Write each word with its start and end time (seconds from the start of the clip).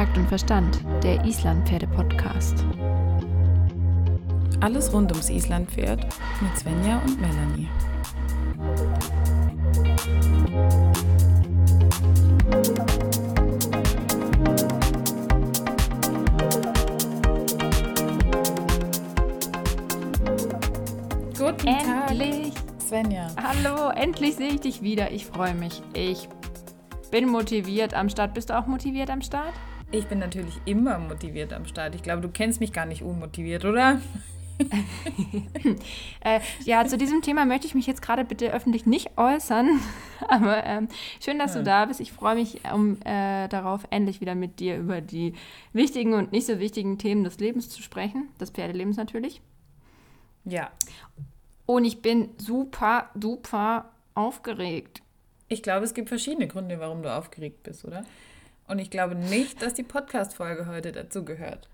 Takt 0.00 0.16
und 0.16 0.28
Verstand, 0.28 0.80
der 1.02 1.22
Islandpferde-Podcast. 1.26 2.64
Alles 4.62 4.90
rund 4.94 5.12
ums 5.12 5.28
Islandpferd 5.28 6.06
mit 6.40 6.58
Svenja 6.58 7.02
und 7.04 7.20
Melanie. 7.20 7.68
Guten 21.36 21.66
Endlich! 21.66 22.54
Tag, 22.54 22.80
Svenja. 22.80 23.26
Hallo, 23.36 23.90
endlich 23.90 24.36
sehe 24.36 24.48
ich 24.48 24.60
dich 24.62 24.80
wieder. 24.80 25.10
Ich 25.10 25.26
freue 25.26 25.52
mich. 25.52 25.82
Ich 25.92 26.26
bin 27.10 27.28
motiviert 27.28 27.92
am 27.92 28.08
Start. 28.08 28.32
Bist 28.32 28.48
du 28.48 28.58
auch 28.58 28.66
motiviert 28.66 29.10
am 29.10 29.20
Start? 29.20 29.52
Ich 29.92 30.06
bin 30.06 30.20
natürlich 30.20 30.54
immer 30.66 30.98
motiviert 30.98 31.52
am 31.52 31.66
Start. 31.66 31.96
Ich 31.96 32.02
glaube, 32.02 32.22
du 32.22 32.28
kennst 32.28 32.60
mich 32.60 32.72
gar 32.72 32.86
nicht 32.86 33.02
unmotiviert, 33.02 33.64
oder? 33.64 34.00
äh, 36.20 36.40
ja, 36.64 36.86
zu 36.86 36.96
diesem 36.96 37.22
Thema 37.22 37.44
möchte 37.44 37.66
ich 37.66 37.74
mich 37.74 37.88
jetzt 37.88 38.00
gerade 38.00 38.24
bitte 38.24 38.52
öffentlich 38.52 38.86
nicht 38.86 39.18
äußern. 39.18 39.80
Aber 40.28 40.64
ähm, 40.64 40.86
schön, 41.20 41.40
dass 41.40 41.54
ja. 41.54 41.60
du 41.60 41.64
da 41.64 41.86
bist. 41.86 41.98
Ich 41.98 42.12
freue 42.12 42.36
mich 42.36 42.60
um, 42.72 43.00
äh, 43.02 43.48
darauf, 43.48 43.82
endlich 43.90 44.20
wieder 44.20 44.36
mit 44.36 44.60
dir 44.60 44.78
über 44.78 45.00
die 45.00 45.34
wichtigen 45.72 46.14
und 46.14 46.30
nicht 46.30 46.46
so 46.46 46.60
wichtigen 46.60 46.98
Themen 46.98 47.24
des 47.24 47.40
Lebens 47.40 47.68
zu 47.68 47.82
sprechen. 47.82 48.28
Des 48.40 48.50
Pferdelebens 48.50 48.96
natürlich. 48.96 49.40
Ja. 50.44 50.70
Und 51.66 51.84
ich 51.84 52.00
bin 52.00 52.28
super, 52.36 53.10
super 53.20 53.90
aufgeregt. 54.14 55.02
Ich 55.48 55.64
glaube, 55.64 55.84
es 55.84 55.94
gibt 55.94 56.10
verschiedene 56.10 56.46
Gründe, 56.46 56.78
warum 56.78 57.02
du 57.02 57.12
aufgeregt 57.12 57.64
bist, 57.64 57.84
oder? 57.84 58.04
Und 58.70 58.78
ich 58.78 58.88
glaube 58.88 59.16
nicht, 59.16 59.62
dass 59.62 59.74
die 59.74 59.82
Podcast-Folge 59.82 60.68
heute 60.68 60.92
dazu 60.92 61.24
gehört. 61.24 61.68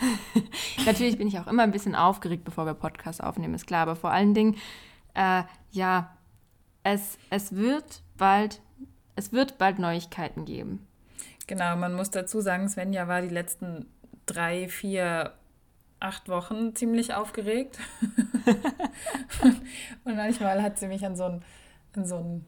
Natürlich 0.84 1.16
bin 1.16 1.28
ich 1.28 1.38
auch 1.38 1.46
immer 1.46 1.62
ein 1.62 1.70
bisschen 1.70 1.94
aufgeregt, 1.94 2.42
bevor 2.42 2.66
wir 2.66 2.74
Podcast 2.74 3.22
aufnehmen, 3.22 3.54
ist 3.54 3.68
klar. 3.68 3.82
Aber 3.82 3.94
vor 3.94 4.10
allen 4.10 4.34
Dingen, 4.34 4.56
äh, 5.14 5.44
ja, 5.70 6.16
es, 6.82 7.18
es 7.30 7.54
wird 7.54 8.02
bald, 8.18 8.60
es 9.14 9.32
wird 9.32 9.58
bald 9.58 9.78
Neuigkeiten 9.78 10.44
geben. 10.44 10.84
Genau, 11.46 11.76
man 11.76 11.94
muss 11.94 12.10
dazu 12.10 12.40
sagen, 12.40 12.68
Svenja 12.68 13.06
war 13.06 13.22
die 13.22 13.28
letzten 13.28 13.86
drei, 14.26 14.68
vier, 14.68 15.34
acht 16.00 16.28
Wochen 16.28 16.74
ziemlich 16.74 17.14
aufgeregt. 17.14 17.78
und 20.04 20.16
manchmal 20.16 20.64
hat 20.64 20.80
sie 20.80 20.88
mich 20.88 21.06
an 21.06 21.14
so 21.14 21.26
ein, 21.26 21.44
an 21.94 22.06
so 22.06 22.16
ein 22.16 22.44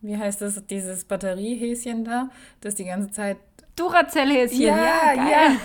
wie 0.00 0.16
heißt 0.16 0.40
das, 0.40 0.66
dieses 0.66 1.04
Batteriehäschen 1.04 2.04
da, 2.04 2.30
das 2.60 2.74
die 2.74 2.84
ganze 2.84 3.10
Zeit. 3.10 3.36
Duracell-Häschen, 3.76 4.60
ja, 4.60 4.76
ja, 4.76 5.14
ja. 5.14 5.56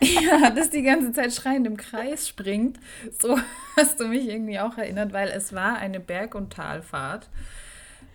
ja, 0.00 0.50
das 0.50 0.70
die 0.70 0.82
ganze 0.82 1.12
Zeit 1.12 1.32
schreiend 1.32 1.66
im 1.66 1.76
Kreis 1.76 2.28
springt. 2.28 2.78
So 3.18 3.38
hast 3.76 4.00
du 4.00 4.08
mich 4.08 4.28
irgendwie 4.28 4.58
auch 4.58 4.76
erinnert, 4.76 5.12
weil 5.12 5.28
es 5.28 5.54
war 5.54 5.76
eine 5.76 6.00
Berg- 6.00 6.34
und 6.34 6.52
Talfahrt. 6.52 7.28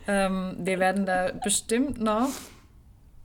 Ähm, 0.08 0.58
wir 0.60 0.80
werden 0.80 1.06
da 1.06 1.32
bestimmt 1.44 2.00
noch 2.00 2.30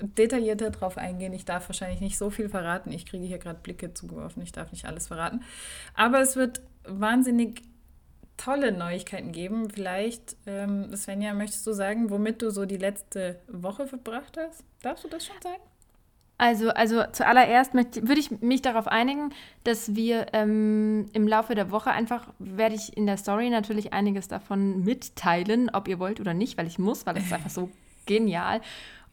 detaillierter 0.01 0.71
drauf 0.71 0.99
eingehen. 0.99 1.33
Ich 1.33 1.45
darf 1.45 1.69
wahrscheinlich 1.69 2.01
nicht 2.01 2.19
so 2.19 2.31
viel 2.31 2.49
verraten. 2.49 2.93
Ich 2.93 3.07
kriege 3.07 3.25
hier 3.25 3.39
gerade 3.39 3.61
Blicke 3.63 3.95
zugeworfen. 3.95 4.43
Ich 4.43 4.53
darf 4.53 4.73
nicht 4.73 4.85
alles 4.85 5.09
verraten. 5.09 5.43
Aber 5.95 6.21
es 6.21 6.37
wird 6.37 6.61
wahnsinnig 6.85 7.63
tolle 8.37 8.73
Neuigkeiten 8.73 9.33
geben. 9.33 9.71
Vielleicht, 9.71 10.37
ähm, 10.47 10.95
Svenja, 10.97 11.35
möchtest 11.35 11.67
du 11.67 11.73
sagen, 11.73 12.11
womit 12.11 12.43
du 12.43 12.51
so 12.51 12.65
die 12.65 12.77
letzte 12.77 13.41
Woche 13.49 13.87
verbracht 13.87 14.37
hast? 14.37 14.65
Darfst 14.83 15.05
du 15.05 15.09
das 15.09 15.27
schon 15.27 15.41
sagen? 15.43 15.63
Also, 16.39 16.71
also 16.71 17.05
zuallererst 17.13 17.73
würde 17.75 18.19
ich 18.19 18.41
mich 18.41 18.63
darauf 18.63 18.89
einigen, 18.89 19.33
dass 19.63 19.95
wir 19.95 20.27
ähm, 20.33 21.09
im 21.13 21.29
Laufe 21.29 21.55
der 21.55 21.71
Woche 21.71 21.93
einfach, 21.93 22.27
werde 22.41 22.75
ich 22.75 22.97
in 22.97 23.07
der 23.07 23.17
Story 23.17 23.49
natürlich 23.49 23.93
einiges 23.93 24.27
davon 24.27 24.83
mitteilen, 24.83 25.71
ob 25.73 25.87
ihr 25.87 26.01
wollt 26.01 26.19
oder 26.19 26.35
nicht, 26.35 26.59
weil 26.59 26.67
ich 26.67 26.81
muss, 26.81 27.07
weil 27.07 27.17
es 27.17 27.27
ist 27.27 27.33
einfach 27.33 27.51
so 27.51 27.71
genial. 28.07 28.61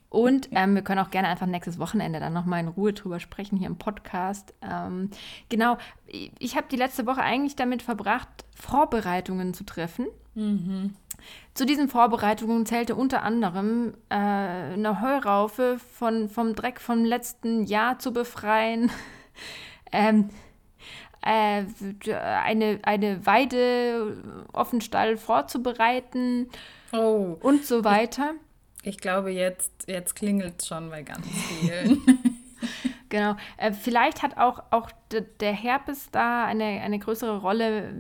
Und 0.10 0.50
ähm, 0.54 0.74
wir 0.74 0.82
können 0.82 1.00
auch 1.00 1.12
gerne 1.12 1.28
einfach 1.28 1.46
nächstes 1.46 1.78
Wochenende 1.78 2.20
dann 2.20 2.34
nochmal 2.34 2.62
in 2.62 2.68
Ruhe 2.68 2.94
drüber 2.94 3.20
sprechen 3.20 3.58
hier 3.58 3.68
im 3.68 3.78
Podcast. 3.78 4.54
Ähm, 4.62 5.12
genau, 5.50 5.78
ich 6.08 6.56
habe 6.56 6.68
die 6.72 6.78
letzte 6.78 7.06
Woche 7.06 7.22
eigentlich 7.22 7.56
damit 7.56 7.84
verbracht, 7.84 8.28
Vorbereitungen 8.56 9.54
zu 9.54 9.64
treffen. 9.66 10.08
Mhm. 10.34 10.96
Zu 11.54 11.66
diesen 11.66 11.90
Vorbereitungen 11.90 12.66
zählte 12.66 12.96
unter 12.96 13.22
anderem 13.22 13.94
äh, 14.10 14.16
eine 14.16 15.02
Heuraufe 15.02 15.78
von, 15.78 16.30
vom 16.30 16.56
Dreck 16.56 16.80
vom 16.80 17.06
letzten 17.06 17.66
Jahr 17.66 18.00
zu 18.00 18.12
befreien. 18.12 18.92
ähm, 19.92 20.30
äh, 21.22 21.66
eine, 22.12 22.80
eine 22.84 23.26
Weide, 23.26 24.46
Offenstall 24.54 25.18
vorzubereiten 25.18 26.50
oh. 26.94 27.36
und 27.42 27.66
so 27.66 27.84
weiter. 27.84 28.34
Ich 28.84 28.98
glaube, 28.98 29.32
jetzt, 29.32 29.88
jetzt 29.88 30.16
klingelt 30.16 30.62
es 30.62 30.68
schon 30.68 30.90
bei 30.90 31.04
ganz 31.04 31.28
vielen. 31.28 32.02
genau. 33.10 33.36
Äh, 33.58 33.74
vielleicht 33.74 34.24
hat 34.24 34.38
auch, 34.38 34.64
auch 34.72 34.90
der 35.12 35.54
Herpes 35.54 36.10
da 36.12 36.46
eine, 36.46 36.64
eine 36.64 36.98
größere 37.00 37.40
Rolle. 37.40 37.94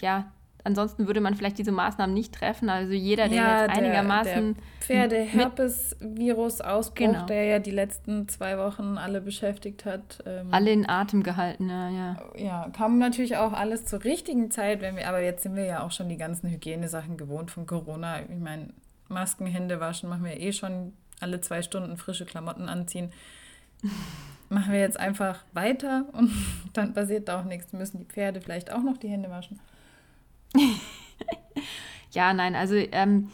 Ja, 0.00 0.32
ansonsten 0.64 1.06
würde 1.06 1.20
man 1.20 1.34
vielleicht 1.34 1.58
diese 1.58 1.72
Maßnahmen 1.72 2.14
nicht 2.14 2.34
treffen. 2.34 2.70
Also 2.70 2.92
jeder, 2.92 3.28
der 3.28 3.36
ja, 3.36 3.62
jetzt 3.62 3.76
einigermaßen. 3.76 4.54
Der 4.54 4.62
Pferde-Herpes-Virus-Ausbruch, 4.80 6.94
genau. 6.94 7.26
der 7.26 7.44
ja 7.44 7.58
die 7.58 7.70
letzten 7.70 8.28
zwei 8.28 8.56
Wochen 8.58 8.96
alle 8.98 9.20
beschäftigt 9.20 9.84
hat. 9.84 10.22
Ähm, 10.26 10.48
alle 10.50 10.70
in 10.70 10.88
Atem 10.88 11.22
gehalten, 11.22 11.68
ja, 11.68 11.88
ja. 11.88 12.16
Ja, 12.36 12.70
kam 12.76 12.98
natürlich 12.98 13.36
auch 13.36 13.52
alles 13.52 13.84
zur 13.84 14.02
richtigen 14.04 14.50
Zeit, 14.50 14.80
wenn 14.80 14.96
wir, 14.96 15.08
aber 15.08 15.20
jetzt 15.20 15.44
sind 15.44 15.54
wir 15.56 15.64
ja 15.64 15.84
auch 15.84 15.92
schon 15.92 16.08
die 16.08 16.16
ganzen 16.16 16.50
Hygienesachen 16.50 17.16
gewohnt 17.16 17.50
von 17.50 17.66
Corona. 17.66 18.22
Ich 18.22 18.40
meine, 18.40 18.68
Masken, 19.08 19.46
Hände 19.46 19.80
waschen, 19.80 20.08
machen 20.08 20.24
wir 20.24 20.40
eh 20.40 20.52
schon 20.52 20.92
alle 21.20 21.40
zwei 21.40 21.62
Stunden 21.62 21.96
frische 21.96 22.24
Klamotten 22.24 22.68
anziehen. 22.68 23.12
machen 24.48 24.72
wir 24.72 24.80
jetzt 24.80 24.98
einfach 24.98 25.44
weiter 25.52 26.06
und 26.12 26.30
dann 26.72 26.94
passiert 26.94 27.28
da 27.28 27.40
auch 27.40 27.44
nichts. 27.44 27.72
Müssen 27.72 27.98
die 27.98 28.04
Pferde 28.04 28.40
vielleicht 28.40 28.72
auch 28.72 28.82
noch 28.82 28.96
die 28.96 29.08
Hände 29.08 29.30
waschen? 29.30 29.60
ja, 32.12 32.34
nein, 32.34 32.54
also 32.54 32.74
ähm, 32.74 33.30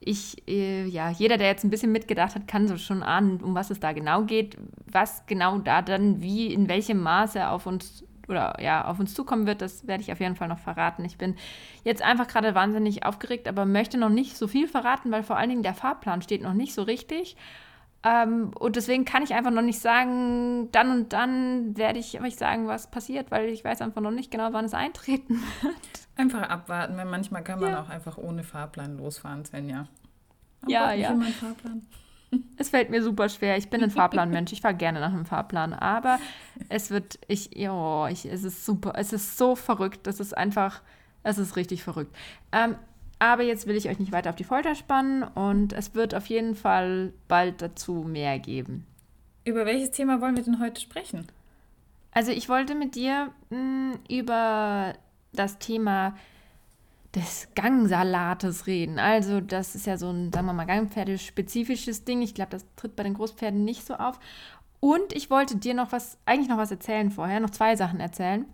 ich, 0.00 0.48
äh, 0.48 0.86
ja, 0.86 1.10
jeder, 1.10 1.36
der 1.36 1.48
jetzt 1.48 1.64
ein 1.64 1.70
bisschen 1.70 1.92
mitgedacht 1.92 2.34
hat, 2.34 2.48
kann 2.48 2.66
so 2.66 2.76
schon 2.76 3.02
ahnen, 3.02 3.40
um 3.40 3.54
was 3.54 3.70
es 3.70 3.80
da 3.80 3.92
genau 3.92 4.24
geht, 4.24 4.56
was 4.90 5.24
genau 5.26 5.58
da 5.58 5.82
dann 5.82 6.20
wie, 6.22 6.52
in 6.52 6.68
welchem 6.68 7.00
Maße 7.00 7.48
auf 7.48 7.66
uns 7.66 8.04
oder 8.32 8.56
ja, 8.60 8.84
auf 8.86 8.98
uns 8.98 9.14
zukommen 9.14 9.46
wird, 9.46 9.62
das 9.62 9.86
werde 9.86 10.02
ich 10.02 10.10
auf 10.10 10.18
jeden 10.18 10.34
Fall 10.34 10.48
noch 10.48 10.58
verraten. 10.58 11.04
Ich 11.04 11.18
bin 11.18 11.36
jetzt 11.84 12.02
einfach 12.02 12.26
gerade 12.26 12.54
wahnsinnig 12.54 13.06
aufgeregt, 13.06 13.46
aber 13.46 13.64
möchte 13.64 13.98
noch 13.98 14.08
nicht 14.08 14.36
so 14.36 14.48
viel 14.48 14.66
verraten, 14.66 15.12
weil 15.12 15.22
vor 15.22 15.36
allen 15.36 15.50
Dingen 15.50 15.62
der 15.62 15.74
Fahrplan 15.74 16.22
steht 16.22 16.42
noch 16.42 16.54
nicht 16.54 16.74
so 16.74 16.82
richtig. 16.82 17.36
Ähm, 18.04 18.50
und 18.58 18.74
deswegen 18.74 19.04
kann 19.04 19.22
ich 19.22 19.32
einfach 19.32 19.52
noch 19.52 19.62
nicht 19.62 19.78
sagen, 19.78 20.70
dann 20.72 20.90
und 20.90 21.12
dann 21.12 21.76
werde 21.76 22.00
ich 22.00 22.20
euch 22.20 22.34
sagen, 22.34 22.66
was 22.66 22.90
passiert, 22.90 23.30
weil 23.30 23.48
ich 23.48 23.64
weiß 23.64 23.80
einfach 23.80 24.00
noch 24.00 24.10
nicht 24.10 24.32
genau, 24.32 24.52
wann 24.52 24.64
es 24.64 24.74
eintreten 24.74 25.34
wird. 25.62 25.76
Einfach 26.16 26.48
abwarten, 26.48 26.96
weil 26.96 27.04
manchmal 27.04 27.44
kann 27.44 27.60
man 27.60 27.70
ja. 27.70 27.82
auch 27.82 27.88
einfach 27.88 28.18
ohne 28.18 28.42
Fahrplan 28.42 28.98
losfahren, 28.98 29.44
Svenja. 29.44 29.86
Aber 30.62 30.70
ja, 30.72 30.92
ja. 30.92 31.14
Fahrplan. 31.14 31.86
Es 32.56 32.70
fällt 32.70 32.90
mir 32.90 33.02
super 33.02 33.28
schwer. 33.28 33.56
Ich 33.56 33.68
bin 33.68 33.82
ein 33.82 33.90
Fahrplanmensch. 33.90 34.52
Ich 34.52 34.60
fahre 34.60 34.74
gerne 34.74 35.00
nach 35.00 35.12
einem 35.12 35.26
Fahrplan. 35.26 35.72
Aber 35.72 36.18
es 36.68 36.90
wird, 36.90 37.18
ich, 37.28 37.50
oh, 37.68 38.06
ich, 38.10 38.24
es 38.24 38.44
ist 38.44 38.64
super. 38.64 38.94
Es 38.96 39.12
ist 39.12 39.36
so 39.36 39.56
verrückt. 39.56 40.06
Das 40.06 40.20
ist 40.20 40.36
einfach, 40.36 40.80
es 41.22 41.38
ist 41.38 41.56
richtig 41.56 41.82
verrückt. 41.82 42.14
Ähm, 42.52 42.76
aber 43.18 43.42
jetzt 43.44 43.66
will 43.66 43.76
ich 43.76 43.88
euch 43.88 43.98
nicht 43.98 44.12
weiter 44.12 44.30
auf 44.30 44.36
die 44.36 44.44
Folter 44.44 44.74
spannen 44.74 45.22
und 45.22 45.72
es 45.72 45.94
wird 45.94 46.14
auf 46.14 46.26
jeden 46.26 46.56
Fall 46.56 47.12
bald 47.28 47.62
dazu 47.62 48.04
mehr 48.06 48.40
geben. 48.40 48.84
Über 49.44 49.64
welches 49.64 49.92
Thema 49.92 50.20
wollen 50.20 50.36
wir 50.36 50.42
denn 50.42 50.58
heute 50.58 50.80
sprechen? 50.80 51.26
Also 52.10 52.32
ich 52.32 52.48
wollte 52.48 52.74
mit 52.74 52.94
dir 52.94 53.30
mh, 53.50 53.58
hm, 53.58 53.98
über 54.08 54.94
das 55.32 55.58
Thema 55.58 56.16
des 57.14 57.48
Gangsalates 57.54 58.66
reden. 58.66 58.98
Also 58.98 59.40
das 59.40 59.74
ist 59.74 59.86
ja 59.86 59.96
so 59.96 60.10
ein, 60.10 60.32
sagen 60.32 60.46
wir 60.46 60.52
mal, 60.52 60.64
Gangpferdespezifisches 60.64 62.04
Ding. 62.04 62.22
Ich 62.22 62.34
glaube, 62.34 62.50
das 62.50 62.64
tritt 62.76 62.96
bei 62.96 63.02
den 63.02 63.14
Großpferden 63.14 63.64
nicht 63.64 63.86
so 63.86 63.94
auf. 63.94 64.18
Und 64.80 65.12
ich 65.12 65.30
wollte 65.30 65.56
dir 65.56 65.74
noch 65.74 65.92
was, 65.92 66.18
eigentlich 66.24 66.48
noch 66.48 66.56
was 66.56 66.70
erzählen 66.70 67.10
vorher, 67.10 67.40
noch 67.40 67.50
zwei 67.50 67.76
Sachen 67.76 68.00
erzählen. 68.00 68.46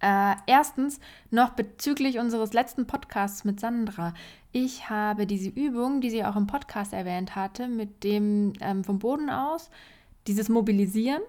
Äh, 0.00 0.34
erstens 0.46 1.00
noch 1.30 1.50
bezüglich 1.50 2.18
unseres 2.18 2.52
letzten 2.52 2.86
Podcasts 2.86 3.44
mit 3.44 3.60
Sandra. 3.60 4.12
Ich 4.52 4.90
habe 4.90 5.26
diese 5.26 5.48
Übung, 5.48 6.00
die 6.00 6.10
sie 6.10 6.24
auch 6.24 6.36
im 6.36 6.46
Podcast 6.46 6.92
erwähnt 6.92 7.34
hatte, 7.34 7.68
mit 7.68 8.04
dem 8.04 8.52
ähm, 8.60 8.84
vom 8.84 8.98
Boden 8.98 9.30
aus, 9.30 9.70
dieses 10.26 10.48
Mobilisieren, 10.48 11.22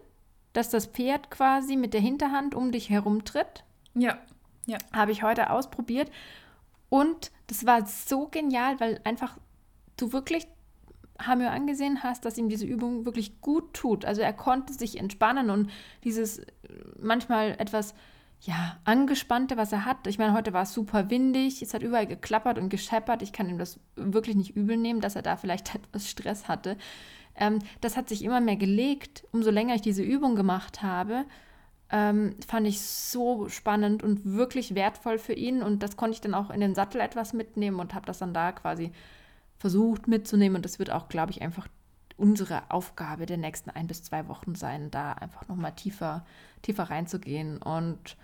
dass 0.51 0.69
das 0.69 0.87
Pferd 0.87 1.31
quasi 1.31 1.77
mit 1.77 1.93
der 1.93 2.01
Hinterhand 2.01 2.55
um 2.55 2.71
dich 2.71 2.89
herum 2.89 3.23
tritt. 3.23 3.63
Ja. 3.93 4.17
Ja. 4.67 4.77
Habe 4.93 5.11
ich 5.11 5.23
heute 5.23 5.49
ausprobiert. 5.49 6.11
Und 6.89 7.31
das 7.47 7.65
war 7.65 7.85
so 7.85 8.27
genial, 8.27 8.79
weil 8.79 9.01
einfach 9.03 9.37
du 9.97 10.13
wirklich 10.13 10.47
Hamir 11.19 11.51
angesehen 11.51 12.03
hast, 12.03 12.25
dass 12.25 12.37
ihm 12.37 12.49
diese 12.49 12.65
Übung 12.65 13.05
wirklich 13.05 13.41
gut 13.41 13.73
tut. 13.73 14.05
Also 14.05 14.21
er 14.21 14.33
konnte 14.33 14.73
sich 14.73 14.99
entspannen 14.99 15.49
und 15.49 15.71
dieses 16.03 16.41
manchmal 16.99 17.55
etwas 17.59 17.95
ja, 18.41 18.77
angespannte, 18.83 19.57
was 19.57 19.71
er 19.71 19.85
hat. 19.85 20.05
Ich 20.05 20.19
meine, 20.19 20.33
heute 20.33 20.53
war 20.53 20.63
es 20.63 20.73
super 20.73 21.09
windig, 21.09 21.61
es 21.61 21.73
hat 21.73 21.81
überall 21.81 22.05
geklappert 22.05 22.59
und 22.59 22.69
gescheppert. 22.69 23.23
Ich 23.23 23.33
kann 23.33 23.49
ihm 23.49 23.57
das 23.57 23.79
wirklich 23.95 24.35
nicht 24.35 24.55
übel 24.55 24.77
nehmen, 24.77 25.01
dass 25.01 25.15
er 25.15 25.23
da 25.23 25.37
vielleicht 25.37 25.73
etwas 25.75 26.09
Stress 26.09 26.47
hatte. 26.47 26.77
Ähm, 27.35 27.59
das 27.81 27.97
hat 27.97 28.09
sich 28.09 28.23
immer 28.23 28.41
mehr 28.41 28.55
gelegt, 28.55 29.25
umso 29.31 29.49
länger 29.49 29.75
ich 29.75 29.81
diese 29.81 30.03
Übung 30.03 30.35
gemacht 30.35 30.83
habe. 30.83 31.25
Ähm, 31.89 32.35
fand 32.45 32.67
ich 32.67 32.81
so 32.81 33.47
spannend 33.47 34.03
und 34.03 34.25
wirklich 34.25 34.75
wertvoll 34.75 35.19
für 35.19 35.33
ihn. 35.33 35.63
Und 35.63 35.83
das 35.83 35.95
konnte 35.95 36.15
ich 36.15 36.21
dann 36.21 36.33
auch 36.33 36.49
in 36.49 36.59
den 36.59 36.75
Sattel 36.75 37.01
etwas 37.01 37.33
mitnehmen 37.33 37.79
und 37.79 37.93
habe 37.93 38.05
das 38.05 38.19
dann 38.19 38.33
da 38.33 38.51
quasi 38.51 38.91
versucht 39.57 40.07
mitzunehmen. 40.07 40.57
Und 40.57 40.65
das 40.65 40.79
wird 40.79 40.91
auch, 40.91 41.07
glaube 41.07 41.31
ich, 41.31 41.41
einfach 41.41 41.67
unsere 42.17 42.69
Aufgabe 42.69 43.25
der 43.25 43.37
nächsten 43.37 43.69
ein 43.69 43.87
bis 43.87 44.03
zwei 44.03 44.27
Wochen 44.27 44.55
sein, 44.55 44.91
da 44.91 45.13
einfach 45.13 45.47
nochmal 45.47 45.73
tiefer, 45.73 46.25
tiefer 46.61 46.83
reinzugehen. 46.83 47.61
Und 47.61 48.17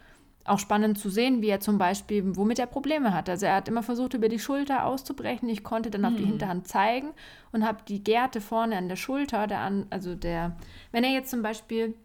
auch 0.46 0.60
spannend 0.60 0.98
zu 1.00 1.10
sehen, 1.10 1.42
wie 1.42 1.50
er 1.50 1.60
zum 1.60 1.78
Beispiel, 1.78 2.36
womit 2.36 2.60
er 2.60 2.66
Probleme 2.66 3.14
hat. 3.14 3.30
Also 3.30 3.46
er 3.46 3.56
hat 3.56 3.68
immer 3.68 3.84
versucht, 3.84 4.14
über 4.14 4.28
die 4.28 4.40
Schulter 4.40 4.86
auszubrechen. 4.86 5.48
Ich 5.48 5.64
konnte 5.64 5.90
dann 5.90 6.04
auf 6.04 6.16
die 6.16 6.24
mhm. 6.24 6.32
Hinterhand 6.32 6.68
zeigen 6.68 7.12
und 7.52 7.66
habe 7.66 7.80
die 7.88 8.04
Gerte 8.04 8.42
vorne 8.42 8.78
an 8.78 8.90
der 8.90 8.98
Schulter, 8.98 9.48
der 9.48 9.60
an, 9.60 9.88
also 9.90 10.16
der, 10.16 10.58
wenn 10.92 11.06
er 11.06 11.12
jetzt 11.12 11.30
zum 11.30 11.42
Beispiel 11.42 11.96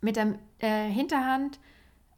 mit 0.00 0.16
der 0.16 0.38
äh, 0.58 0.88
Hinterhand 0.88 1.58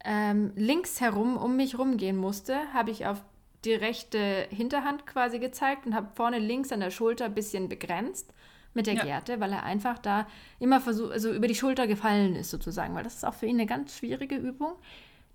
ähm, 0.05 0.53
links 0.57 1.01
herum 1.01 1.37
um 1.37 1.57
mich 1.57 1.79
rumgehen 1.79 2.17
musste, 2.17 2.73
habe 2.73 2.91
ich 2.91 3.07
auf 3.07 3.23
die 3.65 3.75
rechte 3.75 4.47
Hinterhand 4.51 5.07
quasi 5.07 5.39
gezeigt 5.39 5.87
und 5.87 5.95
habe 5.95 6.09
vorne 6.15 6.39
links 6.39 6.73
an 6.73 6.81
der 6.81 6.91
Schulter 6.91 7.27
ein 7.27 7.35
bisschen 7.35 7.69
begrenzt 7.69 8.33
mit 8.75 8.87
der 8.87 8.95
ja. 8.95 9.05
Gerte, 9.05 9.39
weil 9.39 9.53
er 9.53 9.63
einfach 9.65 9.99
da 9.99 10.27
immer 10.59 10.81
versucht, 10.81 11.13
also 11.13 11.33
über 11.33 11.47
die 11.47 11.55
Schulter 11.55 11.87
gefallen 11.87 12.35
ist 12.35 12.51
sozusagen, 12.51 12.95
weil 12.95 13.05
das 13.05 13.15
ist 13.17 13.25
auch 13.25 13.35
für 13.35 13.47
ihn 13.47 13.57
eine 13.57 13.67
ganz 13.67 13.97
schwierige 13.97 14.37
Übung, 14.37 14.73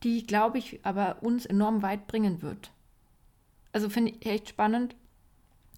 die, 0.04 0.26
glaube 0.26 0.58
ich, 0.58 0.80
aber 0.84 1.18
uns 1.22 1.46
enorm 1.46 1.82
weit 1.82 2.08
bringen 2.08 2.42
wird. 2.42 2.72
Also 3.72 3.90
finde 3.90 4.12
ich 4.12 4.26
echt 4.26 4.50
spannend. 4.50 4.96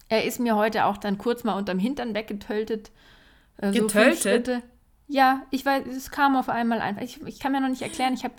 Er 0.08 0.24
ist 0.24 0.40
mir 0.40 0.56
heute 0.56 0.86
auch 0.86 0.96
dann 0.96 1.18
kurz 1.18 1.44
mal 1.44 1.56
unterm 1.56 1.78
Hintern 1.78 2.14
weggetöltet. 2.14 2.90
Äh, 3.58 3.72
Getöltet? 3.72 4.46
So 4.46 4.62
ja, 5.10 5.42
ich 5.50 5.66
weiß, 5.66 5.86
es 5.88 6.10
kam 6.10 6.36
auf 6.36 6.48
einmal 6.48 6.80
einfach. 6.80 7.02
Ich, 7.02 7.20
ich 7.26 7.40
kann 7.40 7.52
mir 7.52 7.60
noch 7.60 7.68
nicht 7.68 7.82
erklären, 7.82 8.14
ich 8.14 8.24
habe 8.24 8.34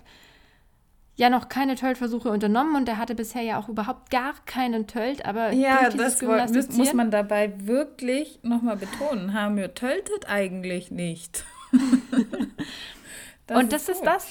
ja 1.16 1.28
noch 1.28 1.50
keine 1.50 1.74
Tölt-Versuche 1.74 2.30
unternommen 2.30 2.74
und 2.74 2.88
er 2.88 2.96
hatte 2.96 3.14
bisher 3.14 3.42
ja 3.42 3.58
auch 3.58 3.68
überhaupt 3.68 4.10
gar 4.10 4.32
keinen 4.46 4.86
Tölt, 4.86 5.26
aber 5.26 5.52
ja, 5.52 5.90
das 5.90 6.22
muss, 6.22 6.94
man 6.94 7.10
dabei 7.10 7.52
wirklich 7.66 8.40
nochmal 8.42 8.76
betonen. 8.76 9.34
Hamir 9.34 9.74
töltet 9.74 10.28
eigentlich 10.28 10.90
nicht. 10.90 11.44
das 13.46 13.58
und 13.58 13.72
das 13.72 13.82
ist, 13.82 13.96
ist 13.96 14.06
das, 14.06 14.26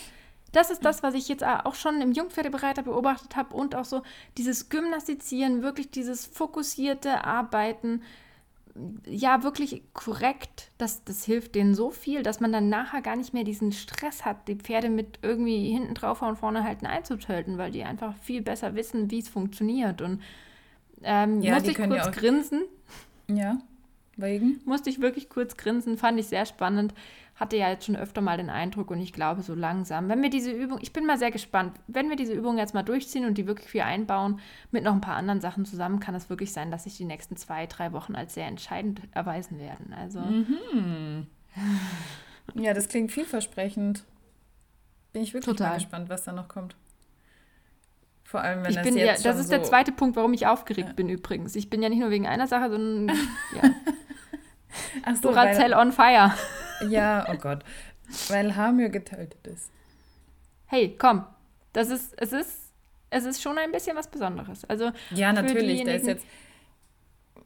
das 0.52 0.72
ist 0.72 0.84
das, 0.84 1.04
was 1.04 1.14
ich 1.14 1.28
jetzt 1.30 1.44
auch 1.44 1.76
schon 1.76 2.02
im 2.02 2.12
Jungpferdebereiter 2.12 2.82
beobachtet 2.82 3.36
habe 3.36 3.56
und 3.56 3.76
auch 3.76 3.86
so 3.86 4.02
dieses 4.40 4.70
Gymnastizieren, 4.70 5.62
wirklich 5.62 5.92
dieses 5.92 6.26
fokussierte 6.26 7.24
Arbeiten, 7.24 8.02
ja 9.06 9.44
wirklich 9.44 9.83
korrekt, 9.94 10.71
das, 10.77 11.03
das 11.03 11.25
hilft 11.25 11.56
denen 11.56 11.75
so 11.75 11.91
viel, 11.91 12.23
dass 12.23 12.39
man 12.39 12.51
dann 12.51 12.69
nachher 12.69 13.01
gar 13.01 13.15
nicht 13.15 13.33
mehr 13.33 13.44
diesen 13.44 13.71
Stress 13.71 14.25
hat, 14.25 14.47
die 14.47 14.56
Pferde 14.56 14.89
mit 14.89 15.19
irgendwie 15.21 15.71
hinten 15.71 15.94
drauf 15.94 16.21
und 16.21 16.38
vorne 16.38 16.63
halten 16.63 16.85
einzutöten, 16.85 17.57
weil 17.57 17.71
die 17.71 17.83
einfach 17.83 18.15
viel 18.18 18.41
besser 18.41 18.75
wissen, 18.75 19.12
wie 19.12 19.19
es 19.19 19.29
funktioniert. 19.29 20.01
Und 20.01 20.21
ähm, 21.03 21.41
ja, 21.41 21.56
musste 21.56 21.71
ich 21.71 21.77
kurz 21.77 22.06
ja 22.06 22.09
grinsen. 22.09 22.63
Ja, 23.27 23.57
wegen? 24.18 24.62
Musste 24.65 24.89
ich 24.89 25.01
wirklich 25.01 25.29
kurz 25.29 25.57
grinsen, 25.57 25.97
fand 25.97 26.19
ich 26.19 26.27
sehr 26.27 26.45
spannend 26.45 26.94
hatte 27.42 27.58
ja 27.58 27.70
jetzt 27.70 27.88
schon 27.88 27.96
öfter 27.96 28.22
mal 28.22 28.38
den 28.38 28.52
Eindruck 28.52 28.92
und 28.92 29.00
ich 29.00 29.14
glaube 29.14 29.42
so 29.42 29.56
langsam, 29.56 30.10
wenn 30.10 30.22
wir 30.22 30.30
diese 30.30 30.52
Übung, 30.52 30.78
ich 30.80 30.94
bin 30.94 31.08
mal 31.08 31.18
sehr 31.18 31.32
gespannt, 31.32 31.76
wenn 31.88 32.08
wir 32.08 32.16
diese 32.16 32.34
Übung 32.34 32.60
jetzt 32.60 32.76
mal 32.76 32.84
durchziehen 32.84 33.26
und 33.26 33.36
die 33.36 33.48
wirklich 33.48 33.68
viel 33.68 33.82
einbauen 33.82 34.40
mit 34.70 34.84
noch 34.84 34.94
ein 34.94 35.02
paar 35.02 35.16
anderen 35.16 35.42
Sachen 35.42 35.66
zusammen, 35.66 36.00
kann 36.00 36.14
es 36.14 36.30
wirklich 36.30 36.54
sein, 36.54 36.70
dass 36.70 36.84
sich 36.84 36.98
die 36.98 37.04
nächsten 37.04 37.36
zwei, 37.38 37.66
drei 37.66 37.94
Wochen 37.94 38.14
als 38.14 38.36
sehr 38.36 38.46
entscheidend 38.46 39.02
erweisen 39.12 39.58
werden. 39.58 39.92
Also. 39.92 40.20
Mhm. 40.20 41.26
Ja, 42.54 42.76
das 42.76 42.88
klingt 42.88 43.12
vielversprechend. 43.12 44.04
Bin 45.12 45.24
ich 45.24 45.34
wirklich 45.34 45.58
Total. 45.58 45.76
gespannt, 45.76 46.10
was 46.10 46.24
da 46.24 46.34
noch 46.34 46.48
kommt. 46.48 46.76
Vor 48.24 48.42
allem, 48.42 48.62
wenn 48.62 48.70
ich 48.70 48.76
das 48.76 48.86
bin, 48.86 48.98
jetzt 48.98 49.26
ja, 49.26 49.32
Das 49.32 49.40
ist 49.40 49.48
so 49.48 49.56
der 49.56 49.64
zweite 49.64 49.92
Punkt, 49.92 50.16
warum 50.16 50.32
ich 50.34 50.46
aufgeregt 50.46 50.90
ja. 50.90 50.94
bin 50.94 51.10
übrigens. 51.10 51.56
Ich 51.56 51.72
bin 51.72 51.82
ja 51.82 51.90
nicht 51.90 52.00
nur 52.00 52.12
wegen 52.12 52.28
einer 52.28 52.46
Sache, 52.46 52.70
sondern 52.70 53.18
ja. 53.62 53.72
Ach 55.06 55.16
so, 55.16 55.30
Duracell 55.30 55.74
on 55.74 55.92
fire. 55.92 56.32
Ja, 56.89 57.28
oh 57.30 57.38
Gott. 57.38 57.63
Weil 58.30 58.56
Hamir 58.56 58.89
getötet 58.89 59.45
ist. 59.48 59.72
Hey, 60.66 60.95
komm. 60.98 61.25
Das 61.74 61.89
ist, 61.89 62.13
es 62.18 62.33
ist, 62.33 62.72
es 63.10 63.25
ist 63.25 63.42
schon 63.42 63.57
ein 63.57 63.72
bisschen 63.72 63.95
was 63.95 64.07
Besonderes. 64.07 64.66
Also 64.66 64.92
ja, 65.12 65.31
natürlich. 65.31 65.83
Der 65.83 65.95
ist 65.95 66.07
jetzt 66.07 66.25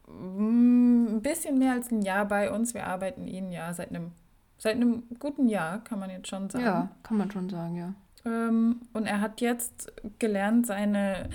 ein 0.07 1.21
bisschen 1.21 1.57
mehr 1.57 1.73
als 1.73 1.91
ein 1.91 2.01
Jahr 2.01 2.25
bei 2.25 2.51
uns. 2.51 2.73
Wir 2.73 2.87
arbeiten 2.87 3.27
ihn 3.27 3.51
ja 3.51 3.73
seit 3.73 3.89
einem, 3.89 4.11
seit 4.57 4.75
einem 4.75 5.03
guten 5.19 5.47
Jahr, 5.47 5.83
kann 5.83 5.99
man 5.99 6.09
jetzt 6.09 6.27
schon 6.27 6.49
sagen. 6.49 6.65
Ja, 6.65 6.89
kann 7.03 7.17
man 7.17 7.31
schon 7.31 7.49
sagen, 7.49 7.75
ja. 7.75 7.93
Ähm, 8.25 8.81
und 8.93 9.05
er 9.05 9.21
hat 9.21 9.41
jetzt 9.41 9.91
gelernt, 10.17 10.65
seine 10.65 11.29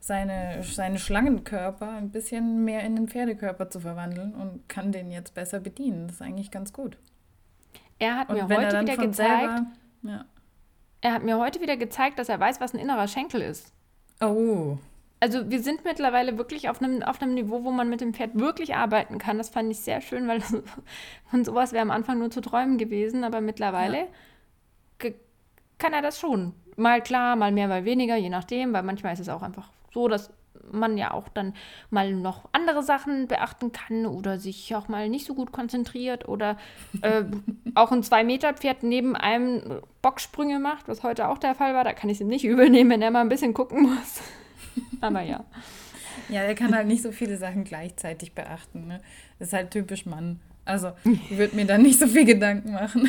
seine, 0.00 0.62
seine 0.62 0.98
Schlangenkörper 0.98 1.90
ein 1.90 2.10
bisschen 2.10 2.64
mehr 2.64 2.82
in 2.84 2.96
den 2.96 3.08
Pferdekörper 3.08 3.68
zu 3.70 3.80
verwandeln 3.80 4.34
und 4.34 4.68
kann 4.68 4.92
den 4.92 5.10
jetzt 5.10 5.34
besser 5.34 5.60
bedienen. 5.60 6.06
Das 6.06 6.16
ist 6.16 6.22
eigentlich 6.22 6.50
ganz 6.50 6.72
gut. 6.72 6.96
Er 8.00 8.16
hat 8.16 8.30
und 8.30 8.36
mir 8.36 8.44
heute 8.44 8.80
wieder 8.80 8.96
gezeigt, 8.96 9.14
selber, 9.14 9.66
ja. 10.02 10.24
er 11.02 11.12
hat 11.12 11.22
mir 11.22 11.38
heute 11.38 11.60
wieder 11.60 11.76
gezeigt, 11.76 12.18
dass 12.18 12.28
er 12.28 12.40
weiß, 12.40 12.60
was 12.60 12.74
ein 12.74 12.80
innerer 12.80 13.06
Schenkel 13.06 13.42
ist. 13.42 13.72
Oh. 14.20 14.78
Also 15.20 15.50
wir 15.50 15.62
sind 15.62 15.84
mittlerweile 15.84 16.38
wirklich 16.38 16.70
auf 16.70 16.82
einem, 16.82 17.02
auf 17.02 17.20
einem 17.20 17.34
Niveau, 17.34 17.62
wo 17.62 17.70
man 17.70 17.90
mit 17.90 18.00
dem 18.00 18.14
Pferd 18.14 18.38
wirklich 18.38 18.74
arbeiten 18.74 19.18
kann. 19.18 19.36
Das 19.36 19.50
fand 19.50 19.70
ich 19.70 19.80
sehr 19.80 20.00
schön, 20.00 20.26
weil 20.26 20.40
von 21.30 21.44
sowas 21.44 21.72
wäre 21.72 21.82
am 21.82 21.90
Anfang 21.90 22.18
nur 22.18 22.30
zu 22.30 22.40
träumen 22.40 22.78
gewesen, 22.78 23.22
aber 23.22 23.42
mittlerweile 23.42 24.06
ja. 25.02 25.10
kann 25.78 25.92
er 25.92 26.02
das 26.02 26.18
schon. 26.18 26.54
Mal 26.76 27.02
klar, 27.02 27.36
mal 27.36 27.52
mehr, 27.52 27.68
mal 27.68 27.84
weniger, 27.84 28.16
je 28.16 28.30
nachdem, 28.30 28.72
weil 28.72 28.82
manchmal 28.82 29.12
ist 29.12 29.20
es 29.20 29.28
auch 29.28 29.42
einfach 29.42 29.68
so, 29.92 30.08
dass 30.08 30.32
man 30.72 30.96
ja 30.96 31.12
auch 31.12 31.28
dann 31.28 31.54
mal 31.90 32.12
noch 32.12 32.48
andere 32.52 32.82
Sachen 32.82 33.26
beachten 33.26 33.72
kann 33.72 34.06
oder 34.06 34.38
sich 34.38 34.74
auch 34.74 34.88
mal 34.88 35.08
nicht 35.08 35.26
so 35.26 35.34
gut 35.34 35.52
konzentriert 35.52 36.28
oder 36.28 36.56
äh, 37.02 37.24
auch 37.74 37.92
ein 37.92 38.02
Zwei-Meter-Pferd 38.02 38.82
neben 38.82 39.16
einem 39.16 39.80
Bocksprünge 40.02 40.58
macht, 40.58 40.88
was 40.88 41.02
heute 41.02 41.28
auch 41.28 41.38
der 41.38 41.54
Fall 41.54 41.74
war. 41.74 41.84
Da 41.84 41.92
kann 41.92 42.10
ich 42.10 42.16
es 42.16 42.20
ihm 42.20 42.28
nicht 42.28 42.44
übel 42.44 42.70
nehmen, 42.70 42.90
wenn 42.90 43.02
er 43.02 43.10
mal 43.10 43.20
ein 43.20 43.28
bisschen 43.28 43.54
gucken 43.54 43.82
muss. 43.82 44.22
Aber 45.00 45.20
ja. 45.22 45.44
Ja, 46.28 46.42
er 46.42 46.54
kann 46.54 46.74
halt 46.74 46.86
nicht 46.86 47.02
so 47.02 47.12
viele 47.12 47.36
Sachen 47.36 47.64
gleichzeitig 47.64 48.34
beachten. 48.34 48.86
Ne? 48.86 49.00
Das 49.38 49.48
ist 49.48 49.54
halt 49.54 49.70
typisch 49.70 50.06
Mann. 50.06 50.40
Also, 50.64 50.92
ich 51.04 51.36
würde 51.36 51.56
mir 51.56 51.64
da 51.64 51.78
nicht 51.78 51.98
so 51.98 52.06
viel 52.06 52.24
Gedanken 52.24 52.72
machen. 52.72 53.08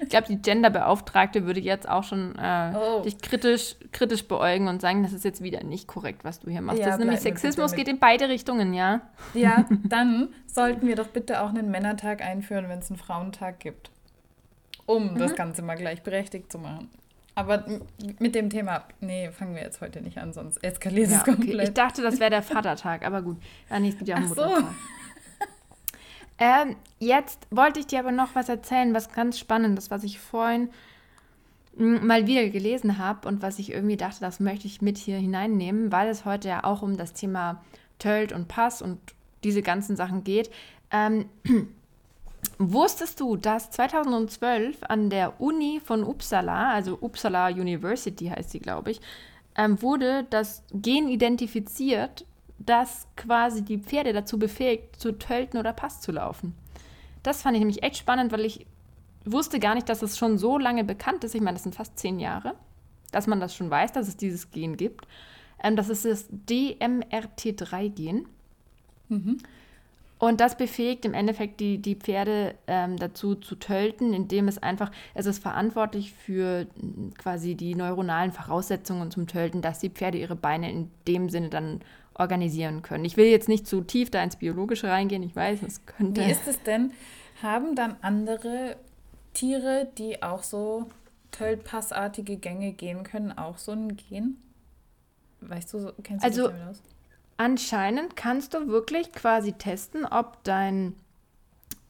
ich 0.00 0.08
glaube, 0.08 0.26
die 0.28 0.40
Genderbeauftragte 0.40 1.44
würde 1.44 1.60
jetzt 1.60 1.88
auch 1.88 2.04
schon 2.04 2.34
äh, 2.36 2.72
oh. 2.74 3.02
dich 3.02 3.18
kritisch, 3.18 3.76
kritisch 3.92 4.26
beäugen 4.26 4.68
und 4.68 4.80
sagen, 4.80 5.02
das 5.02 5.12
ist 5.12 5.24
jetzt 5.24 5.42
wieder 5.42 5.62
nicht 5.62 5.86
korrekt, 5.86 6.24
was 6.24 6.40
du 6.40 6.50
hier 6.50 6.60
machst. 6.60 6.80
Ja, 6.80 6.86
das 6.86 6.94
ist 6.94 7.00
nämlich 7.00 7.20
Sexismus 7.20 7.74
geht 7.74 7.88
in 7.88 7.98
beide 7.98 8.28
Richtungen, 8.28 8.74
ja. 8.74 9.02
Ja, 9.34 9.66
dann 9.84 10.28
sollten 10.46 10.86
wir 10.86 10.96
doch 10.96 11.08
bitte 11.08 11.42
auch 11.42 11.50
einen 11.50 11.70
Männertag 11.70 12.22
einführen, 12.22 12.68
wenn 12.68 12.80
es 12.80 12.90
einen 12.90 12.98
Frauentag 12.98 13.60
gibt. 13.60 13.90
Um 14.86 15.14
mhm. 15.14 15.18
das 15.18 15.34
Ganze 15.36 15.62
mal 15.62 15.76
gleichberechtigt 15.76 16.50
zu 16.50 16.58
machen. 16.58 16.90
Aber 17.34 17.64
mit 18.18 18.34
dem 18.34 18.50
Thema, 18.50 18.84
nee, 19.00 19.30
fangen 19.30 19.54
wir 19.54 19.62
jetzt 19.62 19.80
heute 19.80 20.02
nicht 20.02 20.18
an, 20.18 20.34
sonst 20.34 20.62
eskaliert 20.62 21.10
ja, 21.10 21.18
es 21.18 21.24
komplett. 21.24 21.54
Okay. 21.54 21.64
Ich 21.64 21.72
dachte, 21.72 22.02
das 22.02 22.20
wäre 22.20 22.30
der 22.30 22.42
Vatertag, 22.42 23.06
aber 23.06 23.22
gut. 23.22 23.38
Ja, 23.70 23.80
nee, 23.80 23.88
es 23.88 23.96
gibt 23.96 24.08
ja 24.08 24.16
auch 24.16 24.20
Muttertag. 24.20 24.58
So. 24.58 24.66
Ähm, 26.44 26.74
jetzt 26.98 27.46
wollte 27.52 27.78
ich 27.78 27.86
dir 27.86 28.00
aber 28.00 28.10
noch 28.10 28.34
was 28.34 28.48
erzählen, 28.48 28.94
was 28.94 29.12
ganz 29.12 29.38
Spannendes, 29.38 29.92
was 29.92 30.02
ich 30.02 30.18
vorhin 30.18 30.70
hm, 31.76 32.04
mal 32.04 32.26
wieder 32.26 32.48
gelesen 32.48 32.98
habe 32.98 33.28
und 33.28 33.42
was 33.42 33.60
ich 33.60 33.70
irgendwie 33.70 33.96
dachte, 33.96 34.18
das 34.18 34.40
möchte 34.40 34.66
ich 34.66 34.82
mit 34.82 34.98
hier 34.98 35.18
hineinnehmen, 35.18 35.92
weil 35.92 36.08
es 36.08 36.24
heute 36.24 36.48
ja 36.48 36.64
auch 36.64 36.82
um 36.82 36.96
das 36.96 37.12
Thema 37.12 37.62
Tölt 38.00 38.32
und 38.32 38.48
Pass 38.48 38.82
und 38.82 38.98
diese 39.44 39.62
ganzen 39.62 39.94
Sachen 39.94 40.24
geht. 40.24 40.50
Ähm, 40.90 41.26
wusstest 42.58 43.20
du, 43.20 43.36
dass 43.36 43.70
2012 43.70 44.78
an 44.88 45.10
der 45.10 45.40
Uni 45.40 45.80
von 45.84 46.02
Uppsala, 46.02 46.72
also 46.72 46.98
Uppsala 47.00 47.50
University 47.50 48.26
heißt 48.26 48.50
sie, 48.50 48.58
glaube 48.58 48.90
ich, 48.90 49.00
ähm, 49.56 49.80
wurde 49.80 50.26
das 50.28 50.64
Gen 50.72 51.06
identifiziert, 51.06 52.26
das 52.66 53.06
quasi 53.16 53.62
die 53.62 53.78
Pferde 53.78 54.12
dazu 54.12 54.38
befähigt, 54.38 55.00
zu 55.00 55.12
tölten 55.18 55.58
oder 55.58 55.72
Pass 55.72 56.00
zu 56.00 56.12
laufen. 56.12 56.54
Das 57.22 57.42
fand 57.42 57.54
ich 57.54 57.60
nämlich 57.60 57.82
echt 57.82 57.96
spannend, 57.96 58.32
weil 58.32 58.44
ich 58.44 58.66
wusste 59.24 59.60
gar 59.60 59.74
nicht, 59.74 59.88
dass 59.88 60.02
es 60.02 60.18
schon 60.18 60.38
so 60.38 60.58
lange 60.58 60.84
bekannt 60.84 61.24
ist. 61.24 61.34
Ich 61.34 61.40
meine, 61.40 61.54
das 61.54 61.62
sind 61.62 61.74
fast 61.74 61.98
zehn 61.98 62.18
Jahre, 62.18 62.54
dass 63.12 63.26
man 63.26 63.40
das 63.40 63.54
schon 63.54 63.70
weiß, 63.70 63.92
dass 63.92 64.08
es 64.08 64.16
dieses 64.16 64.50
Gen 64.50 64.76
gibt. 64.76 65.06
Ähm, 65.62 65.76
das 65.76 65.88
ist 65.88 66.04
das 66.04 66.28
DMRT3-Gen. 66.48 68.26
Mhm. 69.08 69.38
Und 70.18 70.40
das 70.40 70.56
befähigt 70.56 71.04
im 71.04 71.14
Endeffekt 71.14 71.58
die, 71.58 71.78
die 71.78 71.96
Pferde 71.96 72.54
ähm, 72.68 72.96
dazu 72.96 73.34
zu 73.34 73.56
tölten, 73.56 74.14
indem 74.14 74.46
es 74.46 74.58
einfach, 74.58 74.92
es 75.14 75.26
ist 75.26 75.42
verantwortlich 75.42 76.12
für 76.12 76.68
quasi 77.18 77.56
die 77.56 77.74
neuronalen 77.74 78.30
Voraussetzungen 78.30 79.10
zum 79.10 79.26
Tölten, 79.26 79.62
dass 79.62 79.80
die 79.80 79.90
Pferde 79.90 80.18
ihre 80.18 80.36
Beine 80.36 80.70
in 80.70 80.90
dem 81.08 81.28
Sinne 81.28 81.48
dann 81.48 81.80
organisieren 82.14 82.82
können. 82.82 83.04
Ich 83.04 83.16
will 83.16 83.26
jetzt 83.26 83.48
nicht 83.48 83.66
zu 83.66 83.82
tief 83.82 84.10
da 84.10 84.22
ins 84.22 84.36
Biologische 84.36 84.88
reingehen, 84.88 85.22
ich 85.22 85.34
weiß, 85.34 85.62
es 85.62 85.86
könnte. 85.86 86.24
Wie 86.24 86.30
ist 86.30 86.46
es 86.46 86.62
denn? 86.62 86.92
Haben 87.42 87.74
dann 87.74 87.96
andere 88.02 88.76
Tiere, 89.34 89.88
die 89.98 90.22
auch 90.22 90.42
so 90.42 90.88
Töltpassartige 91.30 92.36
Gänge 92.36 92.72
gehen 92.72 93.04
können, 93.04 93.36
auch 93.36 93.58
so 93.58 93.72
ein 93.72 93.96
Gen? 93.96 94.36
Weißt 95.40 95.72
du, 95.72 95.92
kennst 96.02 96.24
du 96.24 96.28
also, 96.28 96.48
dich 96.48 96.56
damit 96.56 96.70
aus? 96.70 96.82
Anscheinend 97.38 98.14
kannst 98.16 98.54
du 98.54 98.68
wirklich 98.68 99.12
quasi 99.12 99.52
testen, 99.52 100.04
ob 100.04 100.44
dein, 100.44 100.94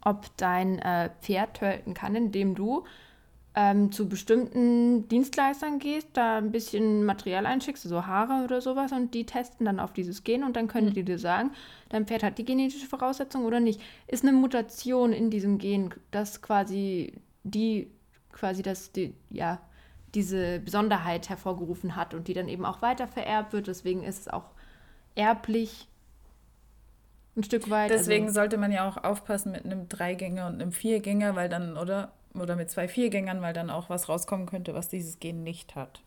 ob 0.00 0.26
dein 0.36 0.78
äh, 0.78 1.10
Pferd 1.20 1.58
tölten 1.58 1.94
kann, 1.94 2.14
indem 2.14 2.54
du 2.54 2.84
ähm, 3.54 3.92
zu 3.92 4.08
bestimmten 4.08 5.08
Dienstleistern 5.08 5.78
gehst, 5.78 6.08
da 6.14 6.38
ein 6.38 6.52
bisschen 6.52 7.04
Material 7.04 7.44
einschickst, 7.44 7.82
so 7.82 8.06
Haare 8.06 8.44
oder 8.44 8.60
sowas, 8.60 8.92
und 8.92 9.12
die 9.12 9.26
testen 9.26 9.66
dann 9.66 9.78
auf 9.78 9.92
dieses 9.92 10.24
Gen 10.24 10.42
und 10.42 10.56
dann 10.56 10.68
können 10.68 10.88
mhm. 10.88 10.94
die 10.94 11.02
dir 11.04 11.18
sagen, 11.18 11.50
dein 11.90 12.06
Pferd 12.06 12.22
hat 12.22 12.38
die 12.38 12.44
genetische 12.44 12.86
Voraussetzung 12.86 13.44
oder 13.44 13.60
nicht. 13.60 13.80
Ist 14.06 14.24
eine 14.24 14.32
Mutation 14.32 15.12
in 15.12 15.30
diesem 15.30 15.58
Gen, 15.58 15.94
das 16.10 16.40
quasi 16.40 17.12
die, 17.44 17.90
quasi 18.32 18.62
das, 18.62 18.92
die, 18.92 19.14
ja, 19.28 19.60
diese 20.14 20.60
Besonderheit 20.60 21.28
hervorgerufen 21.28 21.96
hat 21.96 22.14
und 22.14 22.28
die 22.28 22.34
dann 22.34 22.48
eben 22.48 22.64
auch 22.64 22.82
weiter 22.82 23.06
vererbt 23.06 23.52
wird. 23.52 23.66
Deswegen 23.66 24.02
ist 24.02 24.20
es 24.20 24.28
auch 24.28 24.50
erblich 25.14 25.88
ein 27.36 27.44
Stück 27.44 27.70
weit. 27.70 27.90
Deswegen 27.90 28.26
also, 28.26 28.34
sollte 28.34 28.58
man 28.58 28.72
ja 28.72 28.88
auch 28.88 29.02
aufpassen 29.02 29.52
mit 29.52 29.64
einem 29.64 29.88
Dreigänger 29.88 30.46
und 30.46 30.54
einem 30.54 30.72
Viergänger, 30.72 31.34
weil 31.34 31.48
dann, 31.48 31.76
oder? 31.76 32.12
Oder 32.34 32.56
mit 32.56 32.70
zwei 32.70 32.88
Viergängern, 32.88 33.42
weil 33.42 33.52
dann 33.52 33.70
auch 33.70 33.90
was 33.90 34.08
rauskommen 34.08 34.46
könnte, 34.46 34.74
was 34.74 34.88
dieses 34.88 35.20
Gen 35.20 35.42
nicht 35.42 35.74
hat. 35.74 36.02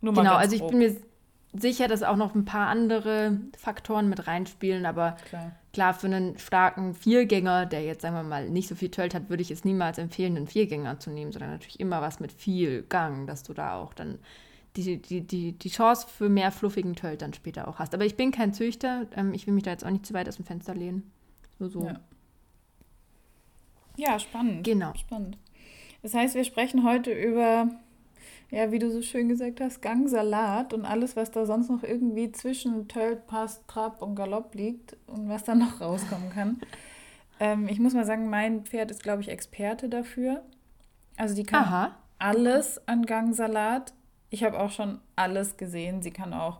Nur 0.00 0.12
genau, 0.14 0.34
also 0.34 0.56
ich 0.56 0.62
bin 0.62 0.78
mir 0.78 0.96
sicher, 1.52 1.88
dass 1.88 2.02
auch 2.02 2.16
noch 2.16 2.34
ein 2.34 2.44
paar 2.44 2.68
andere 2.68 3.38
Faktoren 3.56 4.08
mit 4.08 4.26
reinspielen, 4.26 4.86
aber 4.86 5.16
klar. 5.28 5.52
klar, 5.72 5.94
für 5.94 6.06
einen 6.06 6.38
starken 6.38 6.94
Viergänger, 6.94 7.66
der 7.66 7.84
jetzt, 7.84 8.02
sagen 8.02 8.16
wir 8.16 8.22
mal, 8.22 8.48
nicht 8.48 8.68
so 8.68 8.74
viel 8.74 8.90
Tölt 8.90 9.14
hat, 9.14 9.28
würde 9.28 9.42
ich 9.42 9.50
es 9.50 9.64
niemals 9.64 9.98
empfehlen, 9.98 10.36
einen 10.36 10.46
Viergänger 10.46 10.98
zu 10.98 11.10
nehmen, 11.10 11.32
sondern 11.32 11.50
natürlich 11.50 11.80
immer 11.80 12.00
was 12.00 12.20
mit 12.20 12.32
viel 12.32 12.82
Gang, 12.82 13.26
dass 13.26 13.42
du 13.42 13.54
da 13.54 13.76
auch 13.76 13.94
dann 13.94 14.18
die, 14.76 15.00
die, 15.00 15.20
die, 15.20 15.52
die 15.52 15.68
Chance 15.68 16.06
für 16.08 16.28
mehr 16.28 16.50
fluffigen 16.50 16.96
Tölt 16.96 17.20
dann 17.20 17.34
später 17.34 17.68
auch 17.68 17.78
hast. 17.78 17.94
Aber 17.94 18.06
ich 18.06 18.16
bin 18.16 18.30
kein 18.30 18.54
Züchter, 18.54 19.06
ähm, 19.14 19.34
ich 19.34 19.46
will 19.46 19.54
mich 19.54 19.64
da 19.64 19.70
jetzt 19.70 19.84
auch 19.84 19.90
nicht 19.90 20.06
zu 20.06 20.14
weit 20.14 20.28
aus 20.28 20.36
dem 20.36 20.46
Fenster 20.46 20.74
lehnen. 20.74 21.10
Nur 21.58 21.68
so. 21.68 21.84
Ja. 21.84 22.00
Ja, 23.96 24.18
spannend. 24.18 24.64
Genau. 24.64 24.92
Spannend. 24.94 25.38
Das 26.02 26.14
heißt, 26.14 26.34
wir 26.34 26.44
sprechen 26.44 26.84
heute 26.84 27.12
über, 27.12 27.68
ja, 28.50 28.72
wie 28.72 28.78
du 28.78 28.90
so 28.90 29.02
schön 29.02 29.28
gesagt 29.28 29.60
hast, 29.60 29.82
Gangsalat 29.82 30.72
und 30.72 30.84
alles, 30.84 31.16
was 31.16 31.30
da 31.30 31.46
sonst 31.46 31.70
noch 31.70 31.82
irgendwie 31.82 32.32
zwischen 32.32 32.88
Tölt, 32.88 33.26
Pass, 33.26 33.60
Trab 33.66 34.02
und 34.02 34.14
Galopp 34.14 34.54
liegt 34.54 34.96
und 35.06 35.28
was 35.28 35.44
da 35.44 35.54
noch 35.54 35.80
rauskommen 35.80 36.30
kann. 36.30 36.60
ähm, 37.40 37.68
ich 37.68 37.78
muss 37.78 37.94
mal 37.94 38.06
sagen, 38.06 38.28
mein 38.28 38.64
Pferd 38.64 38.90
ist, 38.90 39.02
glaube 39.02 39.22
ich, 39.22 39.28
Experte 39.28 39.88
dafür. 39.88 40.42
Also 41.16 41.34
die 41.34 41.44
kann 41.44 41.64
Aha. 41.64 41.96
alles 42.18 42.80
an 42.88 43.06
Gangsalat 43.06 43.92
ich 44.32 44.42
habe 44.42 44.58
auch 44.58 44.70
schon 44.70 44.98
alles 45.14 45.58
gesehen. 45.58 46.02
Sie 46.02 46.10
kann 46.10 46.32
auch 46.32 46.58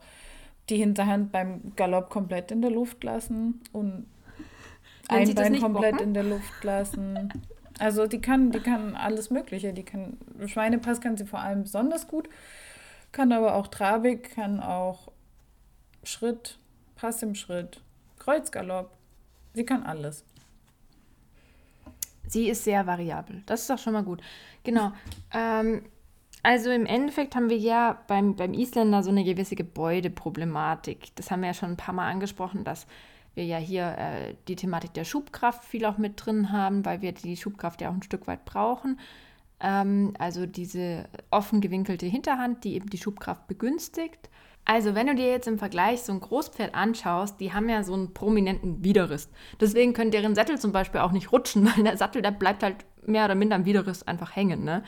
die 0.68 0.76
Hinterhand 0.76 1.32
beim 1.32 1.72
Galopp 1.74 2.10
komplett 2.10 2.52
in 2.52 2.60
der 2.60 2.70
Luft 2.70 3.02
lassen 3.02 3.62
und 3.72 4.06
ein 5.08 5.34
Bein 5.34 5.60
komplett 5.60 5.92
bocken? 5.92 6.08
in 6.08 6.14
der 6.14 6.24
Luft 6.24 6.64
lassen. 6.64 7.32
Also 7.78 8.06
die 8.06 8.20
kann, 8.20 8.50
die 8.50 8.60
kann 8.60 8.94
alles 8.96 9.30
Mögliche. 9.30 9.72
Die 9.72 9.82
kann 9.82 10.18
Schweinepass 10.46 11.00
kann 11.00 11.16
sie 11.16 11.26
vor 11.26 11.40
allem 11.40 11.62
besonders 11.62 12.06
gut, 12.08 12.28
kann 13.10 13.32
aber 13.32 13.54
auch 13.54 13.66
Trabig, 13.66 14.34
kann 14.34 14.60
auch 14.60 15.10
Schritt, 16.04 16.58
Pass 16.96 17.22
im 17.22 17.34
Schritt, 17.34 17.80
Kreuzgalopp. 18.18 18.90
Sie 19.54 19.64
kann 19.64 19.82
alles. 19.82 20.24
Sie 22.28 22.48
ist 22.48 22.64
sehr 22.64 22.86
variabel. 22.86 23.42
Das 23.46 23.62
ist 23.62 23.70
doch 23.70 23.78
schon 23.78 23.92
mal 23.92 24.04
gut. 24.04 24.22
Genau. 24.64 24.92
Ähm, 25.34 25.82
also 26.42 26.70
im 26.70 26.86
Endeffekt 26.86 27.36
haben 27.36 27.50
wir 27.50 27.58
ja 27.58 27.98
beim, 28.08 28.34
beim 28.34 28.54
Isländer 28.54 29.02
so 29.02 29.10
eine 29.10 29.24
gewisse 29.24 29.54
Gebäudeproblematik. 29.54 31.14
Das 31.14 31.30
haben 31.30 31.40
wir 31.40 31.48
ja 31.48 31.54
schon 31.54 31.70
ein 31.72 31.76
paar 31.76 31.94
Mal 31.94 32.10
angesprochen, 32.10 32.64
dass 32.64 32.86
wir 33.34 33.44
ja 33.44 33.58
hier 33.58 33.96
äh, 33.98 34.34
die 34.48 34.56
Thematik 34.56 34.94
der 34.94 35.04
Schubkraft 35.04 35.64
viel 35.64 35.84
auch 35.84 35.98
mit 35.98 36.24
drin 36.24 36.52
haben, 36.52 36.84
weil 36.84 37.00
wir 37.00 37.12
die 37.12 37.36
Schubkraft 37.36 37.80
ja 37.80 37.90
auch 37.90 37.94
ein 37.94 38.02
Stück 38.02 38.26
weit 38.26 38.44
brauchen. 38.44 38.98
Ähm, 39.60 40.14
also 40.18 40.46
diese 40.46 41.06
offen 41.30 41.60
gewinkelte 41.60 42.06
Hinterhand, 42.06 42.64
die 42.64 42.74
eben 42.74 42.90
die 42.90 42.98
Schubkraft 42.98 43.46
begünstigt. 43.46 44.28
Also 44.64 44.94
wenn 44.94 45.08
du 45.08 45.14
dir 45.14 45.28
jetzt 45.28 45.48
im 45.48 45.58
Vergleich 45.58 46.02
so 46.02 46.12
ein 46.12 46.20
Großpferd 46.20 46.74
anschaust, 46.74 47.40
die 47.40 47.52
haben 47.52 47.68
ja 47.68 47.82
so 47.82 47.94
einen 47.94 48.14
prominenten 48.14 48.84
Widerriss. 48.84 49.28
Deswegen 49.60 49.92
können 49.92 50.12
deren 50.12 50.34
Sättel 50.34 50.58
zum 50.58 50.72
Beispiel 50.72 51.00
auch 51.00 51.12
nicht 51.12 51.32
rutschen, 51.32 51.66
weil 51.76 51.84
der 51.84 51.96
Sattel, 51.96 52.22
der 52.22 52.30
bleibt 52.30 52.62
halt 52.62 52.76
mehr 53.06 53.24
oder 53.24 53.34
minder 53.34 53.56
am 53.56 53.64
Widerriss 53.64 54.02
einfach 54.02 54.36
hängen. 54.36 54.64
Ne? 54.64 54.82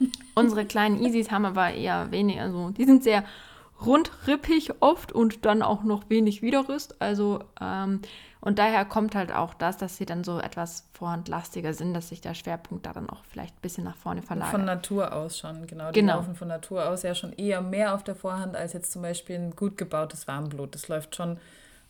Unsere 0.34 0.64
kleinen 0.64 1.02
Easys 1.02 1.30
haben 1.30 1.44
aber 1.44 1.72
eher 1.72 2.10
weniger, 2.10 2.42
also 2.42 2.70
die 2.70 2.84
sind 2.84 3.02
sehr 3.02 3.24
rundrippig 3.86 4.72
oft 4.80 5.12
und 5.12 5.44
dann 5.44 5.62
auch 5.62 5.82
noch 5.82 6.08
wenig 6.10 6.42
Widerrist. 6.42 7.00
Also, 7.00 7.40
ähm, 7.60 8.00
und 8.40 8.58
daher 8.58 8.84
kommt 8.84 9.14
halt 9.14 9.32
auch 9.32 9.54
das, 9.54 9.76
dass 9.78 9.96
sie 9.96 10.04
dann 10.04 10.22
so 10.22 10.38
etwas 10.38 10.86
vorhandlastiger 10.92 11.72
sind, 11.72 11.94
dass 11.94 12.10
sich 12.10 12.20
der 12.20 12.34
Schwerpunkt 12.34 12.84
da 12.84 12.92
dann 12.92 13.08
auch 13.08 13.24
vielleicht 13.24 13.56
ein 13.56 13.62
bisschen 13.62 13.84
nach 13.84 13.96
vorne 13.96 14.22
verlagert. 14.22 14.52
Von 14.52 14.64
Natur 14.64 15.12
aus 15.14 15.38
schon, 15.38 15.66
genau. 15.66 15.90
Die 15.92 16.00
genau. 16.00 16.16
laufen 16.16 16.34
von 16.34 16.48
Natur 16.48 16.88
aus 16.88 17.02
ja 17.02 17.14
schon 17.14 17.32
eher 17.32 17.62
mehr 17.62 17.94
auf 17.94 18.04
der 18.04 18.14
Vorhand 18.14 18.54
als 18.54 18.74
jetzt 18.74 18.92
zum 18.92 19.02
Beispiel 19.02 19.36
ein 19.36 19.56
gut 19.56 19.78
gebautes 19.78 20.28
Warmblut. 20.28 20.74
Das 20.74 20.88
läuft 20.88 21.16
schon 21.16 21.38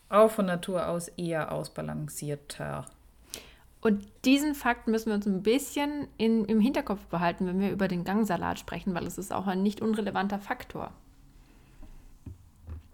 auch 0.09 0.31
von 0.31 0.47
Natur 0.47 0.89
aus 0.89 1.09
eher 1.09 1.51
ausbalancierter. 1.51 2.87
Und 3.81 4.07
diesen 4.25 4.55
Fakt 4.55 4.89
müssen 4.89 5.09
wir 5.09 5.15
uns 5.15 5.27
ein 5.27 5.43
bisschen 5.43 6.09
in, 6.17 6.47
im 6.47 6.59
Hinterkopf 6.59 7.05
behalten, 7.07 7.47
wenn 7.47 7.61
wir 7.61 7.71
über 7.71 7.87
den 7.87 8.05
Gangsalat 8.05 8.59
sprechen, 8.59 8.95
weil 8.95 9.07
es 9.07 9.19
ist 9.19 9.33
auch 9.33 9.47
ein 9.47 9.63
nicht 9.63 9.83
unrelevanter 9.83 10.39
Faktor. 10.39 10.91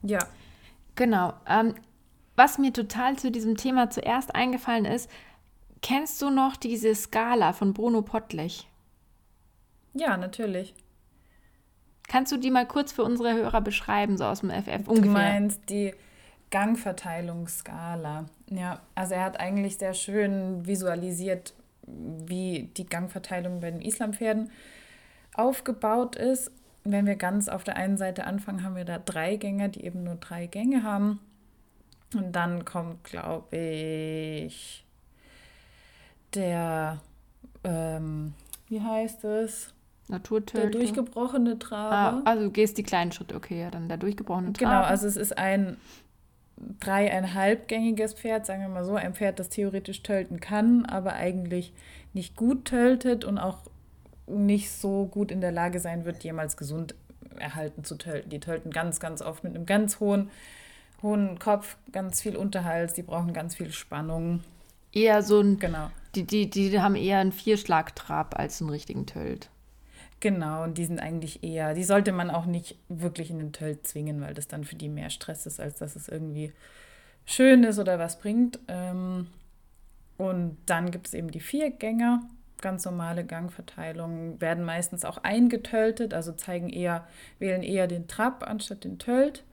Ja. 0.02 0.20
Genau. 0.94 1.34
Ähm, 1.48 1.74
was 2.36 2.58
mir 2.58 2.72
total 2.72 3.16
zu 3.16 3.30
diesem 3.30 3.56
Thema 3.56 3.90
zuerst 3.90 4.34
eingefallen 4.34 4.84
ist, 4.84 5.10
kennst 5.82 6.20
du 6.22 6.30
noch 6.30 6.56
diese 6.56 6.94
Skala 6.94 7.52
von 7.52 7.74
Bruno 7.74 8.02
Pottlech? 8.02 8.66
Ja, 9.94 10.16
natürlich. 10.16 10.74
Kannst 12.08 12.32
du 12.32 12.36
die 12.38 12.50
mal 12.50 12.66
kurz 12.66 12.92
für 12.92 13.04
unsere 13.04 13.34
Hörer 13.34 13.60
beschreiben, 13.60 14.16
so 14.16 14.24
aus 14.24 14.40
dem 14.40 14.50
FF 14.50 14.88
ungefähr? 14.88 15.02
Du 15.02 15.10
meinst 15.10 15.70
die 15.70 15.94
Gangverteilungsskala. 16.50 18.26
Ja, 18.50 18.80
also 18.94 19.14
er 19.14 19.24
hat 19.24 19.38
eigentlich 19.38 19.78
sehr 19.78 19.94
schön 19.94 20.66
visualisiert, 20.66 21.54
wie 21.86 22.70
die 22.76 22.86
Gangverteilung 22.86 23.60
bei 23.60 23.70
den 23.70 23.80
Islampferden 23.80 24.50
aufgebaut 25.34 26.16
ist. 26.16 26.50
Wenn 26.84 27.06
wir 27.06 27.16
ganz 27.16 27.48
auf 27.48 27.64
der 27.64 27.76
einen 27.76 27.96
Seite 27.96 28.24
anfangen, 28.24 28.62
haben 28.64 28.76
wir 28.76 28.84
da 28.84 28.98
drei 28.98 29.36
Gänge, 29.36 29.68
die 29.68 29.84
eben 29.84 30.02
nur 30.02 30.16
drei 30.16 30.46
Gänge 30.46 30.82
haben. 30.82 31.20
Und 32.14 32.32
dann 32.34 32.64
kommt, 32.64 33.04
glaube 33.04 33.56
ich, 33.56 34.84
der, 36.34 37.00
ähm, 37.64 38.34
wie 38.68 38.80
heißt 38.80 39.24
es? 39.24 39.72
Naturtötung. 40.08 40.70
Der 40.70 40.70
durchgebrochene 40.70 41.58
Trabe. 41.58 42.22
Ah, 42.24 42.30
also 42.30 42.44
du 42.44 42.50
gehst 42.50 42.78
die 42.78 42.82
kleinen 42.82 43.12
Schritte, 43.12 43.36
okay, 43.36 43.60
ja, 43.60 43.70
dann 43.70 43.88
der 43.88 43.96
durchgebrochene 43.96 44.52
Trabe. 44.52 44.70
Genau, 44.70 44.82
also 44.82 45.06
es 45.06 45.16
ist 45.16 45.38
ein 45.38 45.76
dreieinhalbgängiges 46.80 48.14
Pferd, 48.14 48.44
sagen 48.44 48.62
wir 48.62 48.68
mal 48.68 48.84
so, 48.84 48.94
ein 48.94 49.14
Pferd, 49.14 49.38
das 49.38 49.48
theoretisch 49.48 50.02
tölten 50.02 50.40
kann, 50.40 50.84
aber 50.84 51.14
eigentlich 51.14 51.72
nicht 52.12 52.36
gut 52.36 52.64
töltet 52.66 53.24
und 53.24 53.38
auch 53.38 53.58
nicht 54.38 54.70
so 54.70 55.06
gut 55.06 55.30
in 55.30 55.40
der 55.40 55.52
Lage 55.52 55.80
sein 55.80 56.04
wird, 56.04 56.22
jemals 56.24 56.56
gesund 56.56 56.94
erhalten 57.38 57.84
zu 57.84 57.96
tölten. 57.96 58.30
Die 58.30 58.40
tölten 58.40 58.70
ganz, 58.70 59.00
ganz 59.00 59.22
oft 59.22 59.44
mit 59.44 59.54
einem 59.54 59.66
ganz 59.66 60.00
hohen, 60.00 60.30
hohen 61.02 61.38
Kopf, 61.38 61.76
ganz 61.92 62.20
viel 62.20 62.36
Unterhals, 62.36 62.94
die 62.94 63.02
brauchen 63.02 63.32
ganz 63.32 63.56
viel 63.56 63.72
Spannung. 63.72 64.42
Eher 64.92 65.22
so 65.22 65.40
ein, 65.40 65.58
genau. 65.58 65.90
Die, 66.14 66.24
die, 66.24 66.50
die 66.50 66.80
haben 66.80 66.96
eher 66.96 67.18
einen 67.18 67.32
Vierschlagtrab 67.32 68.38
als 68.38 68.60
einen 68.60 68.70
richtigen 68.70 69.06
Tölt. 69.06 69.50
Genau, 70.18 70.64
und 70.64 70.76
die 70.76 70.84
sind 70.84 71.00
eigentlich 71.00 71.42
eher, 71.42 71.72
die 71.72 71.84
sollte 71.84 72.12
man 72.12 72.30
auch 72.30 72.44
nicht 72.44 72.76
wirklich 72.88 73.30
in 73.30 73.38
den 73.38 73.52
Tölt 73.52 73.86
zwingen, 73.86 74.20
weil 74.20 74.34
das 74.34 74.48
dann 74.48 74.64
für 74.64 74.76
die 74.76 74.88
mehr 74.90 75.08
Stress 75.08 75.46
ist, 75.46 75.60
als 75.60 75.76
dass 75.78 75.96
es 75.96 76.08
irgendwie 76.08 76.52
schön 77.24 77.64
ist 77.64 77.78
oder 77.78 77.98
was 77.98 78.18
bringt. 78.18 78.58
Ähm, 78.68 79.28
und 80.18 80.58
dann 80.66 80.90
gibt 80.90 81.06
es 81.06 81.14
eben 81.14 81.30
die 81.30 81.40
Viergänger, 81.40 82.20
ganz 82.62 82.84
normale 82.84 83.24
Gangverteilungen, 83.24 84.40
werden 84.40 84.64
meistens 84.64 85.04
auch 85.04 85.18
eingetöltet, 85.18 86.14
also 86.14 86.32
zeigen 86.32 86.68
eher, 86.68 87.06
wählen 87.38 87.62
eher 87.62 87.86
den 87.86 88.08
Trab 88.08 88.48
anstatt 88.48 88.84
den 88.84 88.98
Tölt, 88.98 89.44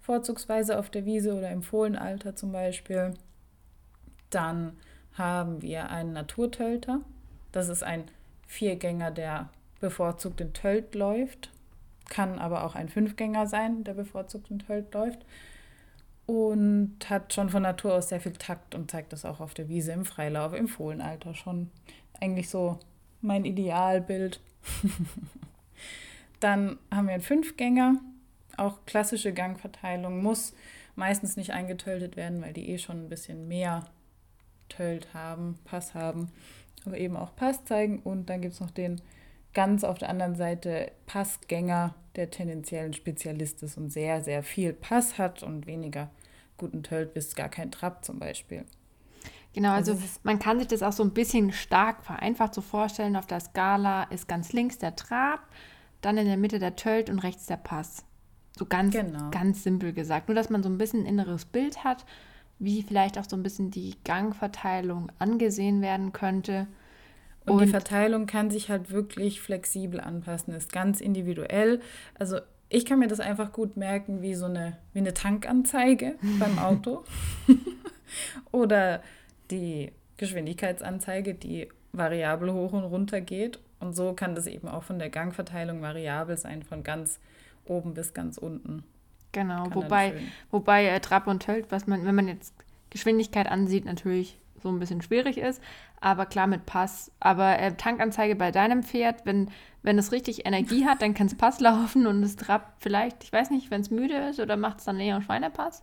vorzugsweise 0.00 0.78
auf 0.78 0.90
der 0.90 1.04
Wiese 1.04 1.34
oder 1.34 1.50
im 1.50 1.62
Fohlenalter 1.62 2.34
zum 2.36 2.52
Beispiel. 2.52 3.14
Dann 4.30 4.76
haben 5.14 5.62
wir 5.62 5.90
einen 5.90 6.12
Naturtölter. 6.12 7.00
Das 7.52 7.68
ist 7.68 7.82
ein 7.82 8.04
Viergänger, 8.46 9.10
der 9.10 9.50
bevorzugt 9.80 10.40
in 10.40 10.52
Tölt 10.52 10.94
läuft. 10.94 11.50
Kann 12.08 12.38
aber 12.38 12.64
auch 12.64 12.74
ein 12.74 12.88
Fünfgänger 12.88 13.46
sein, 13.46 13.84
der 13.84 13.94
bevorzugt 13.94 14.50
in 14.50 14.60
Tölt 14.60 14.92
läuft. 14.94 15.24
Und 16.26 16.98
hat 17.08 17.32
schon 17.32 17.50
von 17.50 17.62
Natur 17.62 17.94
aus 17.94 18.08
sehr 18.08 18.20
viel 18.20 18.32
Takt 18.32 18.74
und 18.74 18.90
zeigt 18.90 19.12
das 19.12 19.24
auch 19.24 19.40
auf 19.40 19.52
der 19.54 19.68
Wiese 19.68 19.92
im 19.92 20.04
Freilauf, 20.04 20.52
im 20.52 20.68
Fohlenalter 20.68 21.34
schon. 21.34 21.70
Eigentlich 22.20 22.48
so 22.48 22.78
mein 23.20 23.44
Idealbild. 23.44 24.40
Dann 26.40 26.78
haben 26.90 27.06
wir 27.06 27.14
einen 27.14 27.22
Fünfgänger, 27.22 27.96
auch 28.56 28.84
klassische 28.86 29.32
Gangverteilung, 29.32 30.22
muss 30.22 30.54
meistens 30.96 31.36
nicht 31.36 31.50
eingetöltet 31.50 32.16
werden, 32.16 32.42
weil 32.42 32.52
die 32.52 32.70
eh 32.70 32.78
schon 32.78 33.04
ein 33.04 33.08
bisschen 33.08 33.48
mehr 33.48 33.86
Tölt 34.68 35.12
haben, 35.12 35.58
Pass 35.64 35.94
haben, 35.94 36.30
aber 36.86 36.96
eben 36.98 37.16
auch 37.16 37.34
Pass 37.36 37.64
zeigen. 37.64 38.00
Und 38.00 38.30
dann 38.30 38.40
gibt 38.40 38.54
es 38.54 38.60
noch 38.60 38.70
den 38.70 39.00
ganz 39.52 39.84
auf 39.84 39.98
der 39.98 40.08
anderen 40.08 40.36
Seite 40.36 40.92
Passgänger, 41.06 41.94
der 42.16 42.30
tendenziell 42.30 42.86
ein 42.86 42.94
Spezialist 42.94 43.62
ist 43.62 43.76
und 43.76 43.90
sehr, 43.90 44.22
sehr 44.22 44.42
viel 44.42 44.72
Pass 44.72 45.18
hat 45.18 45.42
und 45.42 45.66
weniger 45.66 46.10
guten 46.56 46.82
Tölt 46.82 47.14
bis 47.14 47.34
gar 47.34 47.48
kein 47.48 47.70
Trab 47.70 48.04
zum 48.04 48.18
Beispiel. 48.18 48.64
Genau, 49.52 49.72
also, 49.72 49.92
also 49.92 50.04
man 50.22 50.38
kann 50.38 50.58
sich 50.58 50.68
das 50.68 50.82
auch 50.82 50.92
so 50.92 51.02
ein 51.02 51.12
bisschen 51.12 51.52
stark 51.52 52.04
vereinfacht 52.04 52.54
so 52.54 52.60
vorstellen. 52.60 53.16
Auf 53.16 53.26
der 53.26 53.40
Skala 53.40 54.04
ist 54.04 54.28
ganz 54.28 54.52
links 54.52 54.78
der 54.78 54.94
Trab, 54.94 55.40
dann 56.00 56.16
in 56.18 56.26
der 56.26 56.36
Mitte 56.36 56.58
der 56.58 56.76
Tölt 56.76 57.10
und 57.10 57.18
rechts 57.18 57.46
der 57.46 57.56
Pass. 57.56 58.04
So 58.56 58.66
ganz, 58.66 58.94
genau. 58.94 59.30
ganz 59.30 59.62
simpel 59.62 59.92
gesagt. 59.92 60.28
Nur, 60.28 60.34
dass 60.34 60.50
man 60.50 60.62
so 60.62 60.68
ein 60.68 60.78
bisschen 60.78 61.00
ein 61.02 61.06
inneres 61.06 61.44
Bild 61.44 61.82
hat, 61.82 62.04
wie 62.58 62.82
vielleicht 62.82 63.18
auch 63.18 63.24
so 63.28 63.36
ein 63.36 63.42
bisschen 63.42 63.70
die 63.70 63.96
Gangverteilung 64.04 65.10
angesehen 65.18 65.80
werden 65.82 66.12
könnte. 66.12 66.66
Und, 67.46 67.54
und 67.54 67.62
die 67.62 67.68
Verteilung 67.68 68.26
kann 68.26 68.50
sich 68.50 68.68
halt 68.68 68.90
wirklich 68.90 69.40
flexibel 69.40 69.98
anpassen, 69.98 70.54
ist 70.54 70.72
ganz 70.72 71.00
individuell. 71.00 71.80
Also 72.18 72.38
ich 72.68 72.84
kann 72.84 72.98
mir 72.98 73.08
das 73.08 73.18
einfach 73.18 73.52
gut 73.52 73.76
merken 73.76 74.22
wie 74.22 74.34
so 74.34 74.44
eine, 74.44 74.76
wie 74.92 75.00
eine 75.00 75.14
Tankanzeige 75.14 76.16
beim 76.38 76.58
Auto. 76.58 77.04
Oder 78.52 79.02
die 79.50 79.92
Geschwindigkeitsanzeige, 80.16 81.34
die 81.34 81.68
variabel 81.92 82.52
hoch 82.52 82.72
und 82.72 82.84
runter 82.84 83.20
geht. 83.20 83.58
Und 83.78 83.96
so 83.96 84.12
kann 84.12 84.34
das 84.34 84.46
eben 84.46 84.68
auch 84.68 84.82
von 84.82 84.98
der 84.98 85.10
Gangverteilung 85.10 85.80
variabel 85.80 86.36
sein, 86.36 86.62
von 86.62 86.82
ganz 86.82 87.18
oben 87.64 87.94
bis 87.94 88.12
ganz 88.12 88.36
unten. 88.36 88.84
Genau, 89.32 89.64
kann 89.64 89.74
wobei, 89.74 90.14
wobei 90.50 90.86
äh, 90.86 91.00
Trab 91.00 91.26
und 91.26 91.42
Tölt, 91.42 91.66
was 91.70 91.86
man, 91.86 92.04
wenn 92.04 92.14
man 92.14 92.28
jetzt 92.28 92.54
Geschwindigkeit 92.90 93.46
ansieht, 93.46 93.84
natürlich 93.84 94.38
so 94.62 94.68
ein 94.68 94.78
bisschen 94.78 95.00
schwierig 95.00 95.38
ist, 95.38 95.62
aber 96.00 96.26
klar 96.26 96.46
mit 96.46 96.66
Pass. 96.66 97.10
Aber 97.20 97.58
äh, 97.58 97.72
Tankanzeige 97.74 98.36
bei 98.36 98.50
deinem 98.50 98.82
Pferd, 98.82 99.24
wenn, 99.24 99.50
wenn 99.82 99.98
es 99.98 100.12
richtig 100.12 100.46
Energie 100.46 100.84
hat, 100.84 101.00
dann 101.00 101.14
kann 101.14 101.28
es 101.28 101.36
Pass 101.36 101.60
laufen 101.60 102.06
und 102.06 102.22
es 102.22 102.36
Trab 102.36 102.74
vielleicht, 102.80 103.24
ich 103.24 103.32
weiß 103.32 103.50
nicht, 103.50 103.70
wenn 103.70 103.80
es 103.80 103.90
müde 103.90 104.16
ist 104.28 104.40
oder 104.40 104.56
macht 104.56 104.80
es 104.80 104.84
dann 104.84 105.00
eher 105.00 105.22
Schweinepass? 105.22 105.82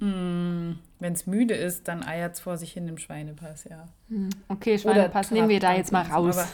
Wenn 0.00 1.12
es 1.12 1.26
müde 1.26 1.54
ist, 1.54 1.88
dann 1.88 2.04
eiert 2.04 2.34
es 2.34 2.40
vor 2.40 2.56
sich 2.56 2.72
hin 2.72 2.86
im 2.88 2.98
Schweinepass, 2.98 3.64
ja. 3.64 3.88
Hm, 4.08 4.30
okay, 4.48 4.78
Schweinepass 4.78 5.30
nehmen 5.30 5.48
wir 5.48 5.60
da 5.60 5.74
jetzt 5.74 5.92
mal 5.92 6.02
raus. 6.02 6.38
Aber, 6.38 6.48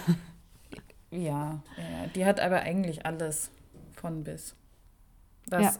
ja, 1.10 1.62
ja, 1.76 2.06
die 2.14 2.24
hat 2.24 2.40
aber 2.40 2.60
eigentlich 2.60 3.04
alles 3.04 3.50
von 3.92 4.24
bis. 4.24 4.54
Was 5.48 5.62
ja. 5.62 5.72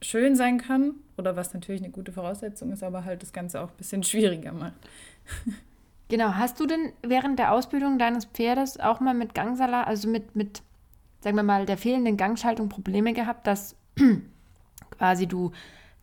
schön 0.00 0.34
sein 0.34 0.58
kann 0.58 0.94
oder 1.18 1.36
was 1.36 1.52
natürlich 1.52 1.82
eine 1.82 1.90
gute 1.90 2.12
Voraussetzung 2.12 2.72
ist, 2.72 2.82
aber 2.82 3.04
halt 3.04 3.22
das 3.22 3.32
Ganze 3.32 3.60
auch 3.60 3.70
ein 3.70 3.76
bisschen 3.76 4.02
schwieriger 4.02 4.52
macht. 4.52 4.74
Genau, 6.08 6.34
hast 6.34 6.58
du 6.58 6.66
denn 6.66 6.92
während 7.02 7.38
der 7.38 7.52
Ausbildung 7.52 7.98
deines 7.98 8.24
Pferdes 8.24 8.80
auch 8.80 9.00
mal 9.00 9.14
mit 9.14 9.34
Gangsalat, 9.34 9.86
also 9.86 10.08
mit, 10.08 10.34
mit, 10.34 10.62
sagen 11.20 11.36
wir 11.36 11.42
mal, 11.42 11.66
der 11.66 11.76
fehlenden 11.76 12.16
Gangschaltung 12.16 12.68
Probleme 12.68 13.12
gehabt, 13.12 13.46
dass 13.46 13.76
quasi 14.90 15.26
du 15.26 15.52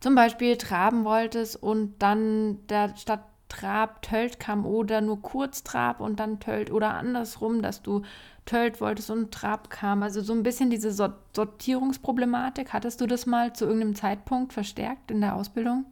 zum 0.00 0.14
Beispiel 0.14 0.56
traben 0.56 1.04
wolltest 1.04 1.60
und 1.62 1.94
dann 1.98 2.66
der 2.68 2.96
statt 2.96 3.20
Trab 3.48 4.02
Tölt 4.02 4.38
kam 4.38 4.66
oder 4.66 5.00
nur 5.00 5.22
kurz 5.22 5.64
Trab 5.64 6.00
und 6.00 6.20
dann 6.20 6.38
Tölt 6.38 6.70
oder 6.70 6.94
andersrum, 6.94 7.62
dass 7.62 7.82
du 7.82 8.02
Tölt 8.44 8.80
wolltest 8.80 9.10
und 9.10 9.32
Trab 9.32 9.70
kam. 9.70 10.02
Also 10.02 10.20
so 10.20 10.32
ein 10.32 10.42
bisschen 10.42 10.70
diese 10.70 10.92
Sortierungsproblematik. 10.92 12.72
Hattest 12.72 13.00
du 13.00 13.06
das 13.06 13.26
mal 13.26 13.54
zu 13.54 13.64
irgendeinem 13.64 13.94
Zeitpunkt 13.94 14.52
verstärkt 14.52 15.10
in 15.10 15.20
der 15.20 15.34
Ausbildung? 15.34 15.86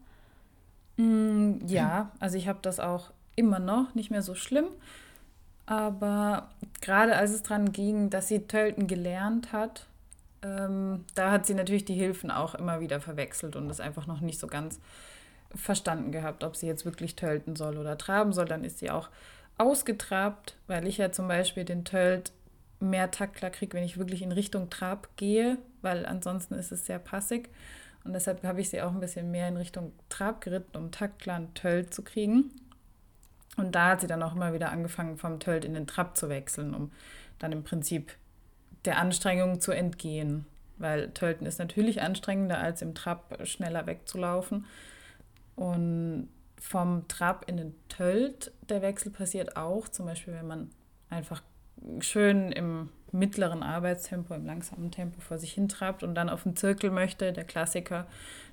Mm, 0.96 1.66
ja, 1.66 2.10
also 2.20 2.36
ich 2.36 2.46
habe 2.46 2.58
das 2.62 2.78
auch 2.78 3.10
immer 3.36 3.58
noch, 3.58 3.94
nicht 3.94 4.10
mehr 4.10 4.22
so 4.22 4.34
schlimm. 4.34 4.66
Aber 5.66 6.50
gerade 6.80 7.16
als 7.16 7.32
es 7.32 7.42
dran 7.42 7.72
ging, 7.72 8.10
dass 8.10 8.28
sie 8.28 8.46
Tölten 8.46 8.86
gelernt 8.86 9.52
hat, 9.52 9.86
ähm, 10.42 11.04
da 11.14 11.30
hat 11.30 11.46
sie 11.46 11.54
natürlich 11.54 11.84
die 11.84 11.94
Hilfen 11.94 12.30
auch 12.30 12.54
immer 12.54 12.80
wieder 12.80 13.00
verwechselt 13.00 13.56
und 13.56 13.70
es 13.70 13.80
einfach 13.80 14.06
noch 14.06 14.20
nicht 14.20 14.38
so 14.38 14.46
ganz 14.46 14.80
verstanden 15.54 16.12
gehabt, 16.12 16.44
ob 16.44 16.56
sie 16.56 16.66
jetzt 16.66 16.84
wirklich 16.84 17.16
tölten 17.16 17.56
soll 17.56 17.78
oder 17.78 17.96
traben 17.96 18.32
soll. 18.32 18.46
Dann 18.46 18.64
ist 18.64 18.78
sie 18.78 18.90
auch 18.90 19.08
ausgetrabt, 19.58 20.56
weil 20.66 20.86
ich 20.86 20.98
ja 20.98 21.12
zum 21.12 21.28
Beispiel 21.28 21.64
den 21.64 21.84
Tölt 21.84 22.32
mehr 22.80 23.10
Taktklar 23.10 23.50
kriege, 23.50 23.76
wenn 23.76 23.84
ich 23.84 23.98
wirklich 23.98 24.22
in 24.22 24.32
Richtung 24.32 24.68
Trab 24.68 25.08
gehe, 25.16 25.58
weil 25.82 26.04
ansonsten 26.04 26.54
ist 26.54 26.72
es 26.72 26.86
sehr 26.86 26.98
passig. 26.98 27.48
Und 28.04 28.12
deshalb 28.12 28.44
habe 28.44 28.60
ich 28.60 28.68
sie 28.68 28.82
auch 28.82 28.92
ein 28.92 29.00
bisschen 29.00 29.30
mehr 29.30 29.48
in 29.48 29.56
Richtung 29.56 29.92
Trab 30.08 30.40
geritten, 30.40 30.76
um 30.76 30.92
Taktklar 30.92 31.40
und 31.40 31.54
Tölt 31.54 31.92
zu 31.92 32.02
kriegen. 32.02 32.52
Und 33.56 33.74
da 33.74 33.90
hat 33.90 34.02
sie 34.02 34.06
dann 34.06 34.22
auch 34.22 34.36
immer 34.36 34.52
wieder 34.52 34.70
angefangen, 34.70 35.16
vom 35.16 35.40
Tölt 35.40 35.64
in 35.64 35.74
den 35.74 35.86
Trab 35.86 36.16
zu 36.16 36.28
wechseln, 36.28 36.74
um 36.74 36.92
dann 37.38 37.52
im 37.52 37.64
Prinzip 37.64 38.12
der 38.86 38.98
Anstrengung 38.98 39.60
zu 39.60 39.72
entgehen. 39.72 40.46
Weil 40.78 41.10
Tölten 41.10 41.46
ist 41.46 41.58
natürlich 41.58 42.02
anstrengender, 42.02 42.58
als 42.58 42.82
im 42.82 42.94
Trab 42.94 43.38
schneller 43.46 43.86
wegzulaufen. 43.86 44.66
Und 45.54 46.28
vom 46.60 47.08
Trab 47.08 47.48
in 47.48 47.56
den 47.56 47.74
Tölt, 47.88 48.52
der 48.68 48.82
Wechsel 48.82 49.10
passiert 49.10 49.56
auch, 49.56 49.88
zum 49.88 50.06
Beispiel, 50.06 50.34
wenn 50.34 50.46
man 50.46 50.70
einfach 51.10 51.42
schön 52.00 52.52
im 52.52 52.90
mittleren 53.12 53.62
Arbeitstempo, 53.62 54.34
im 54.34 54.46
langsamen 54.46 54.90
Tempo 54.90 55.20
vor 55.20 55.38
sich 55.38 55.52
hin 55.52 55.68
trabt 55.68 56.02
und 56.02 56.14
dann 56.14 56.28
auf 56.28 56.42
den 56.42 56.56
Zirkel 56.56 56.90
möchte, 56.90 57.32
der 57.32 57.44
Klassiker, 57.44 58.06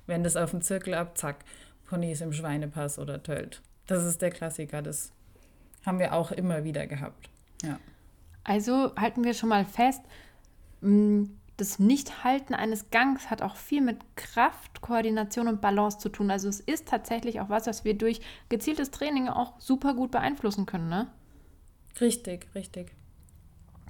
wenn 0.06 0.22
das 0.22 0.36
auf 0.36 0.50
den 0.50 0.62
Zirkel 0.62 0.94
ab, 0.94 1.18
zack, 1.18 1.44
Pony 1.86 2.12
ist 2.12 2.22
im 2.22 2.32
Schweinepass 2.32 2.98
oder 2.98 3.22
Tölt. 3.22 3.60
Das 3.86 4.04
ist 4.04 4.22
der 4.22 4.30
Klassiker, 4.30 4.80
das 4.80 5.12
haben 5.84 5.98
wir 5.98 6.14
auch 6.14 6.32
immer 6.32 6.64
wieder 6.64 6.86
gehabt. 6.86 7.28
Ja. 7.62 7.78
Also 8.44 8.94
halten 8.96 9.24
wir 9.24 9.34
schon 9.34 9.48
mal 9.48 9.64
fest, 9.64 10.02
mm, 10.82 11.24
das 11.56 11.78
Nichthalten 11.78 12.54
eines 12.54 12.90
Gangs 12.90 13.30
hat 13.30 13.40
auch 13.40 13.56
viel 13.56 13.80
mit 13.80 13.98
Kraft, 14.16 14.80
Koordination 14.80 15.48
und 15.48 15.60
Balance 15.60 15.98
zu 15.98 16.08
tun. 16.08 16.30
Also 16.30 16.48
es 16.48 16.60
ist 16.60 16.88
tatsächlich 16.88 17.40
auch 17.40 17.48
was, 17.48 17.66
was 17.66 17.84
wir 17.84 17.94
durch 17.94 18.20
gezieltes 18.48 18.90
Training 18.90 19.28
auch 19.28 19.60
super 19.60 19.94
gut 19.94 20.10
beeinflussen 20.10 20.66
können, 20.66 20.88
ne? 20.88 21.10
Richtig, 22.00 22.48
richtig. 22.54 22.92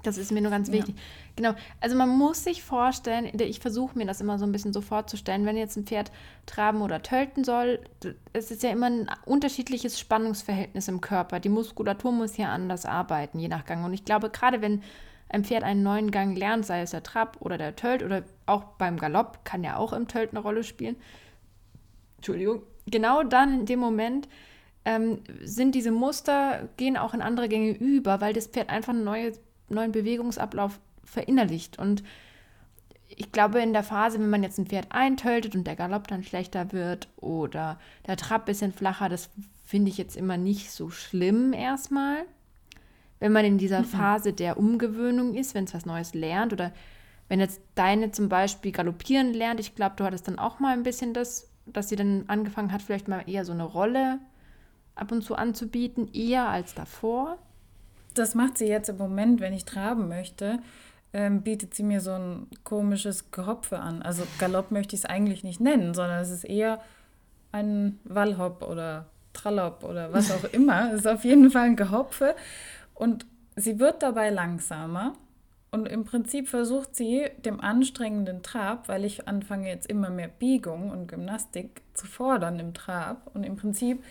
Das 0.07 0.17
ist 0.17 0.31
mir 0.31 0.41
nur 0.41 0.51
ganz 0.51 0.71
wichtig. 0.71 0.95
Ja. 0.95 1.01
Genau. 1.35 1.53
Also 1.81 1.95
man 1.95 2.09
muss 2.09 2.43
sich 2.43 2.63
vorstellen, 2.63 3.31
ich 3.39 3.59
versuche 3.59 3.97
mir 3.97 4.05
das 4.05 4.21
immer 4.21 4.39
so 4.39 4.45
ein 4.45 4.51
bisschen 4.51 4.73
so 4.73 4.81
vorzustellen, 4.81 5.45
wenn 5.45 5.57
jetzt 5.57 5.75
ein 5.77 5.85
Pferd 5.85 6.11
traben 6.45 6.81
oder 6.81 7.01
tölten 7.01 7.43
soll, 7.43 7.79
es 8.33 8.51
ist 8.51 8.63
ja 8.63 8.69
immer 8.69 8.87
ein 8.87 9.09
unterschiedliches 9.25 9.99
Spannungsverhältnis 9.99 10.87
im 10.87 11.01
Körper. 11.01 11.39
Die 11.39 11.49
Muskulatur 11.49 12.11
muss 12.11 12.37
ja 12.37 12.49
anders 12.49 12.85
arbeiten, 12.85 13.39
je 13.39 13.47
nach 13.47 13.65
Gang. 13.65 13.85
Und 13.85 13.93
ich 13.93 14.05
glaube, 14.05 14.29
gerade 14.29 14.61
wenn 14.61 14.81
ein 15.29 15.43
Pferd 15.43 15.63
einen 15.63 15.83
neuen 15.83 16.11
Gang 16.11 16.37
lernt, 16.37 16.65
sei 16.65 16.81
es 16.81 16.91
der 16.91 17.03
Trab 17.03 17.37
oder 17.41 17.57
der 17.57 17.75
Tölt 17.75 18.03
oder 18.03 18.23
auch 18.45 18.63
beim 18.77 18.97
Galopp, 18.97 19.43
kann 19.43 19.63
ja 19.63 19.77
auch 19.77 19.93
im 19.93 20.07
Tölt 20.07 20.31
eine 20.31 20.39
Rolle 20.39 20.63
spielen. 20.63 20.95
Entschuldigung. 22.17 22.61
Genau 22.87 23.23
dann 23.23 23.61
in 23.61 23.65
dem 23.65 23.79
Moment 23.79 24.27
ähm, 24.85 25.21
sind 25.43 25.73
diese 25.73 25.91
Muster, 25.91 26.69
gehen 26.77 26.95
auch 26.95 27.13
in 27.13 27.21
andere 27.21 27.49
Gänge 27.49 27.71
über, 27.71 28.21
weil 28.21 28.33
das 28.33 28.47
Pferd 28.47 28.69
einfach 28.69 28.93
ein 28.93 29.03
neues 29.03 29.39
neuen 29.69 29.91
Bewegungsablauf 29.91 30.79
verinnerlicht. 31.03 31.79
Und 31.79 32.03
ich 33.07 33.31
glaube, 33.31 33.59
in 33.61 33.73
der 33.73 33.83
Phase, 33.83 34.19
wenn 34.19 34.29
man 34.29 34.43
jetzt 34.43 34.57
ein 34.57 34.67
Pferd 34.67 34.87
eintöltet 34.89 35.55
und 35.55 35.65
der 35.65 35.75
Galopp 35.75 36.07
dann 36.07 36.23
schlechter 36.23 36.71
wird 36.71 37.07
oder 37.17 37.79
der 38.07 38.17
Trab 38.17 38.43
ein 38.43 38.45
bisschen 38.45 38.73
flacher, 38.73 39.09
das 39.09 39.29
finde 39.65 39.89
ich 39.89 39.97
jetzt 39.97 40.17
immer 40.17 40.37
nicht 40.37 40.71
so 40.71 40.89
schlimm 40.89 41.53
erstmal. 41.53 42.17
Wenn 43.19 43.31
man 43.31 43.45
in 43.45 43.57
dieser 43.57 43.81
mhm. 43.81 43.85
Phase 43.85 44.33
der 44.33 44.57
Umgewöhnung 44.57 45.35
ist, 45.35 45.55
wenn 45.55 45.65
es 45.65 45.73
was 45.73 45.85
Neues 45.85 46.13
lernt 46.13 46.53
oder 46.53 46.71
wenn 47.27 47.39
jetzt 47.39 47.61
deine 47.73 48.11
zum 48.11 48.29
Beispiel 48.29 48.71
galoppieren 48.71 49.33
lernt, 49.33 49.59
ich 49.59 49.75
glaube, 49.75 49.95
du 49.97 50.03
hattest 50.03 50.27
dann 50.27 50.37
auch 50.37 50.59
mal 50.59 50.73
ein 50.73 50.83
bisschen 50.83 51.13
das, 51.13 51.49
dass 51.65 51.89
sie 51.89 51.95
dann 51.95 52.25
angefangen 52.27 52.71
hat, 52.71 52.81
vielleicht 52.81 53.07
mal 53.07 53.23
eher 53.27 53.45
so 53.45 53.53
eine 53.53 53.63
Rolle 53.63 54.19
ab 54.93 55.11
und 55.11 55.23
zu 55.23 55.35
anzubieten, 55.35 56.13
eher 56.13 56.47
als 56.47 56.75
davor 56.75 57.37
das 58.17 58.35
macht 58.35 58.57
sie 58.57 58.67
jetzt 58.67 58.89
im 58.89 58.97
Moment, 58.97 59.39
wenn 59.41 59.53
ich 59.53 59.65
traben 59.65 60.07
möchte, 60.07 60.59
ähm, 61.13 61.41
bietet 61.43 61.73
sie 61.73 61.83
mir 61.83 62.01
so 62.01 62.11
ein 62.11 62.47
komisches 62.63 63.31
Gehopfe 63.31 63.79
an. 63.79 64.01
Also 64.01 64.23
Galopp 64.37 64.71
möchte 64.71 64.95
ich 64.95 65.03
es 65.03 65.09
eigentlich 65.09 65.43
nicht 65.43 65.61
nennen, 65.61 65.93
sondern 65.93 66.19
es 66.21 66.29
ist 66.29 66.43
eher 66.43 66.81
ein 67.51 67.99
Wallhopp 68.03 68.61
oder 68.63 69.05
Trallop 69.31 69.83
oder 69.83 70.11
was 70.11 70.31
auch 70.31 70.43
immer. 70.51 70.91
ist 70.93 71.07
auf 71.07 71.23
jeden 71.23 71.51
Fall 71.51 71.67
ein 71.67 71.75
Gehopfe. 71.75 72.35
Und 72.93 73.25
sie 73.55 73.79
wird 73.79 74.03
dabei 74.03 74.29
langsamer. 74.29 75.13
Und 75.71 75.87
im 75.87 76.05
Prinzip 76.05 76.47
versucht 76.47 76.95
sie 76.95 77.27
dem 77.43 77.59
anstrengenden 77.59 78.43
Trab, 78.43 78.87
weil 78.87 79.03
ich 79.03 79.27
anfange 79.27 79.67
jetzt 79.67 79.89
immer 79.89 80.09
mehr 80.09 80.29
Biegung 80.29 80.89
und 80.89 81.07
Gymnastik 81.07 81.81
zu 81.93 82.07
fordern 82.07 82.59
im 82.59 82.73
Trab. 82.73 83.29
Und 83.33 83.43
im 83.43 83.55
Prinzip 83.57 84.03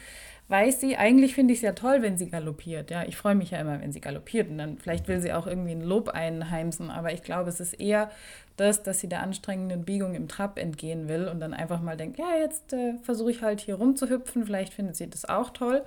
weiß 0.48 0.80
sie, 0.80 0.96
eigentlich 0.96 1.34
finde 1.34 1.52
ich 1.52 1.60
es 1.60 1.62
ja 1.62 1.72
toll, 1.72 2.02
wenn 2.02 2.18
sie 2.18 2.28
galoppiert. 2.28 2.90
Ja, 2.90 3.04
ich 3.04 3.16
freue 3.16 3.34
mich 3.34 3.50
ja 3.50 3.58
immer, 3.58 3.80
wenn 3.80 3.92
sie 3.92 4.00
galoppiert. 4.00 4.50
Und 4.50 4.58
dann 4.58 4.78
vielleicht 4.78 5.08
will 5.08 5.20
sie 5.20 5.32
auch 5.32 5.46
irgendwie 5.46 5.72
ein 5.72 5.82
Lob 5.82 6.10
einheimsen. 6.10 6.90
Aber 6.90 7.12
ich 7.12 7.22
glaube, 7.22 7.48
es 7.48 7.60
ist 7.60 7.74
eher 7.74 8.10
das, 8.56 8.82
dass 8.82 9.00
sie 9.00 9.08
der 9.08 9.22
anstrengenden 9.22 9.84
Biegung 9.84 10.14
im 10.14 10.28
Trab 10.28 10.58
entgehen 10.58 11.08
will 11.08 11.28
und 11.28 11.40
dann 11.40 11.54
einfach 11.54 11.80
mal 11.80 11.96
denkt, 11.96 12.18
ja, 12.18 12.36
jetzt 12.38 12.72
äh, 12.72 12.98
versuche 13.02 13.30
ich 13.30 13.42
halt 13.42 13.60
hier 13.60 13.76
rumzuhüpfen. 13.76 14.44
Vielleicht 14.44 14.74
findet 14.74 14.96
sie 14.96 15.08
das 15.08 15.24
auch 15.24 15.50
toll. 15.50 15.82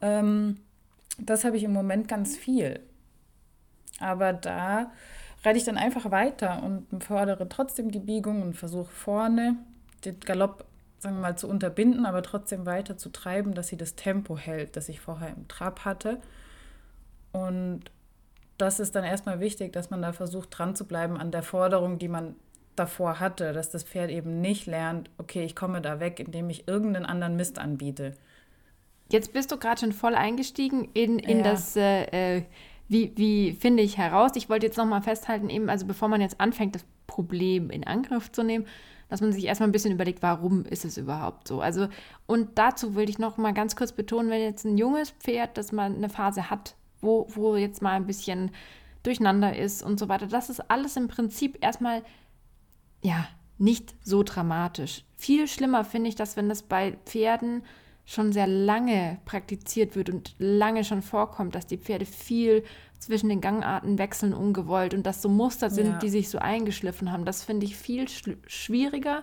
Ähm, 0.00 0.58
das 1.18 1.44
habe 1.44 1.56
ich 1.56 1.62
im 1.62 1.72
Moment 1.72 2.08
ganz 2.08 2.36
viel. 2.36 2.80
Aber 4.00 4.32
da 4.32 4.90
reite 5.44 5.58
ich 5.58 5.64
dann 5.64 5.78
einfach 5.78 6.10
weiter 6.10 6.62
und 6.62 7.04
fordere 7.04 7.48
trotzdem 7.48 7.90
die 7.90 8.00
Biegung 8.00 8.42
und 8.42 8.54
versuche 8.54 8.90
vorne 8.90 9.56
den 10.04 10.18
Galopp 10.20 10.64
sagen 11.02 11.16
wir 11.16 11.22
mal, 11.22 11.36
zu 11.36 11.48
unterbinden, 11.48 12.06
aber 12.06 12.22
trotzdem 12.22 12.64
weiter 12.64 12.96
zu 12.96 13.10
treiben, 13.10 13.54
dass 13.54 13.66
sie 13.66 13.76
das 13.76 13.96
Tempo 13.96 14.38
hält, 14.38 14.76
das 14.76 14.88
ich 14.88 15.00
vorher 15.00 15.30
im 15.30 15.48
Trab 15.48 15.84
hatte. 15.84 16.20
Und 17.32 17.82
das 18.56 18.78
ist 18.78 18.94
dann 18.94 19.02
erstmal 19.02 19.40
wichtig, 19.40 19.72
dass 19.72 19.90
man 19.90 20.00
da 20.00 20.12
versucht, 20.12 20.56
dran 20.56 20.76
zu 20.76 20.86
bleiben 20.86 21.16
an 21.16 21.32
der 21.32 21.42
Forderung, 21.42 21.98
die 21.98 22.06
man 22.06 22.36
davor 22.76 23.18
hatte, 23.18 23.52
dass 23.52 23.70
das 23.70 23.82
Pferd 23.82 24.10
eben 24.10 24.40
nicht 24.40 24.66
lernt, 24.66 25.10
okay, 25.18 25.44
ich 25.44 25.56
komme 25.56 25.80
da 25.80 25.98
weg, 25.98 26.20
indem 26.20 26.48
ich 26.50 26.68
irgendeinen 26.68 27.04
anderen 27.04 27.34
Mist 27.34 27.58
anbiete. 27.58 28.14
Jetzt 29.10 29.32
bist 29.32 29.50
du 29.50 29.58
gerade 29.58 29.80
schon 29.80 29.92
voll 29.92 30.14
eingestiegen 30.14 30.88
in, 30.94 31.18
in 31.18 31.38
ja. 31.38 31.44
das, 31.44 31.74
äh, 31.76 32.36
äh 32.36 32.42
wie, 32.88 33.12
wie 33.16 33.52
finde 33.54 33.82
ich 33.82 33.98
heraus. 33.98 34.32
Ich 34.36 34.48
wollte 34.48 34.66
jetzt 34.66 34.76
nochmal 34.76 35.02
festhalten, 35.02 35.50
eben, 35.50 35.68
also 35.68 35.86
bevor 35.86 36.08
man 36.08 36.20
jetzt 36.20 36.40
anfängt, 36.40 36.74
das 36.74 36.84
Problem 37.06 37.70
in 37.70 37.86
Angriff 37.86 38.30
zu 38.30 38.42
nehmen, 38.42 38.66
dass 39.12 39.20
man 39.20 39.30
sich 39.30 39.44
erstmal 39.44 39.68
ein 39.68 39.72
bisschen 39.72 39.92
überlegt, 39.92 40.22
warum 40.22 40.64
ist 40.64 40.86
es 40.86 40.96
überhaupt 40.96 41.46
so. 41.46 41.60
Also, 41.60 41.88
und 42.24 42.56
dazu 42.56 42.94
will 42.94 43.10
ich 43.10 43.18
noch 43.18 43.36
mal 43.36 43.52
ganz 43.52 43.76
kurz 43.76 43.92
betonen, 43.92 44.30
wenn 44.30 44.40
jetzt 44.40 44.64
ein 44.64 44.78
junges 44.78 45.10
Pferd, 45.10 45.58
das 45.58 45.70
mal 45.70 45.92
eine 45.92 46.08
Phase 46.08 46.48
hat, 46.48 46.76
wo, 47.02 47.26
wo 47.28 47.54
jetzt 47.56 47.82
mal 47.82 47.92
ein 47.92 48.06
bisschen 48.06 48.52
durcheinander 49.02 49.54
ist 49.54 49.82
und 49.82 50.00
so 50.00 50.08
weiter, 50.08 50.28
das 50.28 50.48
ist 50.48 50.70
alles 50.70 50.96
im 50.96 51.08
Prinzip 51.08 51.58
erstmal, 51.60 52.02
ja, 53.02 53.28
nicht 53.58 53.94
so 54.02 54.22
dramatisch. 54.22 55.04
Viel 55.18 55.46
schlimmer 55.46 55.84
finde 55.84 56.08
ich 56.08 56.14
das, 56.14 56.38
wenn 56.38 56.48
das 56.48 56.62
bei 56.62 56.96
Pferden 57.04 57.64
schon 58.06 58.32
sehr 58.32 58.46
lange 58.46 59.18
praktiziert 59.26 59.94
wird 59.94 60.08
und 60.08 60.34
lange 60.38 60.84
schon 60.84 61.02
vorkommt, 61.02 61.54
dass 61.54 61.66
die 61.66 61.76
Pferde 61.76 62.06
viel 62.06 62.64
zwischen 63.02 63.28
den 63.28 63.40
Gangarten 63.40 63.98
wechseln 63.98 64.32
ungewollt 64.32 64.94
und 64.94 65.04
dass 65.04 65.20
so 65.20 65.28
Muster 65.28 65.70
sind, 65.70 65.86
ja. 65.86 65.98
die 65.98 66.08
sich 66.08 66.28
so 66.28 66.38
eingeschliffen 66.38 67.12
haben. 67.12 67.24
Das 67.24 67.44
finde 67.44 67.66
ich 67.66 67.76
viel 67.76 68.06
schwieriger, 68.46 69.22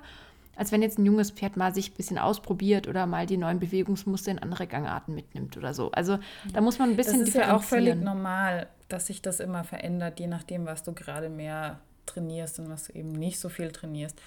als 0.56 0.72
wenn 0.72 0.82
jetzt 0.82 1.00
ein 1.00 1.06
junges 1.06 1.32
Pferd 1.32 1.56
mal 1.56 1.74
sich 1.74 1.92
ein 1.92 1.96
bisschen 1.96 2.18
ausprobiert 2.18 2.88
oder 2.88 3.06
mal 3.06 3.26
die 3.26 3.38
neuen 3.38 3.60
Bewegungsmuster 3.60 4.32
in 4.32 4.40
andere 4.40 4.68
Gangarten 4.68 5.16
mitnimmt 5.16 5.56
oder 5.58 5.74
so. 5.74 5.92
Also 5.92 6.20
da 6.54 6.62
muss 6.62 6.80
man 6.80 6.90
ein 6.90 6.96
bisschen 6.98 7.22
Das 7.22 7.30
ist 7.30 7.36
ja 7.36 7.56
auch 7.56 7.64
völlig 7.64 7.96
normal, 7.96 8.68
dass 8.90 9.08
sich 9.08 9.22
das 9.22 9.40
immer 9.40 9.64
verändert, 9.64 10.20
je 10.20 10.28
nachdem, 10.28 10.66
was 10.66 10.84
du 10.84 10.94
gerade 10.94 11.30
mehr 11.30 11.80
trainierst 12.06 12.60
und 12.60 12.70
was 12.70 12.86
du 12.86 12.94
eben 12.94 13.14
nicht 13.14 13.40
so 13.40 13.50
viel 13.50 13.72
trainierst. 13.72 14.20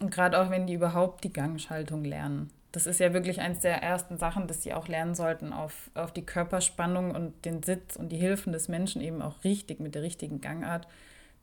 Und 0.00 0.12
gerade 0.12 0.40
auch 0.40 0.50
wenn 0.50 0.66
die 0.66 0.74
überhaupt 0.74 1.24
die 1.24 1.32
Gangschaltung 1.32 2.04
lernen 2.04 2.50
das 2.72 2.86
ist 2.86 3.00
ja 3.00 3.14
wirklich 3.14 3.40
eins 3.40 3.60
der 3.60 3.82
ersten 3.82 4.18
Sachen, 4.18 4.46
dass 4.46 4.62
sie 4.62 4.74
auch 4.74 4.88
lernen 4.88 5.14
sollten, 5.14 5.52
auf, 5.52 5.90
auf 5.94 6.12
die 6.12 6.26
Körperspannung 6.26 7.12
und 7.12 7.44
den 7.44 7.62
Sitz 7.62 7.96
und 7.96 8.10
die 8.10 8.18
Hilfen 8.18 8.52
des 8.52 8.68
Menschen 8.68 9.00
eben 9.00 9.22
auch 9.22 9.42
richtig 9.44 9.80
mit 9.80 9.94
der 9.94 10.02
richtigen 10.02 10.40
Gangart 10.40 10.86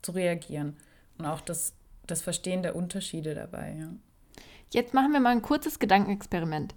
zu 0.02 0.12
reagieren. 0.12 0.76
Und 1.18 1.26
auch 1.26 1.40
das, 1.40 1.74
das 2.06 2.22
Verstehen 2.22 2.62
der 2.62 2.76
Unterschiede 2.76 3.34
dabei. 3.34 3.74
Ja. 3.78 3.88
Jetzt 4.72 4.94
machen 4.94 5.12
wir 5.12 5.20
mal 5.20 5.30
ein 5.30 5.42
kurzes 5.42 5.78
Gedankenexperiment. 5.78 6.74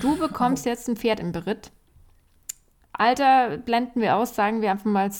Du 0.00 0.16
bekommst 0.18 0.66
jetzt 0.66 0.88
ein 0.88 0.96
Pferd 0.96 1.20
im 1.20 1.30
Beritt. 1.30 1.70
Alter 2.92 3.58
blenden 3.58 4.00
wir 4.00 4.16
aus, 4.16 4.34
sagen 4.34 4.62
wir 4.62 4.70
einfach 4.70 4.86
mal, 4.86 5.10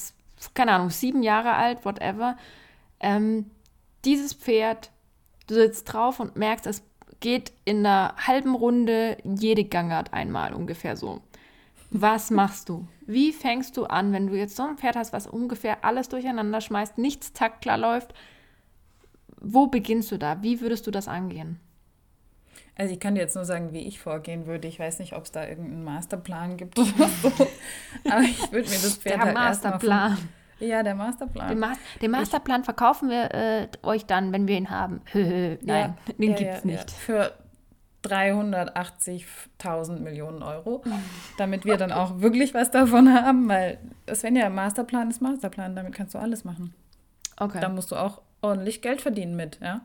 keine 0.54 0.72
Ahnung, 0.72 0.90
sieben 0.90 1.22
Jahre 1.22 1.52
alt, 1.52 1.84
whatever. 1.84 2.36
Ähm, 2.98 3.50
dieses 4.04 4.32
Pferd, 4.32 4.90
du 5.46 5.54
sitzt 5.54 5.92
drauf 5.92 6.18
und 6.18 6.36
merkst, 6.36 6.66
es 6.66 6.82
geht 7.20 7.52
in 7.64 7.84
einer 7.84 8.14
halben 8.16 8.54
Runde 8.54 9.16
jede 9.24 9.64
Gangart 9.64 10.12
einmal 10.12 10.54
ungefähr 10.54 10.96
so. 10.96 11.22
Was 11.90 12.30
machst 12.30 12.68
du? 12.68 12.86
Wie 13.06 13.32
fängst 13.32 13.76
du 13.76 13.84
an, 13.84 14.12
wenn 14.12 14.26
du 14.26 14.34
jetzt 14.34 14.56
so 14.56 14.64
ein 14.64 14.76
Pferd 14.76 14.96
hast, 14.96 15.12
was 15.12 15.26
ungefähr 15.26 15.84
alles 15.84 16.08
durcheinander 16.08 16.60
schmeißt, 16.60 16.98
nichts 16.98 17.32
taktklar 17.32 17.78
läuft? 17.78 18.12
Wo 19.40 19.68
beginnst 19.68 20.10
du 20.10 20.18
da? 20.18 20.42
Wie 20.42 20.60
würdest 20.60 20.86
du 20.86 20.90
das 20.90 21.08
angehen? 21.08 21.60
Also 22.74 22.92
ich 22.92 23.00
kann 23.00 23.14
dir 23.14 23.22
jetzt 23.22 23.34
nur 23.34 23.44
sagen, 23.44 23.72
wie 23.72 23.86
ich 23.86 24.00
vorgehen 24.00 24.46
würde. 24.46 24.68
Ich 24.68 24.78
weiß 24.78 24.98
nicht, 24.98 25.14
ob 25.14 25.24
es 25.24 25.32
da 25.32 25.46
irgendeinen 25.46 25.84
Masterplan 25.84 26.56
gibt 26.56 26.78
oder 26.78 27.08
so. 27.22 27.28
Aber 28.10 28.20
ich 28.22 28.40
würde 28.52 28.68
mir 28.68 28.74
das 28.74 28.96
Pferd 28.96 29.14
Der 29.14 29.24
halt 29.24 29.34
Masterplan. 29.34 30.18
Ja, 30.58 30.82
der 30.82 30.94
Masterplan. 30.94 31.48
Den, 31.48 31.58
Ma 31.58 31.72
den 32.00 32.10
Masterplan 32.10 32.60
ich, 32.60 32.64
verkaufen 32.64 33.10
wir 33.10 33.34
äh, 33.34 33.68
euch 33.82 34.06
dann, 34.06 34.32
wenn 34.32 34.48
wir 34.48 34.56
ihn 34.56 34.70
haben. 34.70 35.02
Nein, 35.12 35.58
ja, 35.62 35.96
den 36.18 36.30
ja, 36.30 36.36
gibt 36.36 36.50
es 36.50 36.64
ja, 36.64 36.70
nicht. 36.70 36.90
Für 36.90 37.32
380.000 38.04 40.00
Millionen 40.00 40.42
Euro, 40.42 40.82
damit 41.38 41.64
wir 41.64 41.76
dann 41.76 41.92
auch 41.92 42.20
wirklich 42.20 42.54
was 42.54 42.70
davon 42.70 43.12
haben, 43.12 43.48
weil 43.48 43.78
Svenja, 44.12 44.48
Masterplan 44.48 45.10
ist 45.10 45.20
Masterplan, 45.20 45.76
damit 45.76 45.92
kannst 45.94 46.14
du 46.14 46.18
alles 46.18 46.44
machen. 46.44 46.74
Okay. 47.38 47.60
Da 47.60 47.68
musst 47.68 47.90
du 47.90 47.96
auch 47.96 48.22
ordentlich 48.40 48.80
Geld 48.80 49.00
verdienen 49.00 49.36
mit, 49.36 49.58
ja. 49.60 49.82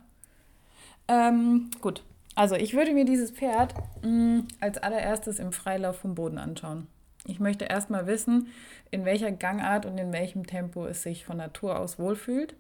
Ähm, 1.08 1.72
gut, 1.82 2.04
also 2.36 2.56
ich 2.56 2.74
würde 2.74 2.94
mir 2.94 3.06
dieses 3.06 3.32
Pferd 3.32 3.74
mh, 4.04 4.08
mm, 4.08 4.48
als 4.60 4.78
allererstes 4.78 5.40
im 5.40 5.52
Freilauf 5.52 5.98
vom 5.98 6.16
Boden 6.16 6.38
anschauen. 6.38 6.88
Ich 7.26 7.40
möchte 7.40 7.66
erstmal 7.66 8.08
wissen, 8.08 8.48
in 8.90 9.06
welcher 9.06 9.32
Gangart 9.32 9.86
und 9.86 9.98
in 9.98 10.12
welchem 10.12 10.48
Tempo 10.48 10.86
es 10.86 11.04
sich 11.04 11.24
von 11.26 11.38
Natur 11.38 11.80
aus 11.80 12.00
wohlfühlt. 12.00 12.56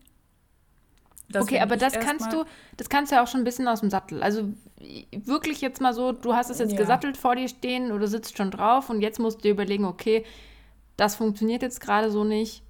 Das 1.30 1.43
okay, 1.43 1.60
aber 1.60 1.78
das 1.78 1.93
kannst 1.93 2.32
du, 2.34 2.43
das 2.78 2.89
kannst 2.89 3.12
du 3.12 3.15
ja 3.15 3.24
auch 3.24 3.28
schon 3.28 3.41
ein 3.41 3.45
bisschen 3.45 3.67
aus 3.67 3.80
dem 3.80 3.89
Sattel. 3.89 4.21
Also 4.21 4.50
wirklich 5.12 5.62
jetzt 5.62 5.82
mal 5.82 5.93
so, 5.93 6.12
du 6.12 6.34
hast 6.34 6.50
es 6.50 6.60
jetzt 6.60 6.74
ja. 6.74 6.78
gesattelt 6.78 7.17
vor 7.17 7.36
dir 7.36 7.47
stehen 7.47 7.91
oder 7.91 8.08
sitzt 8.08 8.38
schon 8.38 8.52
drauf 8.52 8.89
und 8.89 9.02
jetzt 9.02 9.19
musst 9.19 9.39
du 9.39 9.43
dir 9.43 9.52
überlegen, 9.52 9.86
okay, 9.86 10.26
das 10.97 11.15
funktioniert 11.15 11.62
jetzt 11.62 11.80
gerade 11.82 12.12
so 12.12 12.24
nicht. 12.24 12.63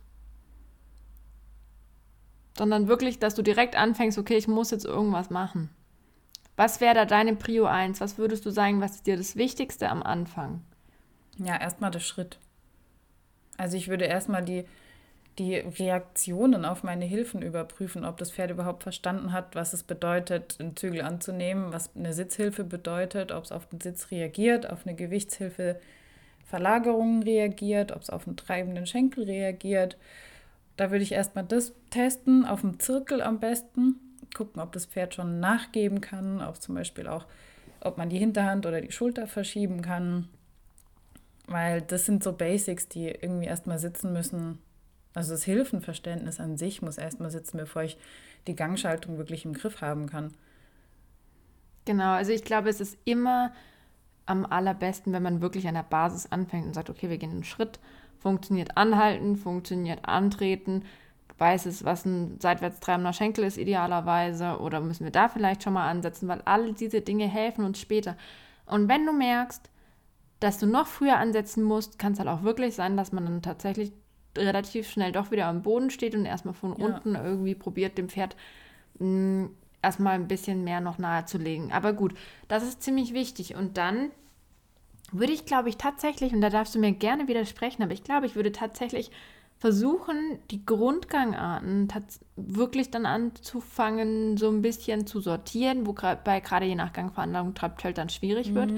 Sondern 2.58 2.88
wirklich, 2.88 3.19
dass 3.19 3.34
du 3.34 3.41
direkt 3.41 3.75
anfängst, 3.75 4.17
okay, 4.17 4.38
ich 4.38 4.47
muss 4.47 4.71
jetzt 4.71 4.86
irgendwas 4.86 5.30
machen. 5.30 5.69
Was 6.56 6.82
wäre 6.82 6.93
da 6.93 7.06
deine 7.06 7.36
Prio 7.36 7.65
1? 7.65 8.01
Was 8.01 8.17
würdest 8.17 8.45
du 8.45 8.51
sagen, 8.51 8.82
was 8.82 8.95
ist 8.95 9.08
dir 9.08 9.17
das 9.17 9.36
Wichtigste 9.36 9.89
am 9.89 10.04
Anfang? 10.04 10.62
Ja, 11.43 11.60
erstmal 11.60 11.91
der 11.91 11.99
Schritt. 11.99 12.38
Also 13.58 13.75
ich 13.77 13.88
würde 13.88 14.06
erstmal 14.06 14.43
die, 14.43 14.65
die 15.39 15.56
Reaktionen 15.56 16.65
auf 16.65 16.84
meine 16.84 17.06
Hilfen 17.06 17.41
überprüfen, 17.41 18.06
ob 18.06 18.17
das 18.17 18.32
Pferd 18.32 18.51
überhaupt 18.51 18.84
verstanden 18.84 19.32
hat, 19.32 19.56
was 19.56 19.73
es 19.73 19.84
bedeutet, 19.84 20.58
einen 20.60 20.75
Zügel 20.75 21.01
anzunehmen, 21.01 21.73
was 21.73 21.95
eine 21.95 22.13
Sitzhilfe 22.13 22.63
bedeutet, 22.63 23.32
ob 23.32 23.43
es 23.43 23.51
auf 23.51 23.67
den 23.67 23.82
Sitz 23.82 24.12
reagiert, 24.12 24.69
auf 24.69 24.86
eine 24.86 24.95
Gewichtshilfe 24.95 25.80
Verlagerungen 26.45 27.23
reagiert, 27.23 27.91
ob 27.91 28.01
es 28.01 28.10
auf 28.10 28.27
einen 28.27 28.36
treibenden 28.36 28.86
Schenkel 28.86 29.23
reagiert. 29.23 29.97
Da 30.75 30.91
würde 30.91 31.04
ich 31.04 31.13
erstmal 31.13 31.45
das 31.45 31.73
testen, 31.89 32.45
auf 32.45 32.62
dem 32.62 32.80
Zirkel 32.80 33.21
am 33.21 33.39
besten, 33.39 33.95
gucken, 34.36 34.62
ob 34.62 34.73
das 34.73 34.86
Pferd 34.86 35.15
schon 35.15 35.39
nachgeben 35.39 36.01
kann, 36.01 36.41
ob 36.41 36.62
zum 36.62 36.75
Beispiel 36.75 37.08
auch, 37.08 37.25
ob 37.80 37.97
man 37.97 38.10
die 38.10 38.17
Hinterhand 38.19 38.65
oder 38.65 38.82
die 38.82 38.91
Schulter 38.91 39.27
verschieben 39.27 39.82
kann, 39.82 40.27
weil 41.51 41.81
das 41.81 42.05
sind 42.05 42.23
so 42.23 42.33
Basics, 42.33 42.87
die 42.87 43.07
irgendwie 43.07 43.47
erstmal 43.47 43.79
sitzen 43.79 44.13
müssen. 44.13 44.59
Also 45.13 45.31
das 45.31 45.43
Hilfenverständnis 45.43 46.39
an 46.39 46.57
sich 46.57 46.81
muss 46.81 46.97
erstmal 46.97 47.31
sitzen, 47.31 47.57
bevor 47.57 47.83
ich 47.83 47.97
die 48.47 48.55
Gangschaltung 48.55 49.17
wirklich 49.17 49.45
im 49.45 49.53
Griff 49.53 49.81
haben 49.81 50.07
kann. 50.07 50.33
Genau, 51.85 52.13
also 52.13 52.31
ich 52.31 52.43
glaube, 52.43 52.69
es 52.69 52.79
ist 52.79 52.97
immer 53.05 53.51
am 54.25 54.45
allerbesten, 54.45 55.13
wenn 55.13 55.23
man 55.23 55.41
wirklich 55.41 55.67
an 55.67 55.73
der 55.73 55.83
Basis 55.83 56.31
anfängt 56.31 56.67
und 56.67 56.73
sagt, 56.73 56.89
okay, 56.89 57.09
wir 57.09 57.17
gehen 57.17 57.31
einen 57.31 57.43
Schritt, 57.43 57.79
funktioniert 58.19 58.77
anhalten, 58.77 59.35
funktioniert 59.35 60.05
antreten, 60.05 60.85
weiß 61.37 61.65
es, 61.65 61.83
was 61.83 62.05
ein 62.05 62.39
seitwärts 62.39 62.79
treibender 62.79 63.13
Schenkel 63.13 63.43
ist 63.43 63.57
idealerweise 63.57 64.59
oder 64.59 64.79
müssen 64.79 65.05
wir 65.05 65.11
da 65.11 65.27
vielleicht 65.27 65.63
schon 65.63 65.73
mal 65.73 65.89
ansetzen, 65.89 66.27
weil 66.27 66.41
alle 66.45 66.73
diese 66.73 67.01
Dinge 67.01 67.27
helfen 67.27 67.65
uns 67.65 67.79
später. 67.79 68.15
Und 68.67 68.87
wenn 68.87 69.05
du 69.07 69.11
merkst, 69.11 69.70
dass 70.41 70.58
du 70.58 70.65
noch 70.65 70.88
früher 70.88 71.17
ansetzen 71.17 71.63
musst, 71.63 71.97
kann 71.97 72.13
es 72.13 72.19
halt 72.19 72.27
auch 72.27 72.43
wirklich 72.43 72.75
sein, 72.75 72.97
dass 72.97 73.13
man 73.13 73.25
dann 73.25 73.41
tatsächlich 73.41 73.93
relativ 74.38 74.89
schnell 74.89 75.12
doch 75.12 75.32
wieder 75.32 75.45
am 75.45 75.62
Boden 75.62 75.89
steht 75.89 76.15
und 76.15 76.25
erstmal 76.25 76.54
von 76.54 76.75
ja. 76.77 76.86
unten 76.86 77.15
irgendwie 77.15 77.56
probiert, 77.56 77.97
dem 77.97 78.10
Pferd 78.10 78.36
mh, 78.99 79.08
mm, 79.08 79.49
erstmal 79.84 80.15
ein 80.15 80.27
bisschen 80.27 80.63
mehr 80.63 80.82
noch 80.82 80.97
nahezulegen. 80.97 81.71
Aber 81.71 81.93
gut, 81.93 82.13
das 82.47 82.63
ist 82.63 82.82
ziemlich 82.84 83.13
wichtig. 83.13 83.56
Und 83.56 83.77
dann 83.77 84.12
würde 85.12 85.34
ich, 85.34 85.45
glaube 85.45 85.69
ich, 85.69 85.77
tatsächlich, 85.77 86.34
und 86.34 86.41
da 86.41 86.49
darfst 86.49 86.75
du 86.75 86.80
mir 86.80 86.91
gerne 86.91 87.27
widersprechen, 87.27 87.84
aber 87.84 87.93
ich 87.93 88.04
glaube, 88.04 88.25
ich 88.25 88.36
würde 88.36 88.51
tatsächlich 88.51 89.12
versuchen, 89.60 90.39
die 90.49 90.65
Grundgangarten 90.65 91.88
wirklich 92.36 92.89
dann 92.89 93.06
anzufangen, 93.06 94.38
so 94.38 94.49
ein 94.49 94.63
bisschen 94.63 95.06
zu 95.06 95.19
sortieren, 95.19 95.86
wo 95.86 95.93
bei 95.93 96.39
gerade 96.39 96.65
je 96.65 96.73
nach 96.73 96.93
Gangveranlagung 96.93 97.54
Trabtölt 97.54 97.99
dann 97.99 98.10
schwierig 98.10 98.49
mhm. 98.49 98.56
wird, 98.56 98.71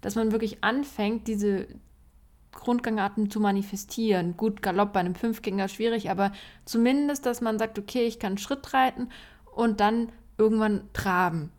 dass 0.00 0.14
man 0.14 0.32
wirklich 0.32 0.62
anfängt, 0.64 1.26
diese 1.26 1.66
Grundgangarten 2.52 3.30
zu 3.30 3.40
manifestieren. 3.40 4.36
Gut, 4.36 4.62
Galopp 4.62 4.92
bei 4.92 5.00
einem 5.00 5.14
Fünfgänger 5.14 5.68
schwierig, 5.68 6.10
aber 6.10 6.32
zumindest, 6.64 7.26
dass 7.26 7.40
man 7.40 7.58
sagt, 7.58 7.78
okay, 7.78 8.06
ich 8.06 8.18
kann 8.18 8.38
Schritt 8.38 8.74
reiten 8.74 9.08
und 9.54 9.80
dann 9.80 10.10
irgendwann 10.36 10.88
traben. 10.92 11.52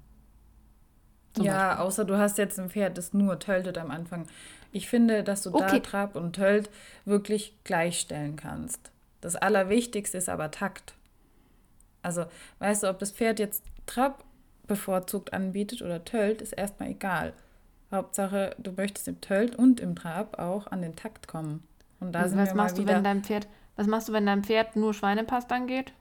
Ja, 1.37 1.69
Beispiel. 1.69 1.85
außer 1.85 2.05
du 2.05 2.17
hast 2.17 2.37
jetzt 2.37 2.59
ein 2.59 2.69
Pferd, 2.69 2.97
das 2.97 3.13
nur 3.13 3.39
töltet 3.39 3.77
am 3.77 3.91
Anfang. 3.91 4.27
Ich 4.71 4.89
finde, 4.89 5.23
dass 5.23 5.43
du 5.43 5.53
okay. 5.53 5.67
da 5.71 5.79
Trab 5.79 6.15
und 6.15 6.33
Tölt 6.33 6.69
wirklich 7.05 7.57
gleichstellen 7.63 8.35
kannst. 8.35 8.91
Das 9.21 9.35
Allerwichtigste 9.35 10.17
ist 10.17 10.29
aber 10.29 10.51
Takt. 10.51 10.95
Also, 12.01 12.25
weißt 12.59 12.83
du, 12.83 12.89
ob 12.89 12.99
das 12.99 13.11
Pferd 13.11 13.39
jetzt 13.39 13.63
Trab 13.85 14.23
bevorzugt 14.67 15.33
anbietet 15.33 15.81
oder 15.81 16.03
Tölt, 16.03 16.41
ist 16.41 16.53
erstmal 16.53 16.89
egal. 16.89 17.33
Hauptsache, 17.91 18.55
du 18.57 18.71
möchtest 18.71 19.07
im 19.07 19.21
Tölt 19.21 19.55
und 19.55 19.79
im 19.79 19.95
Trab 19.95 20.39
auch 20.39 20.67
an 20.67 20.81
den 20.81 20.95
Takt 20.95 21.27
kommen. 21.27 21.63
Und 21.99 22.13
da 22.13 22.19
also 22.19 22.31
sind 22.31 22.39
was 22.39 22.49
wir 22.49 22.55
machst 22.55 22.77
mal 22.77 22.85
du, 22.85 22.91
wenn 22.91 23.03
dein 23.03 23.23
Pferd, 23.23 23.47
was 23.75 23.87
machst 23.87 24.09
du, 24.09 24.13
wenn 24.13 24.25
dein 24.25 24.43
Pferd 24.43 24.75
nur 24.75 24.93
Schweinepass 24.93 25.47
dann 25.47 25.67
geht? 25.67 25.93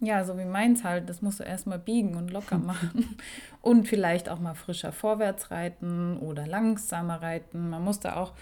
Ja, 0.00 0.24
so 0.24 0.36
wie 0.36 0.44
meins 0.44 0.82
halt. 0.82 1.08
Das 1.08 1.22
musst 1.22 1.38
du 1.38 1.44
erstmal 1.44 1.78
biegen 1.78 2.16
und 2.16 2.32
locker 2.32 2.58
machen. 2.58 3.16
und 3.60 3.86
vielleicht 3.86 4.28
auch 4.28 4.40
mal 4.40 4.54
frischer 4.54 4.92
vorwärts 4.92 5.50
reiten 5.50 6.18
oder 6.18 6.46
langsamer 6.46 7.22
reiten. 7.22 7.70
Man 7.70 7.84
muss 7.84 8.00
da 8.00 8.16
auch, 8.16 8.32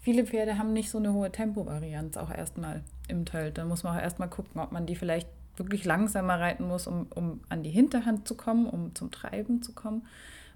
viele 0.00 0.26
Pferde 0.26 0.58
haben 0.58 0.72
nicht 0.72 0.90
so 0.90 0.98
eine 0.98 1.12
hohe 1.12 1.30
Tempovarianz 1.30 2.16
auch 2.16 2.30
erstmal 2.30 2.82
im 3.06 3.26
Tölt. 3.26 3.58
Da 3.58 3.64
muss 3.64 3.84
man 3.84 3.96
auch 3.96 4.02
erstmal 4.02 4.28
gucken, 4.28 4.60
ob 4.60 4.72
man 4.72 4.86
die 4.86 4.96
vielleicht 4.96 5.28
wirklich 5.56 5.84
langsamer 5.84 6.40
reiten 6.40 6.66
muss, 6.66 6.86
um, 6.86 7.06
um 7.14 7.40
an 7.48 7.62
die 7.62 7.70
Hinterhand 7.70 8.26
zu 8.26 8.36
kommen, 8.36 8.66
um 8.66 8.94
zum 8.94 9.10
Treiben 9.10 9.62
zu 9.62 9.72
kommen. 9.72 10.06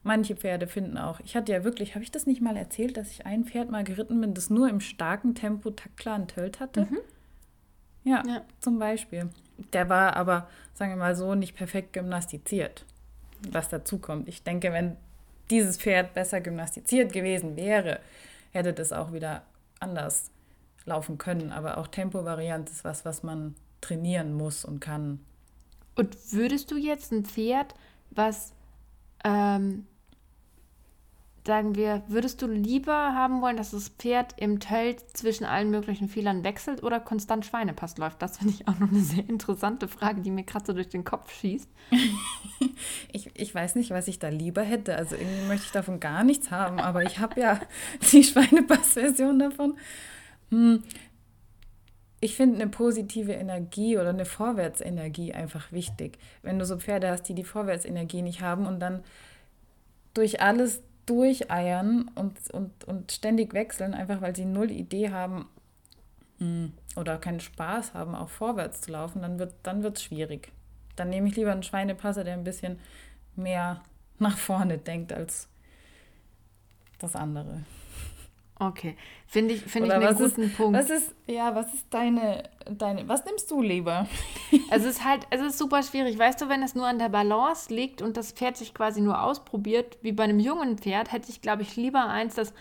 Manche 0.04 0.34
Pferde 0.34 0.66
finden 0.66 0.98
auch, 0.98 1.20
ich 1.20 1.36
hatte 1.36 1.52
ja 1.52 1.62
wirklich, 1.62 1.94
habe 1.94 2.02
ich 2.02 2.10
das 2.10 2.26
nicht 2.26 2.40
mal 2.40 2.56
erzählt, 2.56 2.96
dass 2.96 3.10
ich 3.10 3.24
ein 3.24 3.44
Pferd 3.44 3.70
mal 3.70 3.84
geritten 3.84 4.20
bin, 4.20 4.34
das 4.34 4.50
nur 4.50 4.68
im 4.68 4.80
starken 4.80 5.34
Tempo 5.34 5.70
taktklaren 5.70 6.26
Tölt 6.26 6.58
hatte? 6.58 6.86
Mhm. 6.90 6.98
Ja, 8.04 8.22
ja, 8.26 8.42
zum 8.60 8.80
Beispiel. 8.80 9.28
Der 9.72 9.88
war 9.88 10.16
aber, 10.16 10.48
sagen 10.74 10.92
wir 10.92 10.96
mal 10.96 11.14
so, 11.14 11.36
nicht 11.36 11.54
perfekt 11.54 11.92
gymnastiziert, 11.92 12.84
was 13.50 13.68
dazu 13.68 13.98
kommt. 13.98 14.28
Ich 14.28 14.42
denke, 14.42 14.72
wenn 14.72 14.96
dieses 15.50 15.76
Pferd 15.76 16.14
besser 16.14 16.40
gymnastiziert 16.40 17.12
gewesen 17.12 17.56
wäre, 17.56 18.00
hätte 18.50 18.72
das 18.72 18.92
auch 18.92 19.12
wieder 19.12 19.42
anders 19.78 20.30
laufen 20.84 21.18
können. 21.18 21.52
Aber 21.52 21.78
auch 21.78 21.86
Tempovariant 21.86 22.70
ist 22.70 22.84
was, 22.84 23.04
was 23.04 23.22
man 23.22 23.54
trainieren 23.80 24.32
muss 24.32 24.64
und 24.64 24.80
kann. 24.80 25.20
Und 25.94 26.16
würdest 26.32 26.70
du 26.70 26.76
jetzt 26.76 27.12
ein 27.12 27.24
Pferd, 27.24 27.74
was 28.10 28.52
ähm, 29.24 29.86
sagen 31.44 31.74
wir, 31.74 32.02
würdest 32.06 32.40
du 32.40 32.46
lieber 32.46 33.14
haben 33.14 33.42
wollen, 33.42 33.56
dass 33.56 33.72
das 33.72 33.88
Pferd 33.88 34.34
im 34.36 34.60
Tölt 34.60 35.00
zwischen 35.16 35.44
allen 35.44 35.70
möglichen 35.70 36.08
Fehlern 36.08 36.44
wechselt 36.44 36.84
oder 36.84 37.00
konstant 37.00 37.44
Schweinepass 37.44 37.98
läuft? 37.98 38.22
Das 38.22 38.38
finde 38.38 38.54
ich 38.54 38.68
auch 38.68 38.78
noch 38.78 38.90
eine 38.90 39.00
sehr 39.00 39.28
interessante 39.28 39.88
Frage, 39.88 40.20
die 40.20 40.30
mir 40.30 40.44
gerade 40.44 40.66
so 40.66 40.72
durch 40.72 40.88
den 40.88 41.02
Kopf 41.04 41.32
schießt. 41.32 41.68
ich, 43.12 43.30
ich 43.34 43.54
weiß 43.54 43.74
nicht, 43.74 43.90
was 43.90 44.06
ich 44.06 44.20
da 44.20 44.28
lieber 44.28 44.62
hätte. 44.62 44.94
Also 44.96 45.16
irgendwie 45.16 45.48
möchte 45.48 45.66
ich 45.66 45.72
davon 45.72 45.98
gar 45.98 46.22
nichts 46.22 46.52
haben, 46.52 46.78
aber 46.78 47.02
ich 47.02 47.18
habe 47.18 47.40
ja 47.40 47.60
die 48.12 48.22
Schweinepass-Version 48.22 49.40
davon. 49.40 49.76
Hm. 50.50 50.84
Ich 52.20 52.36
finde 52.36 52.62
eine 52.62 52.70
positive 52.70 53.32
Energie 53.32 53.98
oder 53.98 54.10
eine 54.10 54.26
Vorwärtsenergie 54.26 55.32
einfach 55.34 55.72
wichtig. 55.72 56.18
Wenn 56.42 56.60
du 56.60 56.64
so 56.64 56.78
Pferde 56.78 57.10
hast, 57.10 57.24
die 57.24 57.34
die 57.34 57.42
Vorwärtsenergie 57.42 58.22
nicht 58.22 58.42
haben 58.42 58.64
und 58.64 58.78
dann 58.78 59.02
durch 60.14 60.40
alles 60.40 60.82
durcheiern 61.06 62.10
und, 62.14 62.50
und, 62.50 62.84
und 62.84 63.12
ständig 63.12 63.54
wechseln, 63.54 63.94
einfach 63.94 64.20
weil 64.20 64.36
sie 64.36 64.44
null 64.44 64.70
Idee 64.70 65.10
haben 65.10 65.48
hm, 66.38 66.72
oder 66.96 67.18
keinen 67.18 67.40
Spaß 67.40 67.94
haben, 67.94 68.14
auch 68.14 68.28
vorwärts 68.28 68.82
zu 68.82 68.92
laufen, 68.92 69.22
dann 69.22 69.38
wird 69.38 69.52
es 69.52 69.62
dann 69.62 69.96
schwierig. 69.96 70.52
Dann 70.96 71.08
nehme 71.08 71.28
ich 71.28 71.36
lieber 71.36 71.52
einen 71.52 71.62
Schweinepasser, 71.62 72.24
der 72.24 72.34
ein 72.34 72.44
bisschen 72.44 72.78
mehr 73.36 73.82
nach 74.18 74.38
vorne 74.38 74.78
denkt 74.78 75.12
als 75.12 75.48
das 76.98 77.16
andere. 77.16 77.62
Okay, 78.68 78.96
finde 79.26 79.54
ich, 79.54 79.62
find 79.62 79.86
ich 79.86 79.92
einen 79.92 80.16
guten 80.16 80.42
ist, 80.42 80.56
Punkt. 80.56 80.78
Was 80.78 80.88
ist, 80.88 81.14
ja, 81.26 81.54
was 81.54 81.74
ist 81.74 81.86
deine, 81.90 82.44
deine, 82.70 83.08
was 83.08 83.24
nimmst 83.24 83.50
du 83.50 83.60
lieber? 83.60 84.06
es 84.70 84.84
ist 84.84 85.04
halt, 85.04 85.26
es 85.30 85.40
ist 85.40 85.58
super 85.58 85.82
schwierig. 85.82 86.16
Weißt 86.16 86.40
du, 86.40 86.48
wenn 86.48 86.62
es 86.62 86.74
nur 86.76 86.86
an 86.86 86.98
der 86.98 87.08
Balance 87.08 87.74
liegt 87.74 88.02
und 88.02 88.16
das 88.16 88.30
Pferd 88.30 88.56
sich 88.56 88.72
quasi 88.72 89.00
nur 89.00 89.20
ausprobiert, 89.20 89.98
wie 90.02 90.12
bei 90.12 90.24
einem 90.24 90.38
jungen 90.38 90.78
Pferd, 90.78 91.10
hätte 91.10 91.30
ich, 91.30 91.42
glaube 91.42 91.62
ich, 91.62 91.74
lieber 91.74 92.06
eins, 92.06 92.36
das 92.36 92.54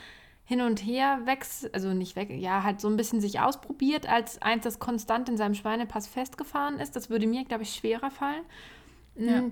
hin 0.43 0.61
und 0.61 0.79
her 0.79 1.19
wächst, 1.25 1.73
also 1.73 1.93
nicht 1.93 2.15
weg, 2.15 2.29
ja, 2.31 2.63
halt 2.63 2.81
so 2.81 2.89
ein 2.89 2.97
bisschen 2.97 3.21
sich 3.21 3.39
ausprobiert, 3.39 4.09
als 4.09 4.41
eins, 4.41 4.63
das 4.63 4.79
konstant 4.79 5.29
in 5.29 5.37
seinem 5.37 5.53
Schweinepass 5.53 6.07
festgefahren 6.07 6.79
ist. 6.79 6.95
Das 6.95 7.09
würde 7.09 7.27
mir, 7.27 7.45
glaube 7.45 7.63
ich, 7.63 7.75
schwerer 7.75 8.09
fallen. 8.09 8.43
Ja. 9.15 9.43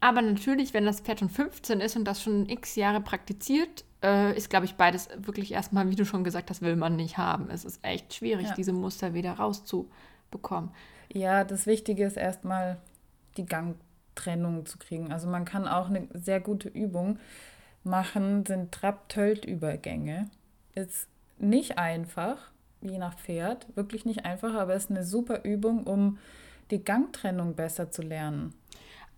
Aber 0.00 0.22
natürlich, 0.22 0.74
wenn 0.74 0.84
das 0.84 1.00
Pferd 1.00 1.20
schon 1.20 1.30
15 1.30 1.80
ist 1.80 1.96
und 1.96 2.04
das 2.04 2.22
schon 2.22 2.48
x 2.48 2.76
Jahre 2.76 3.00
praktiziert, 3.00 3.84
äh, 4.02 4.36
ist, 4.36 4.50
glaube 4.50 4.66
ich, 4.66 4.74
beides 4.74 5.08
wirklich 5.16 5.52
erstmal, 5.52 5.90
wie 5.90 5.96
du 5.96 6.04
schon 6.04 6.24
gesagt 6.24 6.50
hast, 6.50 6.62
will 6.62 6.76
man 6.76 6.96
nicht 6.96 7.18
haben. 7.18 7.50
Es 7.50 7.64
ist 7.64 7.84
echt 7.84 8.14
schwierig, 8.14 8.48
ja. 8.48 8.54
diese 8.54 8.72
Muster 8.72 9.14
wieder 9.14 9.32
rauszubekommen. 9.32 10.70
Ja, 11.12 11.44
das 11.44 11.66
Wichtige 11.66 12.04
ist 12.04 12.16
erstmal 12.16 12.78
die 13.36 13.46
Gangtrennung 13.46 14.66
zu 14.66 14.78
kriegen. 14.78 15.12
Also 15.12 15.28
man 15.28 15.44
kann 15.44 15.66
auch 15.66 15.88
eine 15.88 16.08
sehr 16.12 16.40
gute 16.40 16.68
Übung 16.68 17.18
machen, 17.84 18.44
sind 18.44 18.72
Trab-Tölt-Übergänge. 18.72 20.28
Ist 20.74 21.08
nicht 21.38 21.78
einfach, 21.78 22.50
je 22.82 22.98
nach 22.98 23.16
Pferd, 23.16 23.66
wirklich 23.76 24.04
nicht 24.04 24.24
einfach, 24.24 24.54
aber 24.54 24.74
ist 24.74 24.90
eine 24.90 25.04
super 25.04 25.44
Übung, 25.44 25.84
um 25.84 26.18
die 26.70 26.82
Gangtrennung 26.82 27.54
besser 27.54 27.90
zu 27.90 28.02
lernen. 28.02 28.52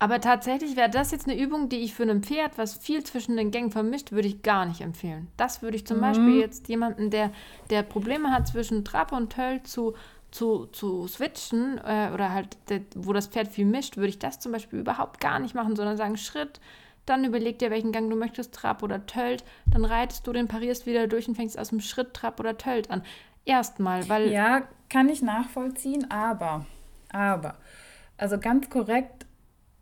Aber 0.00 0.20
tatsächlich 0.20 0.76
wäre 0.76 0.90
das 0.90 1.10
jetzt 1.10 1.28
eine 1.28 1.38
Übung, 1.38 1.68
die 1.68 1.78
ich 1.78 1.94
für 1.94 2.04
ein 2.04 2.22
Pferd, 2.22 2.56
was 2.56 2.76
viel 2.76 3.02
zwischen 3.02 3.36
den 3.36 3.50
Gängen 3.50 3.72
vermischt, 3.72 4.12
würde 4.12 4.28
ich 4.28 4.42
gar 4.42 4.64
nicht 4.64 4.80
empfehlen. 4.80 5.28
Das 5.36 5.60
würde 5.60 5.76
ich 5.76 5.86
zum 5.86 5.96
mhm. 5.96 6.02
Beispiel 6.02 6.34
jetzt 6.38 6.68
jemanden, 6.68 7.10
der, 7.10 7.32
der 7.70 7.82
Probleme 7.82 8.30
hat 8.30 8.46
zwischen 8.46 8.84
Trab 8.84 9.12
und 9.12 9.32
Töll 9.32 9.60
zu, 9.64 9.94
zu, 10.30 10.66
zu 10.66 11.08
switchen 11.08 11.78
äh, 11.78 12.10
oder 12.14 12.32
halt, 12.32 12.56
der, 12.68 12.82
wo 12.94 13.12
das 13.12 13.26
Pferd 13.26 13.48
viel 13.48 13.64
mischt, 13.64 13.96
würde 13.96 14.10
ich 14.10 14.20
das 14.20 14.38
zum 14.38 14.52
Beispiel 14.52 14.78
überhaupt 14.78 15.20
gar 15.20 15.40
nicht 15.40 15.54
machen, 15.54 15.74
sondern 15.74 15.96
sagen 15.96 16.16
Schritt, 16.16 16.60
dann 17.04 17.24
überleg 17.24 17.58
dir, 17.58 17.70
welchen 17.70 17.90
Gang 17.90 18.08
du 18.08 18.16
möchtest, 18.16 18.54
Trab 18.54 18.84
oder 18.84 19.04
Tölt, 19.06 19.42
dann 19.66 19.84
reitest 19.84 20.26
du 20.26 20.32
den, 20.32 20.46
parierst 20.46 20.86
wieder 20.86 21.08
durch 21.08 21.26
und 21.26 21.34
fängst 21.34 21.58
aus 21.58 21.70
dem 21.70 21.80
Schritt 21.80 22.14
Trab 22.14 22.38
oder 22.38 22.56
Tölt 22.56 22.90
an. 22.90 23.02
Erstmal, 23.44 24.08
weil... 24.08 24.30
Ja, 24.30 24.68
kann 24.90 25.08
ich 25.08 25.22
nachvollziehen, 25.22 26.10
aber, 26.10 26.66
aber, 27.10 27.56
also 28.16 28.38
ganz 28.38 28.70
korrekt 28.70 29.26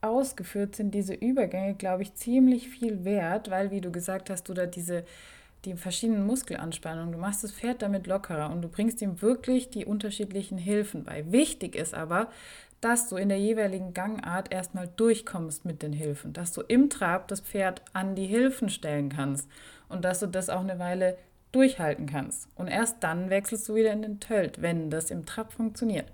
ausgeführt 0.01 0.77
sind 0.77 0.93
diese 0.93 1.15
Übergänge, 1.15 1.75
glaube 1.75 2.03
ich, 2.03 2.15
ziemlich 2.15 2.69
viel 2.69 3.05
wert, 3.05 3.51
weil, 3.51 3.71
wie 3.71 3.81
du 3.81 3.91
gesagt 3.91 4.31
hast, 4.31 4.49
du 4.49 4.55
da 4.55 4.67
diese 4.67 5.05
die 5.67 5.75
verschiedenen 5.75 6.25
Muskelanspannungen, 6.27 7.13
du 7.13 7.19
machst 7.19 7.43
das 7.43 7.53
Pferd 7.53 7.83
damit 7.83 8.07
lockerer 8.07 8.51
und 8.51 8.63
du 8.63 8.69
bringst 8.69 9.03
ihm 9.03 9.21
wirklich 9.21 9.69
die 9.69 9.85
unterschiedlichen 9.85 10.59
Hilfen 10.59 11.05
bei. 11.05 11.31
Wichtig 11.33 11.75
ist 11.75 11.93
aber, 11.93 12.29
dass 12.81 13.09
du 13.09 13.17
in 13.17 13.29
der 13.29 13.39
jeweiligen 13.39 13.93
Gangart 13.93 14.53
erstmal 14.53 14.89
durchkommst 14.97 15.65
mit 15.65 15.83
den 15.83 15.93
Hilfen, 15.93 16.33
dass 16.33 16.53
du 16.53 16.61
im 16.61 16.89
Trab 16.89 17.27
das 17.29 17.41
Pferd 17.41 17.83
an 17.93 18.15
die 18.15 18.27
Hilfen 18.27 18.69
stellen 18.69 19.09
kannst 19.09 19.49
und 19.89 20.05
dass 20.05 20.21
du 20.21 20.27
das 20.27 20.51
auch 20.51 20.61
eine 20.61 20.79
Weile 20.79 21.19
durchhalten 21.53 22.07
kannst. 22.07 22.49
Und 22.55 22.69
erst 22.69 23.03
dann 23.03 23.31
wechselst 23.31 23.69
du 23.69 23.75
wieder 23.75 23.93
in 23.93 24.03
den 24.03 24.21
Tölt, 24.21 24.63
wenn 24.63 24.91
das 24.91 25.11
im 25.11 25.27
Trab 25.27 25.53
funktioniert. 25.53 26.07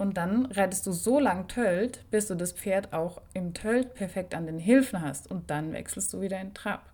Und 0.00 0.16
dann 0.16 0.46
reitest 0.46 0.86
du 0.86 0.92
so 0.92 1.20
lang 1.20 1.46
Tölt, 1.46 2.06
bis 2.10 2.26
du 2.26 2.34
das 2.34 2.52
Pferd 2.52 2.94
auch 2.94 3.20
im 3.34 3.52
Tölt 3.52 3.92
perfekt 3.92 4.34
an 4.34 4.46
den 4.46 4.58
Hilfen 4.58 5.02
hast. 5.02 5.30
Und 5.30 5.50
dann 5.50 5.74
wechselst 5.74 6.10
du 6.14 6.22
wieder 6.22 6.40
in 6.40 6.54
Trab. 6.54 6.90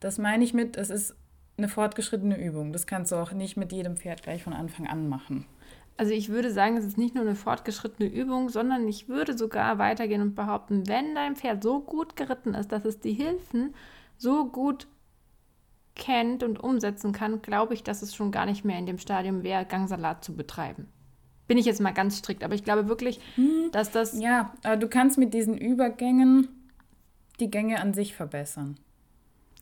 Das 0.00 0.18
meine 0.18 0.42
ich 0.42 0.54
mit, 0.54 0.76
es 0.76 0.90
ist 0.90 1.14
eine 1.56 1.68
fortgeschrittene 1.68 2.36
Übung. 2.36 2.72
Das 2.72 2.88
kannst 2.88 3.12
du 3.12 3.16
auch 3.16 3.30
nicht 3.30 3.56
mit 3.56 3.70
jedem 3.70 3.96
Pferd 3.96 4.24
gleich 4.24 4.42
von 4.42 4.54
Anfang 4.54 4.88
an 4.88 5.08
machen. 5.08 5.46
Also 5.96 6.12
ich 6.12 6.30
würde 6.30 6.50
sagen, 6.50 6.76
es 6.76 6.84
ist 6.84 6.98
nicht 6.98 7.14
nur 7.14 7.22
eine 7.22 7.36
fortgeschrittene 7.36 8.08
Übung, 8.08 8.48
sondern 8.48 8.88
ich 8.88 9.08
würde 9.08 9.38
sogar 9.38 9.78
weitergehen 9.78 10.22
und 10.22 10.34
behaupten, 10.34 10.88
wenn 10.88 11.14
dein 11.14 11.36
Pferd 11.36 11.62
so 11.62 11.78
gut 11.78 12.16
geritten 12.16 12.54
ist, 12.54 12.72
dass 12.72 12.84
es 12.84 12.98
die 12.98 13.14
Hilfen 13.14 13.72
so 14.16 14.46
gut 14.46 14.88
kennt 15.94 16.42
und 16.42 16.58
umsetzen 16.58 17.12
kann, 17.12 17.40
glaube 17.40 17.74
ich, 17.74 17.84
dass 17.84 18.02
es 18.02 18.16
schon 18.16 18.32
gar 18.32 18.46
nicht 18.46 18.64
mehr 18.64 18.80
in 18.80 18.86
dem 18.86 18.98
Stadium 18.98 19.44
wäre, 19.44 19.64
Gangsalat 19.64 20.24
zu 20.24 20.34
betreiben. 20.34 20.88
Bin 21.48 21.58
ich 21.58 21.66
jetzt 21.66 21.80
mal 21.80 21.92
ganz 21.92 22.18
strikt, 22.18 22.44
aber 22.44 22.54
ich 22.54 22.62
glaube 22.62 22.88
wirklich, 22.88 23.20
hm, 23.34 23.70
dass 23.72 23.90
das. 23.90 24.18
Ja, 24.20 24.52
du 24.78 24.86
kannst 24.88 25.18
mit 25.18 25.34
diesen 25.34 25.58
Übergängen 25.58 26.48
die 27.40 27.50
Gänge 27.50 27.80
an 27.80 27.94
sich 27.94 28.14
verbessern. 28.14 28.78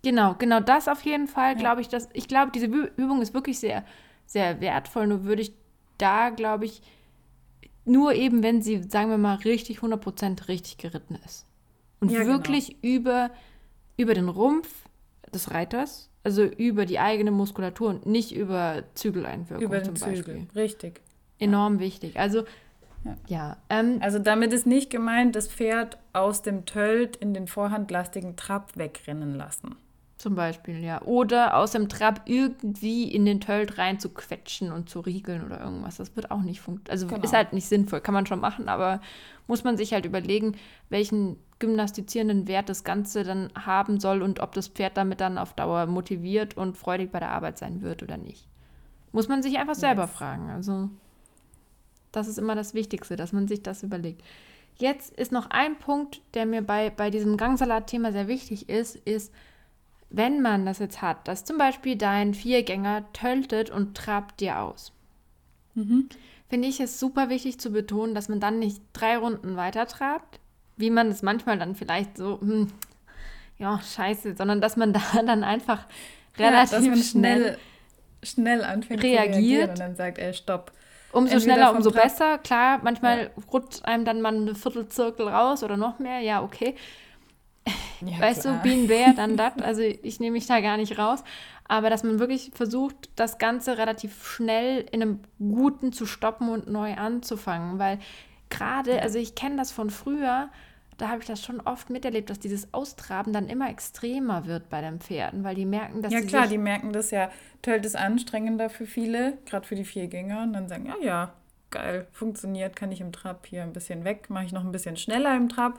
Genau, 0.03 0.35
genau 0.39 0.61
das 0.61 0.89
auf 0.89 1.03
jeden 1.03 1.27
Fall, 1.27 1.53
ja. 1.53 1.59
glaube 1.59 1.81
ich, 1.81 1.89
dass 1.89 2.09
ich 2.13 2.29
glaube, 2.29 2.53
diese 2.53 2.67
Übung 2.67 3.23
ist 3.23 3.35
wirklich 3.35 3.59
sehr, 3.59 3.85
sehr 4.27 4.61
wertvoll. 4.61 5.07
Nur 5.07 5.25
würde 5.25 5.43
ich 5.43 5.53
da, 5.99 6.31
glaube 6.31 6.65
ich, 6.65 6.83
nur 7.85 8.15
eben, 8.15 8.43
wenn 8.43 8.63
sie, 8.63 8.83
sagen 8.89 9.11
wir 9.11 9.19
mal, 9.19 9.37
richtig 9.37 9.79
100% 9.79 10.49
richtig 10.49 10.79
geritten 10.79 11.19
ist. 11.25 11.47
Und 12.01 12.11
ja, 12.11 12.21
genau. 12.21 12.33
wirklich 12.33 12.81
genau. 12.81 12.95
über, 12.95 13.31
über 13.97 14.15
den 14.15 14.29
Rumpf 14.29 14.69
des 15.33 15.51
Reiters, 15.51 16.11
also 16.25 16.43
über 16.43 16.87
die 16.87 16.99
eigene 16.99 17.31
Muskulatur 17.31 17.89
und 17.89 18.07
nicht 18.07 18.35
über 18.35 18.85
Zügeleinwirkung 18.95 19.65
über 19.65 19.81
den 19.81 19.97
zum 19.97 20.09
Beispiel. 20.09 20.35
Zügel, 20.35 20.47
richtig. 20.55 21.01
Enorm 21.39 21.79
wichtig. 21.79 22.19
Also 22.19 22.45
ja. 23.05 23.17
ja 23.29 23.57
ähm, 23.71 23.99
also 24.01 24.19
damit 24.19 24.53
ist 24.53 24.67
nicht 24.67 24.91
gemeint, 24.91 25.37
das 25.37 25.49
Pferd 25.49 25.99
aus 26.13 26.43
dem 26.43 26.67
Tölt 26.67 27.17
in 27.17 27.35
den 27.35 27.47
vorhandlastigen 27.47 28.37
Trab 28.37 28.77
wegrennen 28.77 29.35
lassen. 29.35 29.77
Zum 30.19 30.35
Beispiel, 30.35 30.83
ja. 30.83 31.03
Oder 31.03 31.59
aus 31.59 31.73
dem 31.73 31.91
Trab 31.91 32.23
irgendwie 32.25 33.05
in 33.05 33.27
den 33.27 33.39
Tölt 33.41 33.77
rein 33.77 34.01
zu 34.01 34.09
quetschen 34.09 34.73
und 34.73 34.89
zu 34.89 35.01
riegeln 35.01 35.45
oder 35.45 35.61
irgendwas. 35.61 35.99
Das 35.99 36.17
wird 36.17 36.31
auch 36.31 36.41
nicht 36.41 36.63
funktionieren. 36.63 36.91
Also 36.91 37.07
genau. 37.07 37.23
ist 37.23 37.35
halt 37.35 37.53
nicht 37.53 37.67
sinnvoll, 37.67 38.01
kann 38.01 38.15
man 38.15 38.25
schon 38.25 38.41
machen, 38.41 38.71
aber 38.71 39.03
muss 39.47 39.63
man 39.63 39.77
sich 39.77 39.93
halt 39.93 40.07
überlegen, 40.07 40.57
welchen 40.89 41.37
gymnastizierenden 41.59 42.49
Wert 42.49 42.71
das 42.71 42.83
Ganze 42.83 43.25
dann 43.25 43.51
haben 43.55 44.01
soll 44.01 44.23
und 44.23 44.41
ob 44.41 44.55
das 44.55 44.69
Pferd 44.69 44.97
damit 44.97 45.21
dann 45.21 45.37
auf 45.37 45.53
Dauer 45.53 45.85
motiviert 45.85 46.57
und 46.57 46.79
freudig 46.79 47.13
bei 47.13 47.21
der 47.21 47.31
Arbeit 47.31 47.59
sein 47.59 47.83
wird 47.83 48.03
oder 48.03 48.17
nicht. 48.17 48.49
Muss 49.13 49.29
man 49.29 49.43
sich 49.43 49.59
einfach 49.59 49.75
selber 49.75 50.03
yes. 50.03 50.13
fragen. 50.13 50.49
Also 50.49 50.89
das 52.13 52.29
ist 52.29 52.39
immer 52.39 52.55
das 52.55 52.75
Wichtigste, 52.75 53.17
dass 53.17 53.33
man 53.33 53.49
sich 53.49 53.63
das 53.63 53.83
überlegt. 53.83 54.23
Jetzt 54.79 55.15
ist 55.17 55.33
noch 55.33 55.51
ein 55.51 55.79
Punkt, 55.79 56.21
der 56.35 56.45
mir 56.45 56.63
bei, 56.63 56.91
bei 56.91 57.11
diesem 57.11 57.37
Gangsalat-Thema 57.37 58.13
sehr 58.13 58.29
wichtig 58.29 58.69
ist, 58.69 58.97
ist, 58.97 59.33
wenn 60.11 60.43
man 60.43 60.67
das 60.67 60.79
jetzt 60.79 61.03
hat, 61.03 61.27
dass 61.27 61.45
zum 61.45 61.59
Beispiel 61.59 61.97
dein 61.97 62.35
Viergänger 62.35 63.05
töltet 63.13 63.71
und 63.71 63.97
trabt 63.97 64.41
dir 64.41 64.61
aus, 64.61 64.93
mhm. 65.75 66.09
finde 66.49 66.69
ich 66.69 66.79
es 66.81 67.01
super 67.01 67.29
wichtig 67.29 67.59
zu 67.59 67.71
betonen, 67.71 68.15
dass 68.15 68.29
man 68.29 68.39
dann 68.39 68.59
nicht 68.59 68.83
drei 68.93 69.17
Runden 69.17 69.57
weiter 69.57 69.87
trabt, 69.87 70.41
wie 70.77 70.91
man 70.91 71.09
es 71.09 71.23
manchmal 71.23 71.59
dann 71.59 71.75
vielleicht 71.75 72.19
so, 72.19 72.41
hm, 72.41 72.69
ja, 73.59 73.81
scheiße, 73.81 74.37
sondern 74.37 74.61
dass 74.61 74.77
man 74.77 74.93
da 74.93 75.01
dann 75.25 75.43
einfach 75.43 75.87
relativ 76.39 76.85
ja, 76.85 76.97
schnell, 76.97 77.59
schnell 78.23 78.63
anfängt 78.63 79.03
reagiert 79.03 79.35
zu 79.35 79.41
reagieren 79.41 79.71
und 79.71 79.79
dann 79.79 79.97
sagt, 79.97 80.19
ey, 80.19 80.35
stopp. 80.35 80.73
Umso 81.17 81.41
schneller, 81.41 81.75
umso 81.75 81.91
besser. 81.91 82.39
Klar, 82.39 82.81
manchmal 82.83 83.25
ja. 83.25 83.43
rutscht 83.53 83.85
einem 83.85 84.05
dann 84.05 84.21
mal 84.21 84.35
eine 84.35 84.55
Viertelzirkel 84.55 85.29
raus 85.29 85.63
oder 85.63 85.77
noch 85.77 85.99
mehr. 85.99 86.21
Ja, 86.21 86.43
okay. 86.43 86.75
Ja, 88.05 88.19
weißt 88.21 88.43
klar. 88.43 88.61
du, 88.63 88.69
Bean 88.69 88.87
Bear, 88.87 89.15
dann 89.15 89.37
das. 89.39 89.57
Also 89.63 89.83
ich 89.83 90.21
nehme 90.21 90.35
mich 90.35 90.47
da 90.47 90.61
gar 90.61 90.77
nicht 90.77 90.99
raus. 90.99 91.25
Aber 91.69 91.91
dass 91.91 92.05
man 92.05 92.19
wirklich 92.19 92.53
versucht, 92.55 93.11
das 93.17 93.39
Ganze 93.39 93.79
relativ 93.79 94.27
schnell 94.27 94.87
in 94.93 95.03
einem 95.03 95.21
Guten 95.39 95.93
zu 95.93 96.07
stoppen 96.07 96.49
und 96.49 96.69
neu 96.69 96.95
anzufangen. 96.95 97.79
Weil 97.79 97.99
gerade, 98.51 99.01
also 99.01 99.19
ich 99.19 99.35
kenne 99.35 99.57
das 99.57 99.73
von 99.73 99.91
früher, 99.91 100.49
da 100.99 101.09
habe 101.09 101.21
ich 101.21 101.27
das 101.27 101.43
schon 101.43 101.61
oft 101.61 101.91
miterlebt, 101.91 102.31
dass 102.31 102.39
dieses 102.39 102.73
Austraben 102.73 103.33
dann 103.33 103.49
immer 103.49 103.69
extremer 103.71 104.47
wird 104.47 104.69
bei 104.71 104.81
den 104.81 105.01
Pferden, 105.01 105.45
weil 105.45 105.55
die 105.55 105.67
merken, 105.67 106.03
dass 106.03 106.13
Ja 106.13 106.21
klar, 106.23 106.47
die 106.47 106.59
merken 106.59 106.93
das 106.93 107.11
ja. 107.11 107.31
Tölt 107.63 107.85
ist 107.85 107.97
anstrengender 107.97 108.71
für 108.71 108.87
viele, 108.87 109.39
gerade 109.47 109.67
für 109.67 109.75
die 109.75 109.85
Viergänger. 109.85 110.43
Und 110.43 110.53
dann 110.55 110.69
sagen, 110.69 110.87
ja, 110.87 110.97
ja, 111.03 111.33
geil, 111.71 112.07
funktioniert, 112.13 112.77
kann 112.77 112.93
ich 112.93 113.01
im 113.01 113.13
Trab 113.13 113.47
hier 113.47 113.63
ein 113.63 113.73
bisschen 113.73 114.05
weg, 114.05 114.31
mache 114.31 114.45
ich 114.45 114.53
noch 114.53 114.65
ein 114.65 114.73
bisschen 114.73 114.97
schneller 114.97 115.37
im 115.37 115.49
Trab 115.49 115.79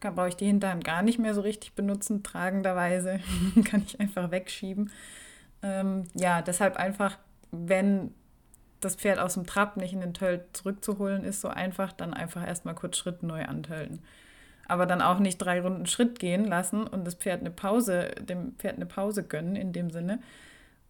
kann, 0.00 0.14
brauche 0.14 0.28
ich 0.28 0.36
die 0.36 0.46
Hinterhand 0.46 0.84
gar 0.84 1.02
nicht 1.02 1.18
mehr 1.18 1.34
so 1.34 1.40
richtig 1.40 1.74
benutzen, 1.74 2.22
tragenderweise. 2.22 3.20
kann 3.64 3.82
ich 3.86 3.98
einfach 4.00 4.30
wegschieben. 4.30 4.90
Ähm, 5.62 6.04
ja, 6.14 6.42
deshalb 6.42 6.76
einfach, 6.76 7.18
wenn 7.50 8.12
das 8.80 8.96
Pferd 8.96 9.18
aus 9.18 9.34
dem 9.34 9.46
Trab 9.46 9.76
nicht 9.76 9.92
in 9.92 10.00
den 10.00 10.14
Tölt 10.14 10.56
zurückzuholen 10.56 11.24
ist, 11.24 11.40
so 11.40 11.48
einfach, 11.48 11.92
dann 11.92 12.12
einfach 12.12 12.46
erstmal 12.46 12.74
kurz 12.74 12.98
Schritt 12.98 13.22
neu 13.22 13.44
antölten. 13.44 14.00
Aber 14.68 14.86
dann 14.86 15.00
auch 15.00 15.18
nicht 15.18 15.38
drei 15.38 15.60
Runden 15.60 15.86
Schritt 15.86 16.18
gehen 16.18 16.44
lassen 16.44 16.86
und 16.86 17.04
das 17.04 17.14
Pferd 17.14 17.40
eine 17.40 17.50
Pause, 17.50 18.10
dem 18.20 18.54
Pferd 18.58 18.76
eine 18.76 18.86
Pause 18.86 19.22
gönnen 19.22 19.56
in 19.56 19.72
dem 19.72 19.90
Sinne, 19.90 20.18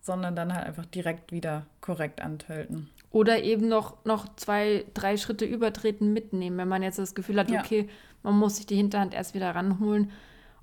sondern 0.00 0.36
dann 0.36 0.54
halt 0.54 0.66
einfach 0.66 0.86
direkt 0.86 1.32
wieder 1.32 1.66
korrekt 1.80 2.22
antölten. 2.22 2.88
Oder 3.10 3.42
eben 3.42 3.68
noch, 3.68 4.04
noch 4.04 4.26
zwei, 4.36 4.84
drei 4.94 5.16
Schritte 5.16 5.44
übertreten 5.44 6.12
mitnehmen, 6.12 6.58
wenn 6.58 6.68
man 6.68 6.82
jetzt 6.82 6.98
das 6.98 7.14
Gefühl 7.14 7.38
hat, 7.38 7.50
ja. 7.50 7.60
okay, 7.60 7.88
man 8.22 8.38
muss 8.38 8.56
sich 8.56 8.66
die 8.66 8.76
Hinterhand 8.76 9.14
erst 9.14 9.34
wieder 9.34 9.54
ranholen. 9.54 10.10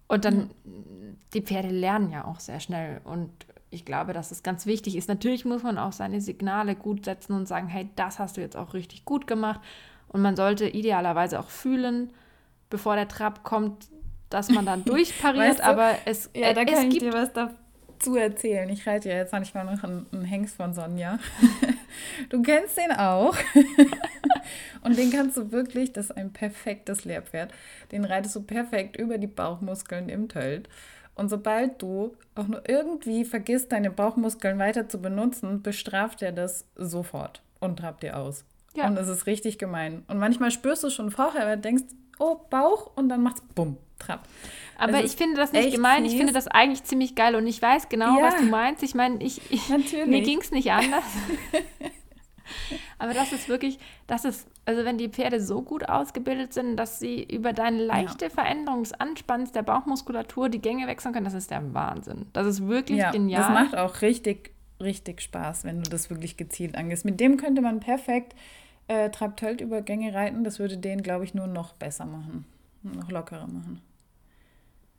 Und 0.08 0.26
dann, 0.26 0.50
mhm. 0.64 1.18
die 1.34 1.42
Pferde 1.42 1.70
lernen 1.70 2.12
ja 2.12 2.26
auch 2.26 2.40
sehr 2.40 2.60
schnell. 2.60 3.02
Und 3.04 3.32
ich 3.70 3.86
glaube, 3.86 4.14
dass 4.14 4.32
es 4.32 4.44
ganz 4.44 4.66
wichtig 4.66 4.96
ist. 4.96 5.10
Natürlich 5.10 5.46
muss 5.46 5.64
man 5.64 5.78
auch 5.78 5.92
seine 5.92 6.22
Signale 6.22 6.76
gut 6.76 7.06
setzen 7.06 7.34
und 7.34 7.48
sagen, 7.48 7.68
hey, 7.68 7.90
das 7.96 8.20
hast 8.20 8.38
du 8.38 8.42
jetzt 8.42 8.56
auch 8.56 8.74
richtig 8.74 9.06
gut 9.06 9.26
gemacht. 9.28 9.60
Und 10.08 10.22
man 10.22 10.36
sollte 10.36 10.68
idealerweise 10.68 11.40
auch 11.40 11.50
fühlen, 11.50 12.14
bevor 12.74 12.96
der 12.96 13.08
Trab 13.08 13.44
kommt, 13.44 13.86
dass 14.32 14.50
man 14.50 14.66
dann 14.66 14.84
durchpariert. 14.86 15.48
weißt 15.48 15.60
du, 15.60 15.64
aber 15.64 15.92
es, 16.06 16.32
ja, 16.34 16.48
äh, 16.48 16.54
da 16.56 16.66
kann 16.66 16.90
ich 16.90 16.98
dir 16.98 17.14
was 17.14 17.32
dazu 17.32 18.16
erzählen. 18.16 18.68
Ich 18.70 18.88
reite 18.88 19.10
ja 19.10 19.16
jetzt 19.18 19.32
manchmal 19.32 19.64
noch 19.66 19.84
einen, 19.84 20.08
einen 20.12 20.26
Hengst 20.26 20.56
von 20.56 20.74
Sonja. 20.74 21.20
Du 22.30 22.42
kennst 22.42 22.76
den 22.76 22.92
auch. 22.92 23.36
und 24.82 24.98
den 24.98 25.12
kannst 25.12 25.38
du 25.38 25.52
wirklich, 25.52 25.94
das 25.94 26.06
ist 26.06 26.18
ein 26.18 26.34
perfektes 26.34 27.06
Lehrpferd. 27.06 27.54
Den 27.92 28.04
reitest 28.04 28.36
du 28.36 28.42
perfekt 28.42 28.98
über 28.98 29.20
die 29.20 29.28
Bauchmuskeln 29.28 30.10
im 30.10 30.28
Tölt. 30.28 30.68
Und 31.14 31.30
sobald 31.30 31.80
du 31.84 32.16
auch 32.34 32.48
nur 32.48 32.68
irgendwie 32.68 33.26
vergisst, 33.26 33.72
deine 33.72 33.92
Bauchmuskeln 33.92 34.58
weiter 34.58 34.90
zu 34.90 35.00
benutzen, 35.00 35.62
bestraft 35.62 36.24
er 36.24 36.32
das 36.32 36.66
sofort 36.76 37.44
und 37.60 37.78
trabt 37.78 38.02
dir 38.02 38.18
aus. 38.18 38.44
Ja. 38.74 38.88
Und 38.88 38.96
das 38.96 39.08
ist 39.08 39.28
richtig 39.28 39.60
gemein. 39.60 40.04
Und 40.08 40.18
manchmal 40.18 40.50
spürst 40.50 40.84
du 40.84 40.90
schon 40.90 41.12
vorher, 41.12 41.46
weil 41.46 41.58
du 41.58 41.62
denkst, 41.62 41.84
oh, 42.20 42.38
Bauch, 42.50 42.92
und 42.96 43.10
dann 43.10 43.24
macht's 43.24 43.42
bumm, 43.56 43.78
trapp. 44.00 44.28
Aber 44.78 44.96
also 44.96 45.06
ich 45.06 45.16
finde 45.16 45.38
das 45.38 45.52
nicht 45.52 45.74
gemein. 45.74 46.04
Fies. 46.04 46.14
Ich 46.14 46.18
finde 46.18 46.34
das 46.34 46.48
eigentlich 46.48 46.84
ziemlich 46.84 47.16
geil 47.16 47.36
und 47.36 47.48
ich 47.48 47.62
weiß 47.62 47.90
genau, 47.90 48.18
ja. 48.18 48.24
was 48.24 48.38
du 48.38 48.44
meinst. 48.44 48.84
Ich 48.84 48.96
meine, 48.96 49.24
ich, 49.24 49.42
ich 49.50 49.70
mir 49.70 50.22
ging 50.24 50.40
es 50.40 50.52
nicht 50.52 50.72
anders. 50.72 51.04
Aber 52.98 53.14
das 53.14 53.32
ist 53.32 53.50
wirklich, 53.50 53.80
das 54.08 54.26
ist, 54.26 54.48
also 54.66 54.86
wenn 54.86 54.98
die 54.98 55.10
Pferde 55.10 55.42
so 55.42 55.62
gut 55.62 55.90
ausgebildet 55.90 56.54
sind, 56.54 56.78
dass 56.78 57.00
sie 57.00 57.24
über 57.24 57.54
deine 57.54 57.84
leichte 57.84 58.26
ja. 58.26 58.32
Veränderung 58.32 58.84
des 58.84 58.94
Anspanns 58.94 59.52
der 59.52 59.64
Bauchmuskulatur 59.64 60.50
die 60.50 60.62
Gänge 60.62 60.88
wechseln 60.88 61.14
können, 61.14 61.26
das 61.26 61.34
ist 61.34 61.52
der 61.52 61.74
Wahnsinn. 61.74 62.28
Das 62.34 62.48
ist 62.48 62.68
wirklich 62.68 63.00
ja, 63.00 63.12
genial. 63.12 63.42
Das 63.42 63.50
macht 63.50 63.78
auch 63.78 64.02
richtig, 64.02 64.54
richtig 64.82 65.22
Spaß, 65.22 65.64
wenn 65.64 65.82
du 65.82 65.90
das 65.90 66.10
wirklich 66.10 66.38
gezielt 66.38 66.76
angehst. 66.76 67.06
Mit 67.06 67.20
dem 67.20 67.38
könnte 67.38 67.62
man 67.62 67.80
perfekt 67.80 68.36
äh, 68.88 69.10
Traptölt 69.10 69.62
über 69.62 69.82
Gänge 69.82 70.14
reiten. 70.14 70.44
Das 70.44 70.60
würde 70.60 70.78
den, 70.78 71.04
glaube 71.04 71.24
ich, 71.26 71.34
nur 71.34 71.48
noch 71.48 71.74
besser 71.74 72.06
machen, 72.06 72.46
noch 72.84 73.10
lockerer 73.10 73.48
machen. 73.48 73.82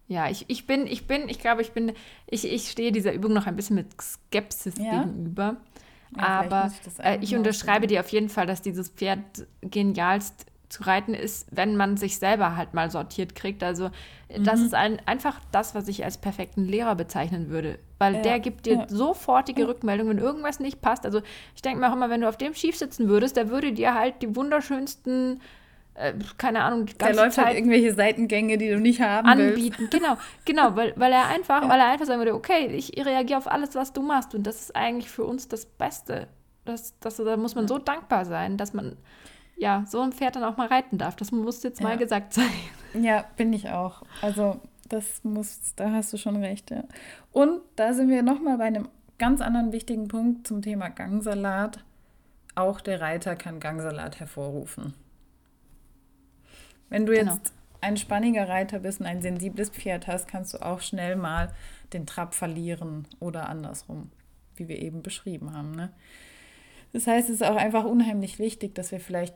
Ja, 0.07 0.29
ich, 0.29 0.44
ich 0.49 0.66
bin, 0.66 0.87
ich 0.87 1.07
bin, 1.07 1.29
ich 1.29 1.38
glaube, 1.38 1.62
ich 1.62 1.73
bin, 1.73 1.92
ich, 2.27 2.44
ich 2.44 2.70
stehe 2.70 2.92
dieser 2.92 3.12
Übung 3.12 3.33
noch 3.33 3.47
ein 3.47 3.57
bisschen 3.57 3.77
mit 3.77 4.01
Skepsis 4.01 4.75
ja. 4.79 5.03
gegenüber. 5.03 5.57
Ja, 6.16 6.40
aber 6.40 6.70
ich, 6.87 7.05
äh, 7.05 7.18
ich 7.20 7.35
unterschreibe 7.35 7.87
dir 7.87 8.01
auf 8.01 8.09
jeden 8.11 8.29
Fall, 8.29 8.47
dass 8.47 8.62
dieses 8.62 8.90
Pferd 8.90 9.47
genialst 9.62 10.47
zu 10.74 10.82
reiten 10.82 11.14
ist, 11.14 11.46
wenn 11.52 11.76
man 11.76 11.96
sich 11.96 12.18
selber 12.18 12.56
halt 12.56 12.74
mal 12.74 12.90
sortiert 12.90 13.37
kriegt. 13.37 13.62
Also 13.62 13.90
mhm. 14.28 14.44
das 14.44 14.60
ist 14.60 14.74
ein, 14.74 15.00
einfach 15.06 15.40
das, 15.52 15.74
was 15.74 15.87
ich 15.87 16.04
als 16.04 16.18
perfekten 16.18 16.64
Lehrer 16.64 16.96
bezeichnen 16.96 17.48
würde. 17.48 17.78
Weil 17.98 18.16
ja, 18.16 18.22
der 18.22 18.40
gibt 18.40 18.66
dir 18.66 18.74
ja. 18.74 18.88
sofortige 18.88 19.62
ja. 19.62 19.66
Rückmeldung, 19.68 20.08
wenn 20.08 20.18
irgendwas 20.18 20.58
nicht 20.58 20.82
passt. 20.82 21.06
Also 21.06 21.22
ich 21.54 21.62
denke 21.62 21.80
mir 21.80 21.88
auch 21.88 21.94
immer, 21.94 22.10
wenn 22.10 22.22
du 22.22 22.28
auf 22.28 22.37
dem 22.37 22.54
schief 22.54 22.76
sitzen 22.76 23.08
würdest, 23.08 23.37
der 23.37 23.50
würde 23.50 23.72
dir 23.72 23.94
halt 23.94 24.20
die 24.20 24.34
wunderschönsten 24.34 25.40
äh, 25.94 26.12
keine 26.38 26.64
Ahnung, 26.64 26.87
die 26.87 26.98
ganze 26.98 27.14
der 27.14 27.24
läuft 27.24 27.24
halt 27.24 27.34
Zeit 27.34 27.46
halt 27.46 27.56
irgendwelche 27.56 27.94
Seitengänge, 27.94 28.59
die 28.59 28.68
du 28.68 28.80
nicht 28.80 29.01
haben 29.01 29.28
anbieten. 29.28 29.76
Willst. 29.78 29.92
Genau, 29.92 30.16
genau, 30.44 30.74
weil, 30.74 30.92
weil 30.96 31.12
er 31.12 31.28
einfach, 31.28 31.62
ja. 31.62 31.68
weil 31.68 31.78
er 31.78 31.86
einfach 31.86 32.07
sagen 32.07 32.18
würde, 32.18 32.34
okay, 32.34 32.66
ich 32.66 32.92
reagiere 32.96 33.38
auf 33.38 33.46
alles, 33.46 33.76
was 33.76 33.92
du 33.92 34.03
machst 34.03 34.34
und 34.34 34.44
das 34.44 34.61
ist 34.61 34.74
eigentlich 34.74 35.09
für 35.09 35.22
uns 35.22 35.46
das 35.46 35.66
Beste. 35.66 36.26
Das, 36.64 36.99
das, 36.99 37.18
da 37.18 37.36
muss 37.36 37.55
man 37.55 37.68
so 37.68 37.78
dankbar 37.78 38.24
sein, 38.24 38.57
dass 38.57 38.74
man 38.74 38.96
ja 39.57 39.84
so 39.86 40.00
ein 40.00 40.12
Pferd 40.12 40.36
dann 40.36 40.44
auch 40.44 40.57
mal 40.57 40.68
reiten 40.68 40.98
darf. 40.98 41.16
Das 41.16 41.32
muss 41.32 41.62
jetzt 41.62 41.80
ja. 41.80 41.88
mal 41.88 41.98
gesagt 41.98 42.32
sein. 42.32 42.50
Ja, 43.00 43.24
bin 43.36 43.52
ich 43.52 43.70
auch. 43.70 44.02
Also 44.22 44.61
das 44.88 45.24
muss, 45.24 45.74
da 45.76 45.90
hast 45.90 46.12
du 46.12 46.16
schon 46.16 46.36
recht. 46.36 46.70
Ja. 46.70 46.84
Und 47.32 47.61
da 47.76 47.92
sind 47.92 48.09
wir 48.09 48.22
nochmal 48.22 48.59
bei 48.59 48.64
einem 48.64 48.88
ganz 49.18 49.40
anderen 49.40 49.72
wichtigen 49.72 50.09
Punkt 50.09 50.46
zum 50.46 50.62
Thema 50.62 50.88
Gangsalat. 50.88 51.84
Auch 52.55 52.80
der 52.80 53.00
Reiter 53.00 53.36
kann 53.36 53.61
Gangsalat 53.61 54.20
hervorrufen. 54.20 54.94
Wenn 56.88 57.07
du 57.07 57.12
genau. 57.12 57.34
jetzt 57.34 57.52
ein 57.80 57.96
spanniger 57.96 58.48
Reiter 58.48 58.78
bist 58.78 59.00
und 59.00 59.07
ein 59.07 59.22
sensibles 59.22 59.70
Pferd 59.70 60.07
hast, 60.07 60.28
kannst 60.28 60.55
du 60.55 60.59
auch 60.59 60.80
schnell 60.80 61.16
mal 61.16 61.52
den 61.92 62.07
Trab 62.07 62.34
verlieren 62.34 63.07
oder 63.20 63.48
andersrum, 63.48 64.11
wie 64.57 64.68
wir 64.68 64.80
eben 64.80 65.02
beschrieben 65.02 65.52
haben. 65.52 65.72
Ne? 65.72 65.90
Das 66.92 67.07
heißt, 67.07 67.28
es 67.28 67.36
ist 67.36 67.44
auch 67.44 67.57
einfach 67.57 67.84
unheimlich 67.84 68.38
wichtig, 68.38 68.74
dass 68.74 68.92
wir 68.92 69.00
vielleicht 69.00 69.34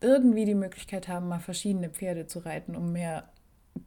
irgendwie 0.00 0.44
die 0.44 0.54
Möglichkeit 0.54 1.08
haben, 1.08 1.28
mal 1.28 1.40
verschiedene 1.40 1.90
Pferde 1.90 2.26
zu 2.26 2.40
reiten, 2.40 2.76
um 2.76 2.92
mehr 2.92 3.28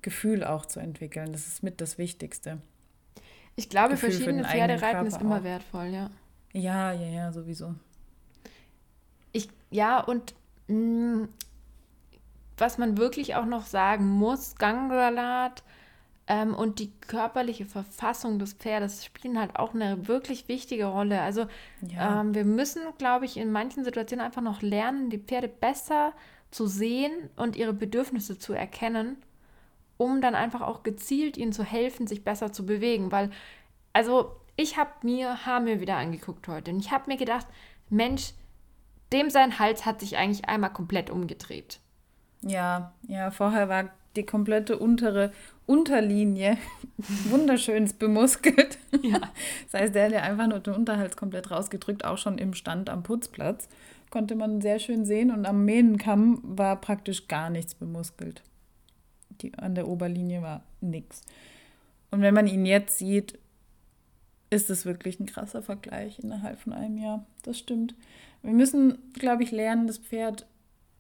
Gefühl 0.02 0.44
auch 0.44 0.66
zu 0.66 0.80
entwickeln. 0.80 1.32
Das 1.32 1.48
ist 1.48 1.64
mit 1.64 1.82
das 1.82 1.98
Wichtigste. 1.98 2.62
Ich 3.56 3.70
glaube, 3.70 3.92
Gefühl 3.92 4.12
verschiedene 4.12 4.44
Pferde 4.44 4.82
reiten 4.82 5.06
ist 5.06 5.22
immer 5.22 5.40
auch. 5.40 5.44
wertvoll, 5.44 5.88
ja. 5.88 6.10
Ja, 6.54 6.92
ja, 6.92 7.08
ja, 7.08 7.32
sowieso. 7.32 7.76
Ich, 9.32 9.50
ja, 9.70 10.00
und 10.00 10.34
mh, 10.68 10.76
mm, 10.76 11.30
was 12.58 12.78
man 12.78 12.98
wirklich 12.98 13.36
auch 13.36 13.46
noch 13.46 13.66
sagen 13.66 14.08
muss, 14.08 14.56
Gangsalat 14.56 15.64
ähm, 16.28 16.54
und 16.54 16.80
die 16.80 16.92
körperliche 17.02 17.66
Verfassung 17.66 18.40
des 18.40 18.54
Pferdes 18.54 19.06
spielen 19.06 19.40
halt 19.40 19.58
auch 19.58 19.74
eine 19.74 20.08
wirklich 20.08 20.48
wichtige 20.48 20.86
Rolle. 20.86 21.22
Also 21.22 21.46
ja. 21.82 22.22
ähm, 22.22 22.34
wir 22.36 22.46
müssen, 22.46 22.82
glaube 22.98 23.26
ich, 23.26 23.38
in 23.38 23.52
manchen 23.52 23.84
Situationen 23.84 24.26
einfach 24.26 24.42
noch 24.42 24.62
lernen, 24.62 25.10
die 25.10 25.18
Pferde 25.18 25.48
besser 25.48 26.14
zu 26.52 26.68
sehen 26.68 27.12
und 27.36 27.56
ihre 27.56 27.74
Bedürfnisse 27.74 28.38
zu 28.38 28.54
erkennen, 28.54 29.18
um 29.98 30.22
dann 30.22 30.36
einfach 30.36 30.62
auch 30.62 30.84
gezielt 30.84 31.38
ihnen 31.38 31.54
zu 31.54 31.64
helfen, 31.64 32.08
sich 32.08 32.24
besser 32.24 32.52
zu 32.52 32.66
bewegen. 32.66 33.12
Weil, 33.12 33.32
also 33.94 34.36
ich 34.56 34.78
habe 34.78 34.92
mir 35.02 35.46
Hamir 35.46 35.80
wieder 35.80 35.98
angeguckt 35.98 36.48
heute 36.48 36.72
und 36.72 36.80
ich 36.80 36.92
habe 36.92 37.06
mir 37.08 37.18
gedacht, 37.18 37.48
Mensch, 37.90 38.34
dem 39.12 39.30
sein 39.30 39.60
Hals 39.60 39.86
hat 39.86 40.00
sich 40.00 40.18
eigentlich 40.18 40.48
einmal 40.48 40.72
komplett 40.72 41.10
umgedreht. 41.10 41.80
Ja, 42.42 42.94
ja, 43.08 43.32
vorher 43.32 43.70
war 43.70 43.90
die 44.16 44.26
komplette 44.26 44.78
untere 44.78 45.32
Unterlinie 45.66 46.58
wunderschön 47.30 47.90
bemuskelt. 47.98 48.78
Ja. 49.02 49.22
Das 49.72 49.82
heißt, 49.82 49.96
der 49.96 50.06
hat 50.06 50.12
ja 50.12 50.22
einfach 50.22 50.48
nur 50.48 50.60
den 50.60 50.74
Unterhals 50.74 51.16
komplett 51.16 51.50
rausgedrückt, 51.50 52.04
auch 52.04 52.18
schon 52.18 52.38
im 52.38 52.54
Stand 52.54 52.90
am 52.90 53.04
Putzplatz. 53.04 53.70
Konnte 54.10 54.36
man 54.36 54.60
sehr 54.60 54.80
schön 54.80 55.06
sehen 55.06 55.32
und 55.32 55.46
am 55.46 55.64
Mähnenkamm 55.64 56.42
war 56.44 56.82
praktisch 56.82 57.30
gar 57.30 57.50
nichts 57.50 57.74
bemuskelt. 57.74 58.44
Die, 59.42 59.54
an 59.58 59.76
der 59.76 59.88
Oberlinie 59.88 60.42
war 60.42 60.64
nichts. 60.82 61.22
Und 62.12 62.22
wenn 62.22 62.34
man 62.34 62.48
ihn 62.48 62.66
jetzt 62.66 62.98
sieht, 62.98 63.40
ist 64.50 64.70
es 64.70 64.86
wirklich 64.86 65.20
ein 65.20 65.26
krasser 65.26 65.64
Vergleich 65.64 66.20
innerhalb 66.20 66.60
von 66.60 66.74
einem 66.74 66.98
Jahr. 66.98 67.26
Das 67.44 67.58
stimmt. 67.58 67.96
Wir 68.44 68.52
müssen, 68.52 68.98
glaube 69.14 69.44
ich, 69.44 69.52
lernen, 69.52 69.88
das 69.88 69.98
Pferd 69.98 70.46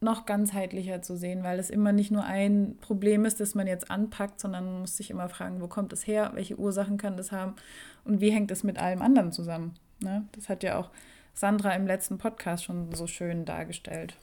noch 0.01 0.25
ganzheitlicher 0.25 1.01
zu 1.03 1.15
sehen, 1.15 1.43
weil 1.43 1.59
es 1.59 1.69
immer 1.69 1.91
nicht 1.91 2.11
nur 2.11 2.23
ein 2.23 2.75
Problem 2.81 3.23
ist, 3.23 3.39
das 3.39 3.53
man 3.53 3.67
jetzt 3.67 3.91
anpackt, 3.91 4.39
sondern 4.39 4.65
man 4.65 4.81
muss 4.81 4.97
sich 4.97 5.11
immer 5.11 5.29
fragen, 5.29 5.61
wo 5.61 5.67
kommt 5.67 5.91
das 5.91 6.07
her, 6.07 6.31
welche 6.33 6.57
Ursachen 6.57 6.97
kann 6.97 7.17
das 7.17 7.31
haben 7.31 7.55
und 8.03 8.19
wie 8.19 8.31
hängt 8.31 8.49
das 8.49 8.63
mit 8.63 8.79
allem 8.79 9.01
anderen 9.03 9.31
zusammen. 9.31 9.75
Ne? 9.99 10.25
Das 10.31 10.49
hat 10.49 10.63
ja 10.63 10.79
auch 10.79 10.89
Sandra 11.33 11.75
im 11.75 11.85
letzten 11.85 12.17
Podcast 12.17 12.63
schon 12.63 12.91
so 12.93 13.05
schön 13.05 13.45
dargestellt. 13.45 14.15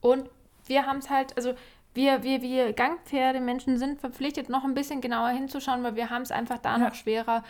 Und 0.00 0.30
wir 0.66 0.86
haben 0.86 0.98
es 0.98 1.10
halt, 1.10 1.36
also 1.36 1.54
wir, 1.92 2.22
wir, 2.22 2.40
wir 2.40 2.72
Gangpferdemenschen 2.72 3.78
sind 3.78 4.00
verpflichtet, 4.00 4.48
noch 4.48 4.64
ein 4.64 4.74
bisschen 4.74 5.00
genauer 5.00 5.30
hinzuschauen, 5.30 5.82
weil 5.82 5.96
wir 5.96 6.10
haben 6.10 6.22
es 6.22 6.30
einfach 6.30 6.58
da 6.58 6.78
ja. 6.78 6.88
noch 6.88 6.94
schwerer, 6.94 7.42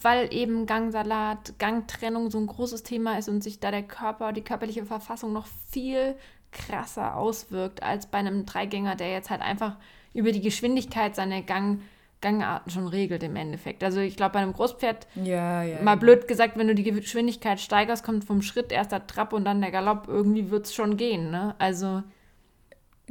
weil 0.00 0.32
eben 0.32 0.66
Gangsalat, 0.66 1.58
Gangtrennung 1.58 2.30
so 2.30 2.38
ein 2.38 2.46
großes 2.46 2.82
Thema 2.82 3.18
ist 3.18 3.28
und 3.28 3.42
sich 3.42 3.60
da 3.60 3.70
der 3.70 3.82
Körper, 3.82 4.32
die 4.32 4.42
körperliche 4.42 4.86
Verfassung 4.86 5.32
noch 5.32 5.46
viel 5.70 6.16
krasser 6.50 7.16
auswirkt 7.16 7.82
als 7.82 8.06
bei 8.06 8.18
einem 8.18 8.46
Dreigänger, 8.46 8.96
der 8.96 9.12
jetzt 9.12 9.30
halt 9.30 9.42
einfach 9.42 9.76
über 10.14 10.32
die 10.32 10.40
Geschwindigkeit 10.40 11.14
seine 11.14 11.42
Gang, 11.42 11.82
Gangarten 12.20 12.70
schon 12.70 12.88
regelt 12.88 13.22
im 13.22 13.36
Endeffekt. 13.36 13.84
Also 13.84 14.00
ich 14.00 14.16
glaube, 14.16 14.34
bei 14.34 14.40
einem 14.40 14.52
Großpferd, 14.52 15.06
ja, 15.14 15.62
ja, 15.62 15.82
mal 15.82 15.92
ja. 15.92 15.96
blöd 15.96 16.26
gesagt, 16.26 16.56
wenn 16.56 16.68
du 16.68 16.74
die 16.74 16.82
Geschwindigkeit 16.82 17.60
steigerst, 17.60 18.04
kommt 18.04 18.24
vom 18.24 18.42
Schritt 18.42 18.72
erst 18.72 18.92
der 18.92 19.06
Trab 19.06 19.32
und 19.32 19.44
dann 19.44 19.60
der 19.60 19.70
Galopp, 19.70 20.08
irgendwie 20.08 20.50
wird 20.50 20.66
es 20.66 20.74
schon 20.74 20.96
gehen. 20.96 21.30
Ne? 21.30 21.54
Also 21.58 22.02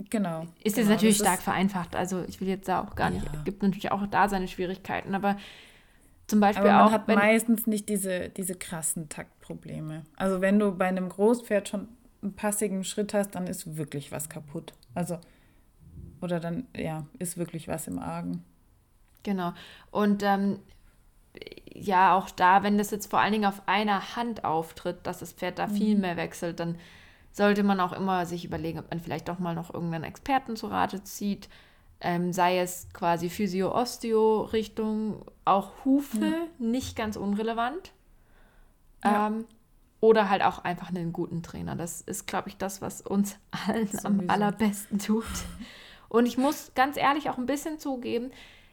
genau. 0.09 0.45
Ist 0.63 0.75
genau, 0.75 0.77
jetzt 0.77 0.89
natürlich 0.89 1.17
stark 1.17 1.41
vereinfacht. 1.41 1.95
Also 1.95 2.23
ich 2.27 2.41
will 2.41 2.49
jetzt 2.49 2.67
da 2.67 2.81
auch 2.81 2.95
gar 2.95 3.09
nicht, 3.11 3.25
gibt 3.45 3.63
natürlich 3.63 3.91
auch 3.91 4.05
da 4.07 4.27
seine 4.27 4.47
Schwierigkeiten, 4.47 5.15
aber 5.15 5.37
zum 6.29 6.39
Beispiel 6.39 6.67
Aber 6.67 6.77
man 6.77 6.87
auch. 6.87 6.91
hat 6.91 7.07
meistens 7.07 7.65
nicht 7.65 7.89
diese, 7.89 8.29
diese 8.29 8.55
krassen 8.55 9.09
Taktprobleme. 9.09 10.03
Also 10.15 10.41
wenn 10.41 10.59
du 10.59 10.71
bei 10.71 10.85
einem 10.85 11.09
Großpferd 11.09 11.67
schon 11.67 11.87
einen 12.21 12.33
passigen 12.33 12.83
Schritt 12.83 13.13
hast, 13.13 13.31
dann 13.31 13.47
ist 13.47 13.77
wirklich 13.77 14.11
was 14.11 14.29
kaputt. 14.29 14.73
Also, 14.93 15.17
oder 16.21 16.39
dann, 16.39 16.67
ja, 16.75 17.05
ist 17.17 17.37
wirklich 17.37 17.67
was 17.67 17.87
im 17.87 17.97
Argen. 17.97 18.43
Genau. 19.23 19.53
Und 19.91 20.21
ähm, 20.23 20.59
ja, 21.73 22.15
auch 22.15 22.29
da, 22.29 22.63
wenn 22.63 22.77
das 22.77 22.91
jetzt 22.91 23.09
vor 23.09 23.19
allen 23.19 23.33
Dingen 23.33 23.45
auf 23.45 23.63
einer 23.67 24.15
Hand 24.15 24.43
auftritt, 24.43 25.07
dass 25.07 25.19
das 25.19 25.33
Pferd 25.33 25.57
da 25.57 25.67
viel 25.67 25.95
mhm. 25.95 26.01
mehr 26.01 26.17
wechselt, 26.17 26.59
dann 26.59 26.75
sollte 27.31 27.63
man 27.63 27.79
auch 27.79 27.93
immer 27.93 28.25
sich 28.25 28.45
überlegen, 28.45 28.79
ob 28.79 28.89
man 28.89 28.99
vielleicht 28.99 29.29
doch 29.29 29.39
mal 29.39 29.55
noch 29.55 29.73
irgendeinen 29.73 30.03
Experten 30.03 30.55
zu 30.55 30.67
Rate 30.67 31.03
zieht 31.03 31.49
ähm, 32.01 32.31
sei 32.31 32.59
es 32.59 32.87
quasi 32.93 33.29
Physio-Osteo-Richtung, 33.29 35.25
auch 35.45 35.85
Hufe, 35.85 36.25
ja. 36.25 36.47
nicht 36.57 36.95
ganz 36.95 37.17
unrelevant. 37.17 37.91
Ja. 39.03 39.27
Ähm, 39.27 39.45
oder 40.01 40.29
halt 40.29 40.43
auch 40.43 40.59
einfach 40.63 40.89
einen 40.89 41.11
guten 41.11 41.43
Trainer. 41.43 41.75
Das 41.75 42.01
ist, 42.01 42.25
glaube 42.25 42.49
ich, 42.49 42.57
das, 42.57 42.81
was 42.81 43.01
uns 43.01 43.37
allen 43.67 43.89
am 44.03 44.23
allerbesten 44.27 44.99
tut. 44.99 45.25
Und 46.07 46.25
ich 46.25 46.37
muss 46.37 46.71
ganz 46.73 46.97
ehrlich 46.97 47.29
auch 47.29 47.37
ein 47.37 47.45
bisschen 47.45 47.79
zugeben, 47.79 48.31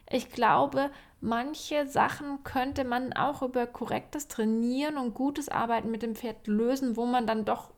ich 0.08 0.30
glaube, 0.30 0.90
manche 1.20 1.88
Sachen 1.88 2.44
könnte 2.44 2.84
man 2.84 3.12
auch 3.12 3.42
über 3.42 3.66
korrektes 3.66 4.28
Trainieren 4.28 4.98
und 4.98 5.14
gutes 5.14 5.48
Arbeiten 5.48 5.90
mit 5.90 6.02
dem 6.02 6.14
Pferd 6.14 6.46
lösen, 6.46 6.96
wo 6.96 7.06
man 7.06 7.26
dann 7.26 7.44
doch 7.44 7.72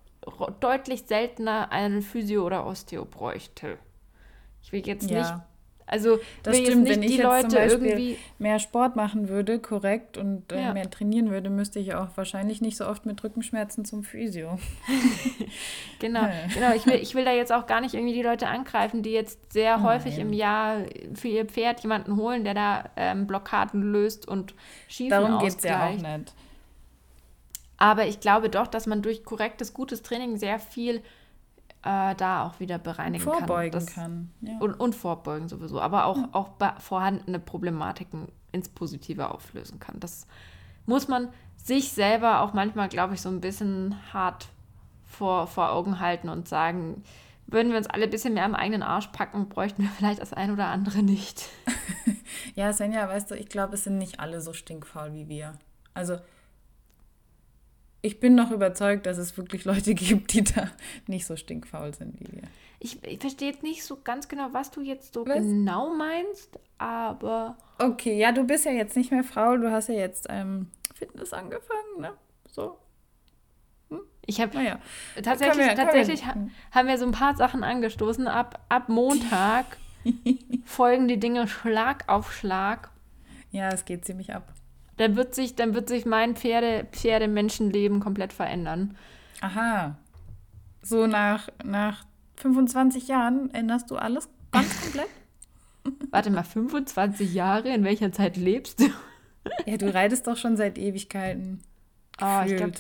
deutlich 0.61 1.05
seltener 1.07 1.73
einen 1.73 2.03
Physio 2.03 2.45
oder 2.45 2.67
Osteo 2.67 3.07
bräuchte. 3.07 3.79
Ich 4.69 4.73
will 4.73 4.87
jetzt 4.87 5.11
ja. 5.11 5.19
nicht. 5.19 5.35
Also, 5.87 6.19
das 6.43 6.59
stimmt, 6.59 6.87
wenn 6.87 7.03
ich 7.03 7.13
jetzt 7.13 7.23
Leute 7.23 7.49
zum 7.49 7.59
Beispiel 7.59 8.19
mehr 8.39 8.59
Sport 8.59 8.97
machen 8.97 9.31
würde, 9.31 9.59
korrekt, 9.59 10.19
und 10.19 10.53
äh, 10.53 10.61
ja. 10.61 10.75
mehr 10.75 10.91
trainieren 10.91 11.31
würde, 11.31 11.49
müsste 11.49 11.79
ich 11.79 11.95
auch 11.95 12.09
wahrscheinlich 12.17 12.61
nicht 12.61 12.77
so 12.77 12.87
oft 12.87 13.07
mit 13.07 13.25
Rückenschmerzen 13.25 13.87
zum 13.87 14.05
Physio. 14.05 14.59
genau, 15.99 16.29
genau. 16.53 16.75
Ich 16.75 16.85
will, 16.85 16.97
ich 16.97 17.15
will 17.15 17.25
da 17.25 17.33
jetzt 17.33 17.51
auch 17.51 17.67
gar 17.67 17.81
nicht 17.81 17.95
irgendwie 17.95 18.13
die 18.13 18.23
Leute 18.23 18.49
angreifen, 18.49 19.03
die 19.03 19.13
jetzt 19.13 19.55
sehr 19.55 19.83
häufig 19.83 20.19
Nein. 20.19 20.27
im 20.27 20.33
Jahr 20.35 20.77
für 21.15 21.29
ihr 21.29 21.47
Pferd 21.47 21.81
jemanden 21.81 22.17
holen, 22.17 22.45
der 22.45 22.53
da 22.53 22.91
ähm, 22.97 23.27
Blockaden 23.27 23.81
löst 23.81 24.29
und 24.29 24.53
Schiefen 24.89 25.09
Darum 25.09 25.39
geht 25.39 25.57
es 25.57 25.65
ja 25.65 25.89
auch 25.89 25.93
nicht. 25.93 26.35
Aber 27.79 28.07
ich 28.07 28.21
glaube 28.21 28.51
doch, 28.51 28.67
dass 28.67 28.87
man 28.87 29.01
durch 29.01 29.25
korrektes, 29.25 29.73
gutes 29.73 30.03
Training 30.03 30.37
sehr 30.37 30.59
viel 30.59 31.03
äh, 31.83 32.15
da 32.15 32.47
auch 32.47 32.61
wieder 32.61 32.79
bereinigen 32.79 33.23
vorbeugen 33.23 33.71
kann. 33.71 33.71
Das, 33.71 33.95
kann. 33.95 34.33
Ja. 34.41 34.59
Und, 34.59 34.75
und, 34.75 34.95
vorbeugen 34.95 35.49
sowieso, 35.49 35.81
aber 35.81 36.07
auch, 36.07 36.17
ja. 36.17 36.29
auch 36.33 36.51
vorhandene 36.81 37.39
Problematiken 37.39 38.29
ins 38.53 38.69
Positive 38.69 39.33
auflösen 39.33 39.79
kann. 39.79 40.01
Das 40.01 40.27
muss 40.87 41.09
man 41.09 41.29
sich 41.57 41.93
selber 41.93 42.41
auch 42.41 42.53
manchmal, 42.53 42.89
glaube 42.89 43.15
ich, 43.15 43.21
so 43.21 43.29
ein 43.29 43.41
bisschen 43.41 43.97
hart 44.13 44.49
vor, 45.05 45.47
vor 45.47 45.71
Augen 45.71 46.01
halten 46.01 46.29
und 46.29 46.49
sagen, 46.49 47.03
würden 47.47 47.71
wir 47.71 47.79
uns 47.79 47.87
alle 47.87 48.05
ein 48.05 48.11
bisschen 48.11 48.35
mehr 48.35 48.45
am 48.45 48.55
eigenen 48.55 48.83
Arsch 48.83 49.09
packen, 49.09 49.49
bräuchten 49.49 49.83
wir 49.83 49.91
vielleicht 49.91 50.21
das 50.21 50.33
ein 50.33 50.53
oder 50.53 50.67
andere 50.67 51.03
nicht. 51.03 51.49
ja, 52.55 52.73
Svenja, 52.73 53.09
weißt 53.09 53.31
du, 53.31 53.35
ich 53.35 53.49
glaube, 53.49 53.75
es 53.75 53.85
sind 53.85 53.99
nicht 53.99 54.21
alle 54.21 54.41
so 54.41 54.53
stinkfaul 54.53 55.15
wie 55.15 55.29
wir. 55.29 55.55
Also 55.95 56.19
ich 58.01 58.21
bin 58.21 58.35
noch 58.35 58.51
überzeugt, 58.51 59.07
dass 59.07 59.19
es 59.19 59.37
wirklich 59.37 59.65
Leute 59.65 59.95
gibt, 59.95 60.33
die 60.33 60.45
da 60.45 60.71
nicht 61.07 61.27
so 61.27 61.37
stinkfaul 61.37 61.95
sind 61.95 62.19
wie 62.21 62.33
wir. 62.33 62.49
Ich, 62.81 63.03
ich 63.05 63.19
verstehe 63.19 63.51
jetzt 63.51 63.63
nicht 63.63 63.83
so 63.85 64.01
ganz 64.03 64.29
genau, 64.29 64.49
was 64.53 64.71
du 64.71 64.81
jetzt 64.81 65.15
so 65.15 65.27
was? 65.27 65.39
genau 65.39 65.93
meinst, 65.95 66.59
aber. 66.79 67.59
Okay, 67.79 68.17
ja, 68.19 68.31
du 68.31 68.45
bist 68.45 68.65
ja 68.67 68.73
jetzt 68.73 68.97
nicht 68.97 69.11
mehr 69.11 69.25
faul, 69.25 69.61
du 69.61 69.73
hast 69.73 69.89
ja 69.89 69.95
jetzt 69.95 70.27
ähm, 70.29 70.69
Fitness 70.95 71.33
angefangen, 71.33 72.01
ne? 72.01 72.13
So. 72.49 72.79
Hm? 73.91 74.01
Ich 74.27 74.41
habe 74.41 74.57
naja. 74.57 74.79
tatsächlich, 75.23 75.67
wir, 75.67 75.75
tatsächlich 75.75 76.25
wir. 76.25 76.51
haben 76.71 76.89
wir 76.89 76.99
so 76.99 77.07
ein 77.07 77.13
paar 77.13 77.37
Sachen 77.37 77.65
angestoßen. 77.65 78.29
Ab, 78.29 78.65
ab 78.69 78.89
Montag 78.89 79.65
folgen 80.65 81.09
die 81.09 81.19
Dinge 81.19 81.49
Schlag 81.49 82.09
auf 82.09 82.33
Schlag. 82.33 82.91
Ja, 83.51 83.71
es 83.71 83.85
geht 83.87 84.05
ziemlich 84.05 84.35
ab 84.35 84.55
dann 84.99 85.17
wird 85.17 85.35
sich, 85.35 85.55
dann 85.57 85.75
wird 85.75 85.89
sich 85.89 86.05
mein 86.05 86.37
Pferde, 86.37 86.87
Pferde-Menschenleben 86.93 88.01
komplett 88.01 88.33
verändern. 88.33 88.97
Aha. 89.41 89.97
So 90.83 91.07
nach, 91.07 91.49
nach 91.65 92.05
25 92.37 93.09
Jahren 93.09 93.53
änderst 93.55 93.91
du 93.91 93.97
alles 93.97 94.29
ganz 94.53 94.81
komplett? 94.83 95.09
Warte 96.11 96.31
mal, 96.31 96.43
25 96.43 97.33
Jahre? 97.33 97.73
In 97.73 97.85
welcher 97.85 98.13
Zeit 98.13 98.37
lebst 98.37 98.81
du? 98.81 98.91
ja, 99.67 99.77
du 99.77 99.93
reitest 99.93 100.27
doch 100.27 100.37
schon 100.37 100.57
seit 100.57 100.79
Ewigkeiten. 100.79 101.63
Oh, 102.21 102.43
ich 102.45 102.57
glaub, 102.57 102.73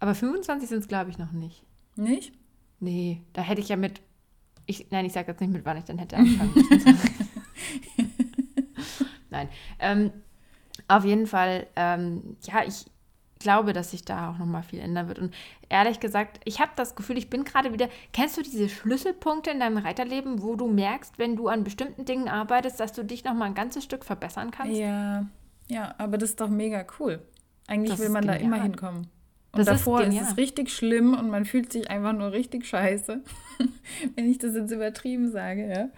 aber 0.00 0.14
25 0.14 0.68
sind 0.68 0.78
es, 0.78 0.88
glaube 0.88 1.10
ich, 1.10 1.18
noch 1.18 1.32
nicht. 1.32 1.62
Nicht? 1.96 2.32
Nee, 2.80 3.22
da 3.32 3.42
hätte 3.42 3.60
ich 3.60 3.68
ja 3.68 3.76
mit. 3.76 4.00
Ich, 4.66 4.90
nein, 4.90 5.04
ich 5.04 5.12
sage 5.12 5.28
jetzt 5.32 5.40
nicht, 5.40 5.52
mit 5.52 5.64
wann 5.64 5.76
ich 5.76 5.84
dann 5.84 5.98
hätte 5.98 6.16
anfangen 6.18 6.52
müssen. 6.54 6.98
nein. 9.30 9.48
Ähm, 9.78 10.12
auf 10.86 11.04
jeden 11.04 11.26
Fall, 11.26 11.66
ähm, 11.76 12.36
ja, 12.42 12.62
ich 12.66 12.86
glaube, 13.38 13.72
dass 13.72 13.92
sich 13.92 14.04
da 14.04 14.30
auch 14.30 14.38
nochmal 14.38 14.62
viel 14.62 14.80
ändern 14.80 15.08
wird. 15.08 15.18
Und 15.18 15.34
ehrlich 15.68 16.00
gesagt, 16.00 16.40
ich 16.44 16.60
habe 16.60 16.72
das 16.76 16.96
Gefühl, 16.96 17.18
ich 17.18 17.30
bin 17.30 17.44
gerade 17.44 17.72
wieder. 17.72 17.88
Kennst 18.12 18.36
du 18.36 18.42
diese 18.42 18.68
Schlüsselpunkte 18.68 19.50
in 19.50 19.60
deinem 19.60 19.78
Reiterleben, 19.78 20.42
wo 20.42 20.56
du 20.56 20.66
merkst, 20.66 21.18
wenn 21.18 21.36
du 21.36 21.48
an 21.48 21.64
bestimmten 21.64 22.04
Dingen 22.04 22.28
arbeitest, 22.28 22.80
dass 22.80 22.92
du 22.92 23.04
dich 23.04 23.24
nochmal 23.24 23.48
ein 23.48 23.54
ganzes 23.54 23.84
Stück 23.84 24.04
verbessern 24.04 24.50
kannst? 24.50 24.76
Ja, 24.76 25.26
ja, 25.68 25.94
aber 25.98 26.18
das 26.18 26.30
ist 26.30 26.40
doch 26.40 26.48
mega 26.48 26.84
cool. 26.98 27.20
Eigentlich 27.66 27.92
das 27.92 28.00
will 28.00 28.08
man 28.08 28.26
da 28.26 28.34
immer 28.34 28.62
hinkommen. 28.62 29.08
Und 29.52 29.58
das 29.60 29.66
davor 29.66 30.02
ist, 30.02 30.14
ist, 30.14 30.30
es 30.30 30.36
richtig 30.36 30.70
schlimm 30.70 31.14
und 31.14 31.30
man 31.30 31.44
fühlt 31.44 31.72
sich 31.72 31.90
einfach 31.90 32.12
nur 32.12 32.32
richtig 32.32 32.66
scheiße, 32.66 33.22
wenn 34.14 34.30
ich 34.30 34.38
das 34.38 34.54
jetzt 34.54 34.70
übertrieben 34.70 35.30
sage, 35.30 35.68
ja. 35.68 35.88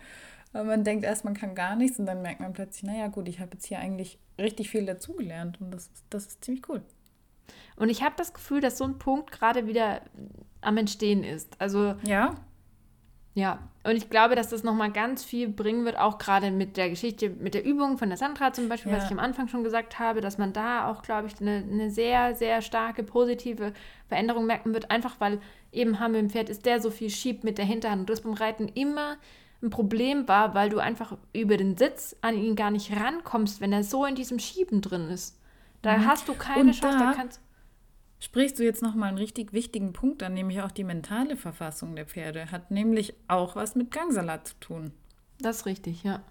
Aber 0.52 0.64
man 0.64 0.84
denkt 0.84 1.04
erst, 1.04 1.24
man 1.24 1.34
kann 1.34 1.54
gar 1.54 1.76
nichts 1.76 1.98
und 1.98 2.06
dann 2.06 2.22
merkt 2.22 2.40
man 2.40 2.52
plötzlich, 2.52 2.82
naja 2.82 3.08
gut, 3.08 3.28
ich 3.28 3.40
habe 3.40 3.52
jetzt 3.52 3.66
hier 3.66 3.78
eigentlich 3.78 4.18
richtig 4.38 4.70
viel 4.70 4.84
dazugelernt 4.84 5.60
und 5.60 5.70
das, 5.70 5.90
das 6.10 6.26
ist 6.26 6.44
ziemlich 6.44 6.68
cool. 6.68 6.82
Und 7.76 7.88
ich 7.88 8.02
habe 8.02 8.14
das 8.16 8.34
Gefühl, 8.34 8.60
dass 8.60 8.78
so 8.78 8.84
ein 8.84 8.98
Punkt 8.98 9.30
gerade 9.30 9.66
wieder 9.66 10.02
am 10.60 10.76
Entstehen 10.76 11.24
ist. 11.24 11.54
Also 11.60 11.94
ja. 12.02 12.34
Ja, 13.34 13.60
und 13.84 13.94
ich 13.94 14.10
glaube, 14.10 14.34
dass 14.34 14.48
das 14.48 14.64
nochmal 14.64 14.90
ganz 14.90 15.22
viel 15.22 15.48
bringen 15.48 15.84
wird, 15.84 15.96
auch 15.96 16.18
gerade 16.18 16.50
mit 16.50 16.76
der 16.76 16.90
Geschichte, 16.90 17.30
mit 17.30 17.54
der 17.54 17.64
Übung 17.64 17.96
von 17.96 18.08
der 18.08 18.18
Sandra 18.18 18.52
zum 18.52 18.68
Beispiel, 18.68 18.90
ja. 18.90 18.98
was 18.98 19.04
ich 19.04 19.12
am 19.12 19.20
Anfang 19.20 19.46
schon 19.46 19.62
gesagt 19.62 20.00
habe, 20.00 20.20
dass 20.20 20.36
man 20.36 20.52
da 20.52 20.90
auch, 20.90 21.02
glaube 21.02 21.28
ich, 21.28 21.40
eine, 21.40 21.64
eine 21.70 21.90
sehr, 21.90 22.34
sehr 22.34 22.60
starke 22.60 23.04
positive 23.04 23.72
Veränderung 24.08 24.46
merken 24.46 24.74
wird, 24.74 24.90
einfach 24.90 25.20
weil 25.20 25.40
eben 25.70 26.00
Hamme 26.00 26.18
im 26.18 26.28
Pferd 26.28 26.48
ist, 26.48 26.66
der 26.66 26.80
so 26.80 26.90
viel 26.90 27.08
schiebt 27.08 27.44
mit 27.44 27.56
der 27.56 27.64
Hinterhand 27.64 28.00
und 28.00 28.10
das 28.10 28.22
beim 28.22 28.32
Reiten 28.32 28.66
immer 28.66 29.16
ein 29.62 29.70
Problem 29.70 30.26
war, 30.26 30.54
weil 30.54 30.70
du 30.70 30.78
einfach 30.78 31.16
über 31.32 31.56
den 31.56 31.76
Sitz 31.76 32.16
an 32.22 32.36
ihn 32.36 32.56
gar 32.56 32.70
nicht 32.70 32.92
rankommst, 32.96 33.60
wenn 33.60 33.72
er 33.72 33.84
so 33.84 34.06
in 34.06 34.14
diesem 34.14 34.38
Schieben 34.38 34.80
drin 34.80 35.08
ist. 35.10 35.38
Da 35.82 35.98
mhm. 35.98 36.06
hast 36.06 36.28
du 36.28 36.34
keine 36.34 36.70
und 36.70 36.72
Chance, 36.72 36.98
da, 36.98 37.12
da 37.12 37.28
sprichst 38.20 38.58
du 38.58 38.64
jetzt 38.64 38.82
nochmal 38.82 39.08
einen 39.08 39.18
richtig 39.18 39.52
wichtigen 39.52 39.92
Punkt 39.92 40.22
an, 40.22 40.34
nämlich 40.34 40.62
auch 40.62 40.70
die 40.70 40.84
mentale 40.84 41.36
Verfassung 41.36 41.96
der 41.96 42.06
Pferde. 42.06 42.50
Hat 42.50 42.70
nämlich 42.70 43.14
auch 43.28 43.56
was 43.56 43.74
mit 43.74 43.90
Gangsalat 43.90 44.48
zu 44.48 44.54
tun. 44.60 44.92
Das 45.38 45.58
ist 45.58 45.66
richtig, 45.66 46.02
ja. 46.02 46.22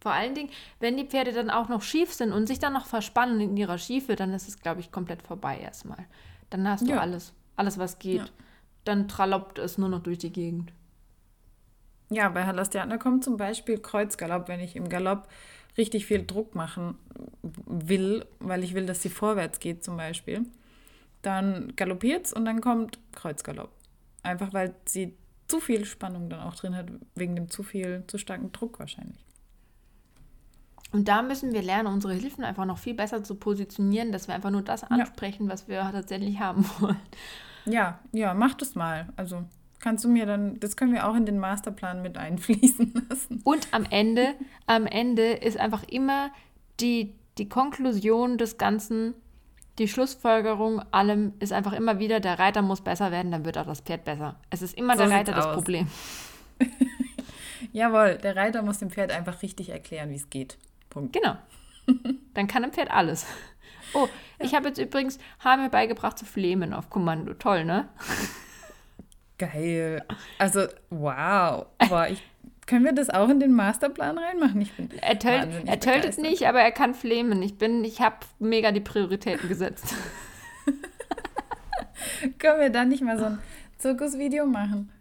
Vor 0.00 0.12
allen 0.12 0.34
Dingen, 0.34 0.50
wenn 0.80 0.96
die 0.96 1.06
Pferde 1.06 1.32
dann 1.32 1.48
auch 1.48 1.68
noch 1.68 1.82
schief 1.82 2.12
sind 2.12 2.32
und 2.32 2.48
sich 2.48 2.58
dann 2.58 2.72
noch 2.72 2.86
verspannen 2.86 3.40
in 3.40 3.56
ihrer 3.56 3.78
Schiefe, 3.78 4.16
dann 4.16 4.32
ist 4.32 4.48
es, 4.48 4.58
glaube 4.58 4.80
ich, 4.80 4.90
komplett 4.90 5.22
vorbei 5.22 5.58
erstmal. 5.58 6.04
Dann 6.50 6.68
hast 6.68 6.82
du 6.82 6.90
ja. 6.90 6.98
alles, 6.98 7.32
alles, 7.54 7.78
was 7.78 8.00
geht. 8.00 8.18
Ja. 8.18 8.26
Dann 8.84 9.06
tralloppt 9.06 9.60
es 9.60 9.78
nur 9.78 9.88
noch 9.88 10.02
durch 10.02 10.18
die 10.18 10.32
Gegend. 10.32 10.72
Ja, 12.12 12.28
bei 12.28 12.44
Halastianer 12.44 12.98
kommt 12.98 13.24
zum 13.24 13.36
Beispiel 13.36 13.78
Kreuzgalopp, 13.78 14.48
wenn 14.48 14.60
ich 14.60 14.76
im 14.76 14.88
Galopp 14.88 15.28
richtig 15.78 16.06
viel 16.06 16.26
Druck 16.26 16.54
machen 16.54 16.96
will, 17.42 18.26
weil 18.38 18.62
ich 18.62 18.74
will, 18.74 18.86
dass 18.86 19.02
sie 19.02 19.08
vorwärts 19.08 19.60
geht 19.60 19.82
zum 19.82 19.96
Beispiel, 19.96 20.44
dann 21.22 21.74
galoppiert 21.76 22.26
es 22.26 22.32
und 22.32 22.44
dann 22.44 22.60
kommt 22.60 22.98
Kreuzgalopp. 23.12 23.70
Einfach 24.22 24.52
weil 24.52 24.74
sie 24.84 25.16
zu 25.48 25.60
viel 25.60 25.84
Spannung 25.84 26.28
dann 26.28 26.40
auch 26.40 26.54
drin 26.54 26.76
hat, 26.76 26.86
wegen 27.14 27.34
dem 27.36 27.50
zu 27.50 27.62
viel, 27.62 28.04
zu 28.06 28.18
starken 28.18 28.52
Druck 28.52 28.78
wahrscheinlich. 28.78 29.24
Und 30.92 31.08
da 31.08 31.22
müssen 31.22 31.52
wir 31.52 31.62
lernen, 31.62 31.88
unsere 31.88 32.12
Hilfen 32.12 32.44
einfach 32.44 32.66
noch 32.66 32.78
viel 32.78 32.94
besser 32.94 33.24
zu 33.24 33.34
positionieren, 33.36 34.12
dass 34.12 34.28
wir 34.28 34.34
einfach 34.34 34.50
nur 34.50 34.62
das 34.62 34.84
ansprechen, 34.84 35.44
ja. 35.44 35.52
was 35.52 35.66
wir 35.66 35.80
tatsächlich 35.80 36.38
haben 36.38 36.66
wollen. 36.78 37.00
Ja, 37.64 38.00
ja, 38.12 38.34
mach 38.34 38.54
das 38.54 38.74
mal. 38.74 39.08
Also 39.16 39.44
kannst 39.82 40.04
du 40.04 40.08
mir 40.08 40.24
dann, 40.24 40.58
das 40.60 40.76
können 40.76 40.94
wir 40.94 41.06
auch 41.06 41.14
in 41.14 41.26
den 41.26 41.38
Masterplan 41.38 42.00
mit 42.00 42.16
einfließen 42.16 43.06
lassen. 43.10 43.42
Und 43.44 43.68
am 43.72 43.84
Ende, 43.90 44.34
am 44.66 44.86
Ende 44.86 45.32
ist 45.32 45.58
einfach 45.58 45.82
immer 45.82 46.30
die, 46.80 47.14
die 47.36 47.48
Konklusion 47.48 48.38
des 48.38 48.56
Ganzen, 48.56 49.14
die 49.78 49.88
Schlussfolgerung 49.88 50.80
allem 50.92 51.34
ist 51.40 51.52
einfach 51.52 51.72
immer 51.72 51.98
wieder, 51.98 52.20
der 52.20 52.38
Reiter 52.38 52.62
muss 52.62 52.80
besser 52.80 53.10
werden, 53.10 53.32
dann 53.32 53.44
wird 53.44 53.58
auch 53.58 53.66
das 53.66 53.80
Pferd 53.80 54.04
besser. 54.04 54.36
Es 54.50 54.62
ist 54.62 54.78
immer 54.78 54.96
so 54.96 55.04
der 55.04 55.10
Reiter 55.10 55.32
das 55.32 55.46
aus. 55.46 55.54
Problem. 55.56 55.88
Jawohl, 57.72 58.18
der 58.18 58.36
Reiter 58.36 58.62
muss 58.62 58.78
dem 58.78 58.90
Pferd 58.90 59.10
einfach 59.10 59.42
richtig 59.42 59.70
erklären, 59.70 60.10
wie 60.10 60.16
es 60.16 60.30
geht. 60.30 60.58
Punkt. 60.90 61.12
Genau. 61.12 61.36
Dann 62.34 62.46
kann 62.46 62.64
ein 62.64 62.72
Pferd 62.72 62.90
alles. 62.90 63.26
Oh, 63.94 64.08
ja. 64.38 64.46
ich 64.46 64.54
habe 64.54 64.68
jetzt 64.68 64.78
übrigens 64.78 65.18
Hamel 65.40 65.68
beigebracht 65.70 66.18
zu 66.18 66.24
flemen 66.24 66.72
auf 66.72 66.88
Kommando. 66.88 67.34
Toll, 67.34 67.64
ne? 67.64 67.88
Geil. 69.42 70.04
Also, 70.38 70.66
wow. 70.90 71.66
Boah, 71.88 72.06
ich, 72.08 72.22
können 72.66 72.84
wir 72.84 72.92
das 72.92 73.10
auch 73.10 73.28
in 73.28 73.40
den 73.40 73.52
Masterplan 73.52 74.16
reinmachen? 74.16 74.60
Ich 74.60 74.72
bin 74.72 74.88
er 75.00 75.18
tölt, 75.18 75.48
er 75.66 75.80
tötet 75.80 76.18
nicht, 76.18 76.46
aber 76.46 76.60
er 76.60 76.70
kann 76.70 76.94
flemen. 76.94 77.42
Ich 77.42 77.58
bin, 77.58 77.82
ich 77.82 78.00
habe 78.00 78.16
mega 78.38 78.70
die 78.70 78.80
Prioritäten 78.80 79.48
gesetzt. 79.48 79.94
können 82.38 82.60
wir 82.60 82.70
dann 82.70 82.88
nicht 82.88 83.02
mal 83.02 83.18
so 83.18 83.24
ein 83.24 83.38
Zirkusvideo 83.78 84.46
machen? 84.46 84.92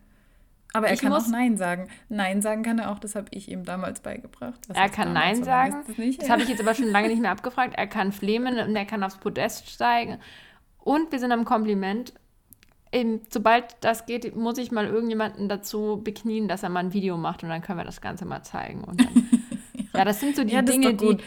Aber 0.73 0.87
er 0.87 0.93
ich 0.93 1.01
kann 1.01 1.13
auch 1.13 1.27
Nein 1.27 1.55
sagen. 1.55 1.87
Nein 2.09 2.41
sagen 2.41 2.63
kann 2.63 2.79
er 2.79 2.91
auch, 2.91 2.99
das 2.99 3.13
habe 3.13 3.27
ich 3.29 3.51
ihm 3.51 3.63
damals 3.63 3.99
beigebracht. 3.99 4.67
Was 4.69 4.77
er 4.77 4.89
kann 4.89 5.13
Nein 5.13 5.43
sagen. 5.43 5.83
Das, 5.85 6.17
das 6.17 6.29
habe 6.29 6.41
ich 6.41 6.49
jetzt 6.49 6.61
aber 6.61 6.73
schon 6.73 6.87
lange 6.87 7.09
nicht 7.09 7.21
mehr 7.21 7.31
abgefragt. 7.31 7.75
Er 7.75 7.87
kann 7.87 8.11
flemen 8.11 8.57
und 8.57 8.75
er 8.75 8.85
kann 8.85 9.03
aufs 9.03 9.17
Podest 9.17 9.69
steigen. 9.69 10.17
Und 10.79 11.11
wir 11.11 11.19
sind 11.19 11.31
am 11.31 11.45
Kompliment 11.45 12.13
eben, 12.91 13.21
sobald 13.29 13.65
das 13.81 14.05
geht, 14.05 14.35
muss 14.35 14.57
ich 14.57 14.71
mal 14.71 14.87
irgendjemanden 14.87 15.49
dazu 15.49 16.01
beknien, 16.03 16.47
dass 16.47 16.63
er 16.63 16.69
mal 16.69 16.81
ein 16.81 16.93
Video 16.93 17.17
macht 17.17 17.43
und 17.43 17.49
dann 17.49 17.61
können 17.61 17.79
wir 17.79 17.85
das 17.85 18.01
Ganze 18.01 18.25
mal 18.25 18.43
zeigen. 18.43 18.83
Dann, 18.85 19.07
ja, 19.93 20.05
das 20.05 20.19
sind 20.19 20.35
so 20.35 20.43
die 20.43 20.53
ja, 20.53 20.61
Dinge, 20.61 20.93
die. 20.93 21.17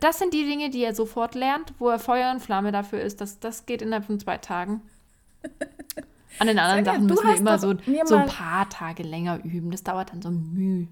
Das 0.00 0.18
sind 0.18 0.34
die 0.34 0.44
Dinge, 0.44 0.70
die 0.70 0.82
er 0.82 0.94
sofort 0.94 1.34
lernt, 1.34 1.72
wo 1.78 1.88
er 1.88 1.98
Feuer 1.98 2.30
und 2.30 2.40
Flamme 2.40 2.72
dafür 2.72 3.00
ist. 3.00 3.20
Das, 3.20 3.40
das 3.40 3.66
geht 3.66 3.82
innerhalb 3.82 4.04
von 4.04 4.20
zwei 4.20 4.38
Tagen. 4.38 4.82
An 6.38 6.48
den 6.48 6.58
anderen 6.58 6.84
Sachen 6.84 7.06
müssen 7.06 7.28
wir 7.28 7.36
immer 7.36 7.58
so, 7.58 7.74
so 8.04 8.16
ein 8.16 8.26
paar 8.26 8.68
Tage 8.68 9.04
länger 9.04 9.44
üben. 9.44 9.70
Das 9.70 9.84
dauert 9.84 10.10
dann 10.12 10.20
so 10.20 10.30
Mühe. 10.30 10.88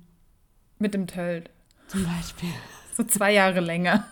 Mit 0.78 0.95
dem 0.95 1.07
Tölt. 1.07 1.51
Zum 1.89 2.05
Beispiel. 2.05 2.51
So 2.97 3.03
zwei 3.05 3.33
Jahre 3.33 3.61
länger. 3.61 4.07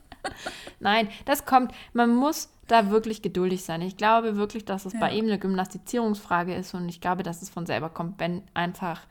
Nein, 0.80 1.08
das 1.24 1.46
kommt. 1.46 1.72
Man 1.92 2.14
muss 2.14 2.48
da 2.66 2.90
wirklich 2.90 3.22
geduldig 3.22 3.64
sein. 3.64 3.82
Ich 3.82 3.96
glaube 3.96 4.36
wirklich, 4.36 4.64
dass 4.64 4.84
es 4.86 4.94
ja. 4.94 5.00
bei 5.00 5.12
ihm 5.12 5.26
eine 5.26 5.38
Gymnastizierungsfrage 5.38 6.54
ist 6.54 6.74
und 6.74 6.88
ich 6.88 7.00
glaube, 7.00 7.22
dass 7.22 7.42
es 7.42 7.50
von 7.50 7.66
selber 7.66 7.90
kommt, 7.90 8.18
wenn 8.18 8.42
einfach 8.54 9.06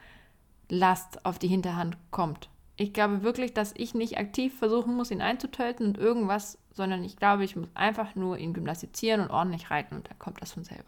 Last 0.69 1.25
auf 1.25 1.39
die 1.39 1.47
Hinterhand 1.47 1.97
kommt. 2.11 2.49
Ich 2.77 2.91
glaube 2.91 3.23
wirklich, 3.23 3.53
dass 3.53 3.73
ich 3.77 3.93
nicht 3.93 4.17
aktiv 4.17 4.57
versuchen 4.57 4.95
muss, 4.95 5.11
ihn 5.11 5.21
einzutöten 5.21 5.87
und 5.87 5.97
irgendwas, 5.97 6.57
sondern 6.73 7.03
ich 7.03 7.15
glaube, 7.15 7.45
ich 7.45 7.55
muss 7.55 7.69
einfach 7.73 8.15
nur 8.15 8.37
ihn 8.37 8.53
gymnastizieren 8.53 9.21
und 9.21 9.31
ordentlich 9.31 9.71
reiten 9.71 9.95
und 9.95 10.09
dann 10.09 10.19
kommt 10.19 10.41
das 10.41 10.53
von 10.53 10.65
selber. 10.65 10.83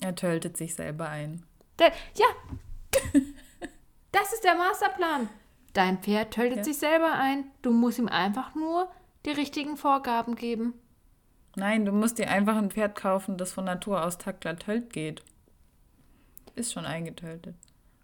Er 0.00 0.14
töltet 0.14 0.56
sich 0.56 0.74
selber 0.74 1.08
ein. 1.10 1.42
Der, 1.78 1.92
ja, 2.14 2.26
das 4.12 4.32
ist 4.32 4.44
der 4.44 4.54
Masterplan. 4.54 5.28
Dein 5.74 5.98
Pferd 5.98 6.32
töltet 6.32 6.58
ja. 6.58 6.64
sich 6.64 6.78
selber 6.78 7.12
ein. 7.12 7.44
Du 7.60 7.70
musst 7.70 7.98
ihm 7.98 8.08
einfach 8.08 8.54
nur 8.54 8.90
die 9.26 9.30
richtigen 9.30 9.76
Vorgaben 9.76 10.36
geben. 10.36 10.74
Nein, 11.56 11.84
du 11.84 11.92
musst 11.92 12.18
dir 12.18 12.30
einfach 12.30 12.56
ein 12.56 12.70
Pferd 12.70 12.94
kaufen, 12.94 13.36
das 13.36 13.52
von 13.52 13.64
Natur 13.64 14.04
aus 14.04 14.18
taktglatt 14.18 14.60
tölt 14.60 14.92
geht. 14.92 15.22
Ist 16.54 16.72
schon 16.72 16.86
eingetöltet. 16.86 17.54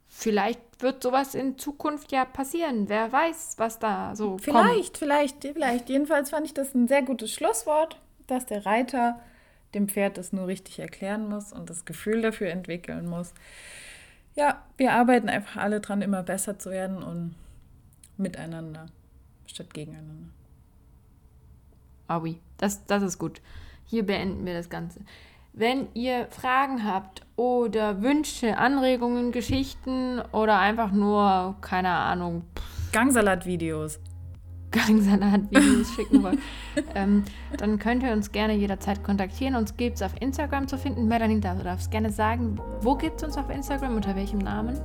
Vielleicht 0.08 0.60
wird 0.80 1.02
sowas 1.02 1.34
in 1.34 1.58
Zukunft 1.58 2.10
ja 2.12 2.24
passieren. 2.24 2.88
Wer 2.88 3.12
weiß, 3.12 3.54
was 3.58 3.78
da 3.78 4.16
so 4.16 4.38
vielleicht, 4.38 4.94
kommt. 4.94 4.98
Vielleicht, 4.98 5.42
vielleicht. 5.42 5.88
Jedenfalls 5.88 6.30
fand 6.30 6.46
ich 6.46 6.54
das 6.54 6.74
ein 6.74 6.88
sehr 6.88 7.02
gutes 7.02 7.32
Schlusswort, 7.32 8.00
dass 8.26 8.46
der 8.46 8.64
Reiter 8.64 9.20
dem 9.74 9.88
Pferd 9.88 10.16
das 10.16 10.32
nur 10.32 10.46
richtig 10.46 10.78
erklären 10.78 11.28
muss 11.28 11.52
und 11.52 11.68
das 11.68 11.84
Gefühl 11.84 12.22
dafür 12.22 12.48
entwickeln 12.48 13.08
muss. 13.08 13.34
Ja, 14.34 14.62
wir 14.76 14.92
arbeiten 14.92 15.28
einfach 15.28 15.60
alle 15.60 15.80
dran, 15.80 16.02
immer 16.02 16.22
besser 16.22 16.58
zu 16.58 16.70
werden 16.70 17.02
und 17.02 17.34
miteinander 18.16 18.86
statt 19.46 19.74
gegeneinander. 19.74 20.28
Aui, 22.08 22.40
das, 22.58 22.86
das 22.86 23.02
ist 23.02 23.18
gut. 23.18 23.40
Hier 23.84 24.04
beenden 24.04 24.44
wir 24.44 24.54
das 24.54 24.68
Ganze. 24.68 25.00
Wenn 25.52 25.88
ihr 25.94 26.26
Fragen 26.26 26.84
habt 26.84 27.22
oder 27.36 28.02
Wünsche, 28.02 28.58
Anregungen, 28.58 29.32
Geschichten 29.32 30.20
oder 30.32 30.58
einfach 30.58 30.92
nur, 30.92 31.56
keine 31.62 31.90
Ahnung, 31.90 32.44
Gangsalat-Videos. 32.92 33.98
Gangsalat-Videos 34.70 35.92
schicken 35.96 36.22
wollt, 36.22 36.38
ähm, 36.94 37.24
dann 37.56 37.78
könnt 37.78 38.02
ihr 38.02 38.12
uns 38.12 38.32
gerne 38.32 38.54
jederzeit 38.54 39.02
kontaktieren. 39.02 39.54
Uns 39.54 39.76
gibt 39.76 39.96
es 39.96 40.02
auf 40.02 40.12
Instagram 40.20 40.68
zu 40.68 40.76
finden. 40.76 41.08
Melanie, 41.08 41.40
du 41.40 41.64
darfst 41.64 41.90
gerne 41.90 42.10
sagen, 42.10 42.60
wo 42.82 42.94
gibt 42.94 43.16
es 43.16 43.22
uns 43.22 43.38
auf 43.38 43.48
Instagram, 43.48 43.96
unter 43.96 44.14
welchem 44.14 44.38
Namen? 44.38 44.78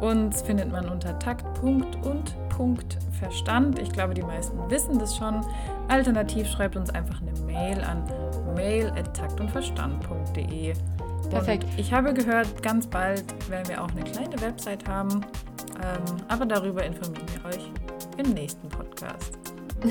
Uns 0.00 0.42
findet 0.42 0.70
man 0.70 0.88
unter 0.88 1.18
Taktpunkt 1.18 2.04
und 2.04 2.34
Punkt 2.48 2.98
Verstand. 3.18 3.78
Ich 3.78 3.92
glaube, 3.92 4.14
die 4.14 4.22
meisten 4.22 4.58
wissen 4.70 4.98
das 4.98 5.14
schon. 5.16 5.44
Alternativ 5.88 6.48
schreibt 6.48 6.76
uns 6.76 6.88
einfach 6.90 7.20
eine 7.20 7.38
Mail 7.40 7.82
an 7.82 8.02
mail.taktundverstand.de. 8.54 10.72
Perfekt. 11.30 11.66
Ich 11.76 11.92
habe 11.92 12.14
gehört, 12.14 12.62
ganz 12.62 12.86
bald 12.86 13.24
werden 13.50 13.68
wir 13.68 13.82
auch 13.82 13.90
eine 13.90 14.04
kleine 14.04 14.40
Website 14.40 14.88
haben. 14.88 15.26
Ähm, 15.82 16.04
aber 16.28 16.46
darüber 16.46 16.84
informieren 16.84 17.26
wir 17.34 17.44
euch 17.50 17.68
im 18.18 18.32
nächsten 18.32 18.68
Podcast. 18.68 19.32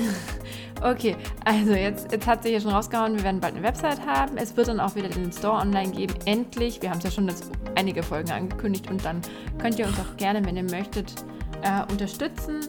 Okay, 0.82 1.16
also 1.44 1.72
jetzt, 1.72 2.12
jetzt 2.12 2.26
hat 2.26 2.42
sich 2.42 2.52
ja 2.52 2.60
schon 2.60 2.70
rausgehauen, 2.70 3.16
wir 3.16 3.24
werden 3.24 3.40
bald 3.40 3.54
eine 3.54 3.62
Website 3.62 4.04
haben. 4.04 4.36
Es 4.36 4.56
wird 4.58 4.68
dann 4.68 4.78
auch 4.78 4.94
wieder 4.94 5.08
den 5.08 5.32
Store 5.32 5.58
online 5.58 5.90
geben. 5.90 6.14
Endlich. 6.26 6.82
Wir 6.82 6.90
haben 6.90 6.98
es 6.98 7.04
ja 7.04 7.10
schon 7.10 7.28
jetzt 7.28 7.50
einige 7.76 8.02
Folgen 8.02 8.30
angekündigt 8.30 8.90
und 8.90 9.02
dann 9.02 9.22
könnt 9.58 9.78
ihr 9.78 9.86
uns 9.86 9.98
auch 9.98 10.16
gerne, 10.18 10.44
wenn 10.44 10.56
ihr 10.56 10.64
möchtet, 10.64 11.14
äh, 11.62 11.90
unterstützen. 11.90 12.60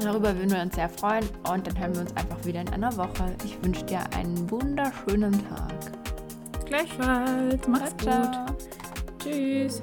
Darüber 0.00 0.34
würden 0.36 0.50
wir 0.50 0.62
uns 0.62 0.74
sehr 0.74 0.88
freuen 0.88 1.28
und 1.52 1.66
dann 1.66 1.78
hören 1.78 1.94
wir 1.94 2.00
uns 2.02 2.16
einfach 2.16 2.44
wieder 2.44 2.60
in 2.60 2.68
einer 2.68 2.96
Woche. 2.96 3.34
Ich 3.44 3.62
wünsche 3.64 3.84
dir 3.84 4.00
einen 4.16 4.48
wunderschönen 4.50 5.32
Tag. 5.48 6.64
Gleichfalls. 6.66 7.66
Mach's 7.66 7.96
Ciao, 7.96 8.30
ciao. 8.30 8.46
gut. 8.46 8.68
Tschüss. 9.18 9.82